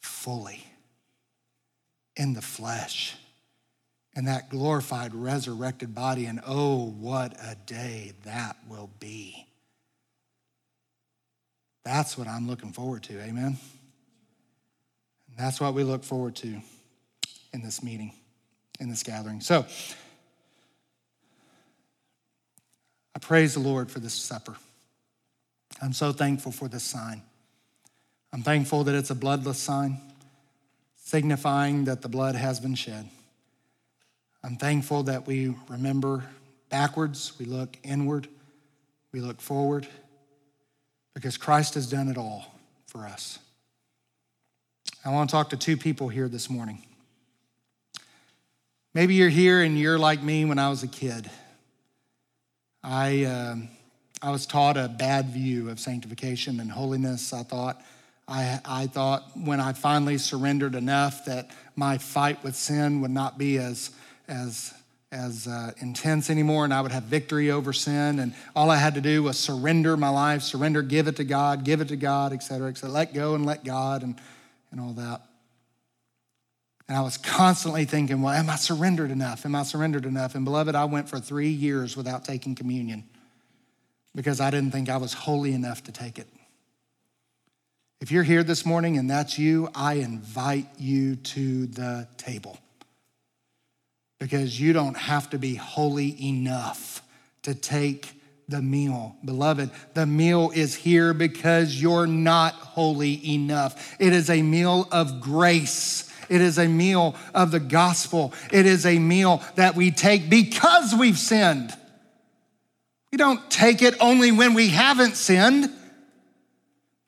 fully 0.00 0.64
in 2.16 2.34
the 2.34 2.42
flesh 2.42 3.16
and 4.14 4.26
that 4.26 4.50
glorified, 4.50 5.14
resurrected 5.14 5.94
body. 5.94 6.26
And 6.26 6.40
oh, 6.46 6.86
what 6.98 7.34
a 7.40 7.56
day 7.66 8.12
that 8.24 8.56
will 8.68 8.90
be. 8.98 9.46
That's 11.84 12.18
what 12.18 12.28
I'm 12.28 12.48
looking 12.48 12.72
forward 12.72 13.02
to. 13.04 13.20
Amen. 13.20 13.58
And 15.28 15.38
that's 15.38 15.60
what 15.60 15.74
we 15.74 15.84
look 15.84 16.04
forward 16.04 16.36
to 16.36 16.60
in 17.52 17.62
this 17.62 17.82
meeting, 17.82 18.12
in 18.78 18.88
this 18.88 19.02
gathering. 19.02 19.40
So, 19.40 19.64
I 23.14 23.18
praise 23.18 23.54
the 23.54 23.60
Lord 23.60 23.90
for 23.90 24.00
this 24.00 24.14
supper. 24.14 24.56
I'm 25.82 25.92
so 25.92 26.12
thankful 26.12 26.52
for 26.52 26.68
this 26.68 26.84
sign. 26.84 27.22
I'm 28.32 28.42
thankful 28.42 28.84
that 28.84 28.94
it's 28.94 29.10
a 29.10 29.14
bloodless 29.14 29.58
sign, 29.58 29.98
signifying 30.96 31.84
that 31.84 32.02
the 32.02 32.08
blood 32.08 32.36
has 32.36 32.60
been 32.60 32.74
shed. 32.74 33.08
I'm 34.42 34.56
thankful 34.56 35.02
that 35.04 35.26
we 35.26 35.54
remember 35.68 36.24
backwards, 36.70 37.32
we 37.38 37.44
look 37.44 37.76
inward, 37.82 38.26
we 39.12 39.20
look 39.20 39.40
forward, 39.40 39.86
because 41.14 41.36
Christ 41.36 41.74
has 41.74 41.86
done 41.88 42.08
it 42.08 42.16
all 42.16 42.54
for 42.86 43.06
us. 43.06 43.38
I 45.04 45.10
want 45.10 45.28
to 45.28 45.34
talk 45.34 45.50
to 45.50 45.56
two 45.56 45.76
people 45.76 46.08
here 46.08 46.28
this 46.28 46.48
morning. 46.48 46.82
Maybe 48.94 49.14
you're 49.14 49.28
here 49.28 49.62
and 49.62 49.78
you're 49.78 49.98
like 49.98 50.22
me 50.22 50.44
when 50.44 50.58
I 50.58 50.68
was 50.70 50.82
a 50.82 50.88
kid. 50.88 51.30
I, 52.82 53.24
uh, 53.24 53.56
I 54.22 54.30
was 54.30 54.46
taught 54.46 54.76
a 54.76 54.88
bad 54.88 55.30
view 55.30 55.68
of 55.68 55.78
sanctification 55.78 56.60
and 56.60 56.70
holiness. 56.70 57.32
I 57.32 57.42
thought, 57.42 57.80
I, 58.26 58.60
I 58.64 58.86
thought 58.86 59.30
when 59.36 59.60
I 59.60 59.74
finally 59.74 60.18
surrendered 60.18 60.74
enough 60.74 61.24
that 61.26 61.50
my 61.76 61.98
fight 61.98 62.42
with 62.42 62.56
sin 62.56 63.00
would 63.02 63.10
not 63.10 63.38
be 63.38 63.58
as 63.58 63.90
as 64.30 64.72
as 65.12 65.48
uh, 65.48 65.72
intense 65.80 66.30
anymore, 66.30 66.64
and 66.64 66.72
I 66.72 66.80
would 66.80 66.92
have 66.92 67.02
victory 67.02 67.50
over 67.50 67.72
sin. 67.72 68.20
And 68.20 68.32
all 68.54 68.70
I 68.70 68.76
had 68.76 68.94
to 68.94 69.00
do 69.00 69.24
was 69.24 69.36
surrender 69.36 69.96
my 69.96 70.08
life, 70.08 70.42
surrender, 70.42 70.82
give 70.82 71.08
it 71.08 71.16
to 71.16 71.24
God, 71.24 71.64
give 71.64 71.80
it 71.80 71.88
to 71.88 71.96
God, 71.96 72.32
et 72.32 72.44
cetera, 72.44 72.68
et 72.68 72.78
cetera. 72.78 72.94
Let 72.94 73.12
go 73.12 73.34
and 73.34 73.44
let 73.44 73.64
God, 73.64 74.04
and, 74.04 74.14
and 74.70 74.80
all 74.80 74.92
that. 74.92 75.22
And 76.88 76.96
I 76.96 77.00
was 77.02 77.16
constantly 77.16 77.86
thinking, 77.86 78.22
well, 78.22 78.34
am 78.34 78.48
I 78.48 78.54
surrendered 78.56 79.10
enough? 79.10 79.44
Am 79.44 79.56
I 79.56 79.64
surrendered 79.64 80.06
enough? 80.06 80.36
And 80.36 80.44
beloved, 80.44 80.76
I 80.76 80.84
went 80.84 81.08
for 81.08 81.18
three 81.18 81.50
years 81.50 81.96
without 81.96 82.24
taking 82.24 82.54
communion 82.54 83.02
because 84.14 84.40
I 84.40 84.50
didn't 84.50 84.70
think 84.70 84.88
I 84.88 84.96
was 84.96 85.12
holy 85.12 85.54
enough 85.54 85.82
to 85.84 85.92
take 85.92 86.20
it. 86.20 86.28
If 88.00 88.12
you're 88.12 88.22
here 88.22 88.44
this 88.44 88.64
morning 88.64 88.96
and 88.96 89.10
that's 89.10 89.38
you, 89.38 89.70
I 89.74 89.94
invite 89.94 90.68
you 90.78 91.16
to 91.16 91.66
the 91.66 92.08
table 92.16 92.58
because 94.20 94.60
you 94.60 94.72
don't 94.72 94.96
have 94.96 95.30
to 95.30 95.38
be 95.38 95.56
holy 95.56 96.14
enough 96.24 97.02
to 97.42 97.54
take 97.54 98.12
the 98.48 98.60
meal. 98.60 99.16
Beloved, 99.24 99.70
the 99.94 100.06
meal 100.06 100.52
is 100.54 100.74
here 100.74 101.14
because 101.14 101.80
you're 101.80 102.06
not 102.06 102.52
holy 102.52 103.34
enough. 103.34 103.96
It 103.98 104.12
is 104.12 104.28
a 104.28 104.42
meal 104.42 104.86
of 104.92 105.20
grace. 105.20 106.12
It 106.28 106.40
is 106.40 106.58
a 106.58 106.68
meal 106.68 107.16
of 107.34 107.50
the 107.50 107.60
gospel. 107.60 108.34
It 108.52 108.66
is 108.66 108.86
a 108.86 108.98
meal 108.98 109.42
that 109.56 109.74
we 109.74 109.90
take 109.90 110.28
because 110.28 110.94
we've 110.94 111.18
sinned. 111.18 111.74
We 113.10 113.18
don't 113.18 113.50
take 113.50 113.82
it 113.82 113.94
only 114.00 114.30
when 114.30 114.54
we 114.54 114.68
haven't 114.68 115.16
sinned. 115.16 115.70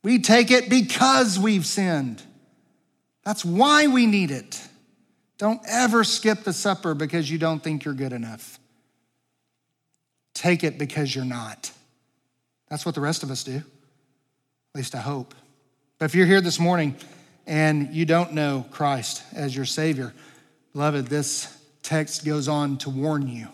We 0.02 0.18
take 0.18 0.50
it 0.50 0.68
because 0.68 1.38
we've 1.38 1.66
sinned. 1.66 2.22
That's 3.24 3.44
why 3.44 3.86
we 3.86 4.06
need 4.06 4.30
it. 4.30 4.60
Don't 5.42 5.60
ever 5.66 6.04
skip 6.04 6.44
the 6.44 6.52
supper 6.52 6.94
because 6.94 7.28
you 7.28 7.36
don't 7.36 7.60
think 7.60 7.84
you're 7.84 7.94
good 7.94 8.12
enough. 8.12 8.60
Take 10.34 10.62
it 10.62 10.78
because 10.78 11.12
you're 11.12 11.24
not. 11.24 11.72
That's 12.70 12.86
what 12.86 12.94
the 12.94 13.00
rest 13.00 13.24
of 13.24 13.30
us 13.32 13.42
do. 13.42 13.56
At 13.56 13.64
least 14.72 14.94
I 14.94 15.00
hope. 15.00 15.34
But 15.98 16.04
if 16.04 16.14
you're 16.14 16.26
here 16.26 16.40
this 16.40 16.60
morning 16.60 16.94
and 17.44 17.92
you 17.92 18.04
don't 18.04 18.34
know 18.34 18.64
Christ 18.70 19.24
as 19.34 19.56
your 19.56 19.64
Savior, 19.64 20.14
beloved, 20.74 21.08
this 21.08 21.52
text 21.82 22.24
goes 22.24 22.46
on 22.46 22.78
to 22.78 22.90
warn 22.90 23.26
you 23.26 23.48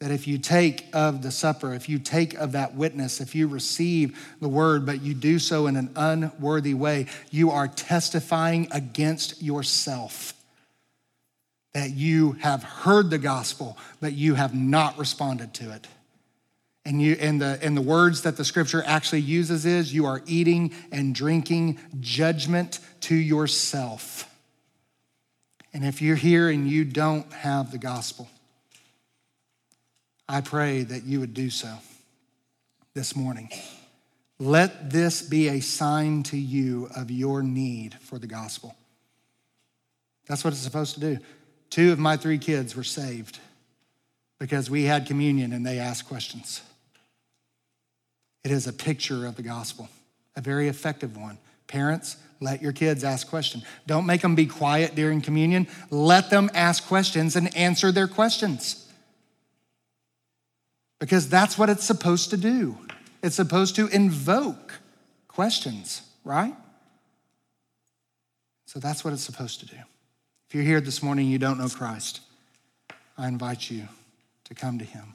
that 0.00 0.10
if 0.10 0.28
you 0.28 0.36
take 0.36 0.84
of 0.92 1.22
the 1.22 1.30
supper, 1.30 1.72
if 1.72 1.88
you 1.88 1.98
take 1.98 2.34
of 2.34 2.52
that 2.52 2.74
witness, 2.74 3.22
if 3.22 3.34
you 3.34 3.48
receive 3.48 4.36
the 4.42 4.48
word, 4.48 4.84
but 4.84 5.00
you 5.00 5.14
do 5.14 5.38
so 5.38 5.68
in 5.68 5.76
an 5.76 5.90
unworthy 5.96 6.74
way, 6.74 7.06
you 7.30 7.50
are 7.50 7.66
testifying 7.66 8.68
against 8.72 9.40
yourself 9.40 10.35
that 11.76 11.94
you 11.94 12.32
have 12.40 12.62
heard 12.62 13.10
the 13.10 13.18
gospel, 13.18 13.76
but 14.00 14.14
you 14.14 14.32
have 14.32 14.54
not 14.54 14.96
responded 14.96 15.52
to 15.52 15.74
it. 15.74 15.86
And, 16.86 17.02
you, 17.02 17.18
and, 17.20 17.38
the, 17.38 17.58
and 17.60 17.76
the 17.76 17.82
words 17.82 18.22
that 18.22 18.38
the 18.38 18.46
scripture 18.46 18.82
actually 18.86 19.20
uses 19.20 19.66
is 19.66 19.92
you 19.92 20.06
are 20.06 20.22
eating 20.24 20.72
and 20.90 21.14
drinking 21.14 21.78
judgment 22.00 22.80
to 23.00 23.14
yourself. 23.14 24.26
And 25.74 25.84
if 25.84 26.00
you're 26.00 26.16
here 26.16 26.48
and 26.48 26.66
you 26.66 26.86
don't 26.86 27.30
have 27.34 27.72
the 27.72 27.78
gospel, 27.78 28.26
I 30.26 30.40
pray 30.40 30.82
that 30.82 31.04
you 31.04 31.20
would 31.20 31.34
do 31.34 31.50
so 31.50 31.74
this 32.94 33.14
morning. 33.14 33.50
Let 34.38 34.88
this 34.88 35.20
be 35.20 35.48
a 35.48 35.60
sign 35.60 36.22
to 36.22 36.38
you 36.38 36.88
of 36.96 37.10
your 37.10 37.42
need 37.42 37.96
for 38.00 38.18
the 38.18 38.26
gospel. 38.26 38.74
That's 40.26 40.42
what 40.42 40.54
it's 40.54 40.62
supposed 40.62 40.94
to 40.94 41.00
do. 41.00 41.18
Two 41.70 41.92
of 41.92 41.98
my 41.98 42.16
three 42.16 42.38
kids 42.38 42.74
were 42.76 42.84
saved 42.84 43.38
because 44.38 44.70
we 44.70 44.84
had 44.84 45.06
communion 45.06 45.52
and 45.52 45.66
they 45.66 45.78
asked 45.78 46.06
questions. 46.06 46.62
It 48.44 48.50
is 48.50 48.66
a 48.66 48.72
picture 48.72 49.26
of 49.26 49.36
the 49.36 49.42
gospel, 49.42 49.88
a 50.36 50.40
very 50.40 50.68
effective 50.68 51.16
one. 51.16 51.38
Parents, 51.66 52.16
let 52.40 52.62
your 52.62 52.72
kids 52.72 53.02
ask 53.02 53.28
questions. 53.28 53.64
Don't 53.86 54.06
make 54.06 54.20
them 54.20 54.34
be 54.34 54.46
quiet 54.46 54.94
during 54.94 55.20
communion. 55.20 55.66
Let 55.90 56.30
them 56.30 56.50
ask 56.54 56.86
questions 56.86 57.34
and 57.34 57.54
answer 57.56 57.90
their 57.90 58.06
questions. 58.06 58.86
Because 61.00 61.28
that's 61.28 61.58
what 61.58 61.68
it's 61.68 61.84
supposed 61.84 62.30
to 62.30 62.36
do. 62.36 62.78
It's 63.22 63.36
supposed 63.36 63.76
to 63.76 63.88
invoke 63.88 64.74
questions, 65.28 66.02
right? 66.24 66.54
So 68.66 68.78
that's 68.78 69.04
what 69.04 69.12
it's 69.12 69.22
supposed 69.22 69.60
to 69.60 69.66
do. 69.66 69.76
If 70.48 70.54
you're 70.54 70.62
here 70.62 70.80
this 70.80 71.02
morning 71.02 71.24
and 71.24 71.32
you 71.32 71.40
don't 71.40 71.58
know 71.58 71.68
Christ, 71.68 72.20
I 73.18 73.26
invite 73.26 73.68
you 73.68 73.88
to 74.44 74.54
come 74.54 74.78
to 74.78 74.84
him. 74.84 75.14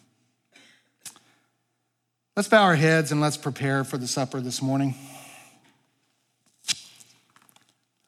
Let's 2.36 2.50
bow 2.50 2.64
our 2.64 2.76
heads 2.76 3.14
and 3.14 3.22
let's 3.22 3.38
prepare 3.38 3.86
for 3.86 3.98
the 3.98 4.10
supper 4.10 4.42
this 4.42 4.62
morning. 4.62 4.94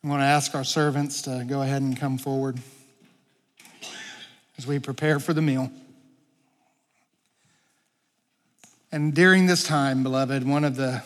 I'm 0.03 0.09
going 0.09 0.19
to 0.19 0.25
ask 0.25 0.53
our 0.53 0.65
servants 0.65 1.21
to 1.21 1.45
go 1.47 1.61
ahead 1.61 1.81
and 1.81 1.97
come 1.97 2.17
forward 2.17 2.59
as 4.57 4.67
we 4.67 4.79
prepare 4.79 5.21
for 5.21 5.33
the 5.33 5.41
meal. 5.41 5.71
And 8.91 9.13
during 9.13 9.45
this 9.45 9.63
time, 9.63 10.03
beloved, 10.03 10.45
one 10.45 10.65
of 10.65 10.75
the 10.75 11.01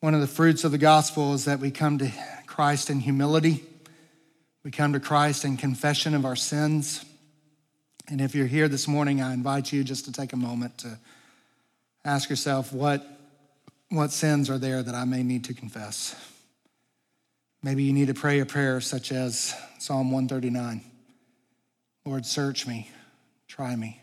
one 0.00 0.14
of 0.14 0.22
the 0.22 0.26
fruits 0.26 0.64
of 0.64 0.72
the 0.72 0.78
gospel 0.78 1.34
is 1.34 1.44
that 1.44 1.58
we 1.60 1.70
come 1.70 1.98
to 1.98 2.10
Christ 2.46 2.88
in 2.88 3.00
humility. 3.00 3.62
We 4.66 4.72
come 4.72 4.94
to 4.94 5.00
Christ 5.00 5.44
in 5.44 5.56
confession 5.56 6.12
of 6.12 6.24
our 6.24 6.34
sins. 6.34 7.04
And 8.08 8.20
if 8.20 8.34
you're 8.34 8.48
here 8.48 8.66
this 8.66 8.88
morning, 8.88 9.22
I 9.22 9.32
invite 9.32 9.72
you 9.72 9.84
just 9.84 10.06
to 10.06 10.12
take 10.12 10.32
a 10.32 10.36
moment 10.36 10.78
to 10.78 10.98
ask 12.04 12.28
yourself 12.28 12.72
what, 12.72 13.06
what 13.90 14.10
sins 14.10 14.50
are 14.50 14.58
there 14.58 14.82
that 14.82 14.92
I 14.92 15.04
may 15.04 15.22
need 15.22 15.44
to 15.44 15.54
confess. 15.54 16.16
Maybe 17.62 17.84
you 17.84 17.92
need 17.92 18.08
to 18.08 18.14
pray 18.14 18.40
a 18.40 18.44
prayer 18.44 18.80
such 18.80 19.12
as 19.12 19.54
Psalm 19.78 20.10
139 20.10 20.80
Lord, 22.04 22.26
search 22.26 22.66
me, 22.66 22.90
try 23.46 23.76
me, 23.76 24.00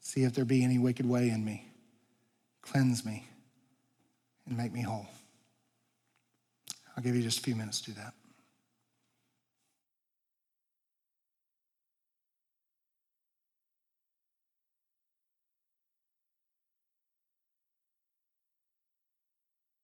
see 0.00 0.22
if 0.22 0.32
there 0.32 0.46
be 0.46 0.64
any 0.64 0.78
wicked 0.78 1.04
way 1.04 1.28
in 1.28 1.44
me, 1.44 1.68
cleanse 2.62 3.04
me, 3.04 3.26
and 4.46 4.56
make 4.56 4.72
me 4.72 4.80
whole. 4.80 5.08
I'll 6.96 7.04
give 7.04 7.14
you 7.14 7.22
just 7.22 7.40
a 7.40 7.42
few 7.42 7.54
minutes 7.54 7.82
to 7.82 7.90
do 7.90 8.00
that. 8.00 8.14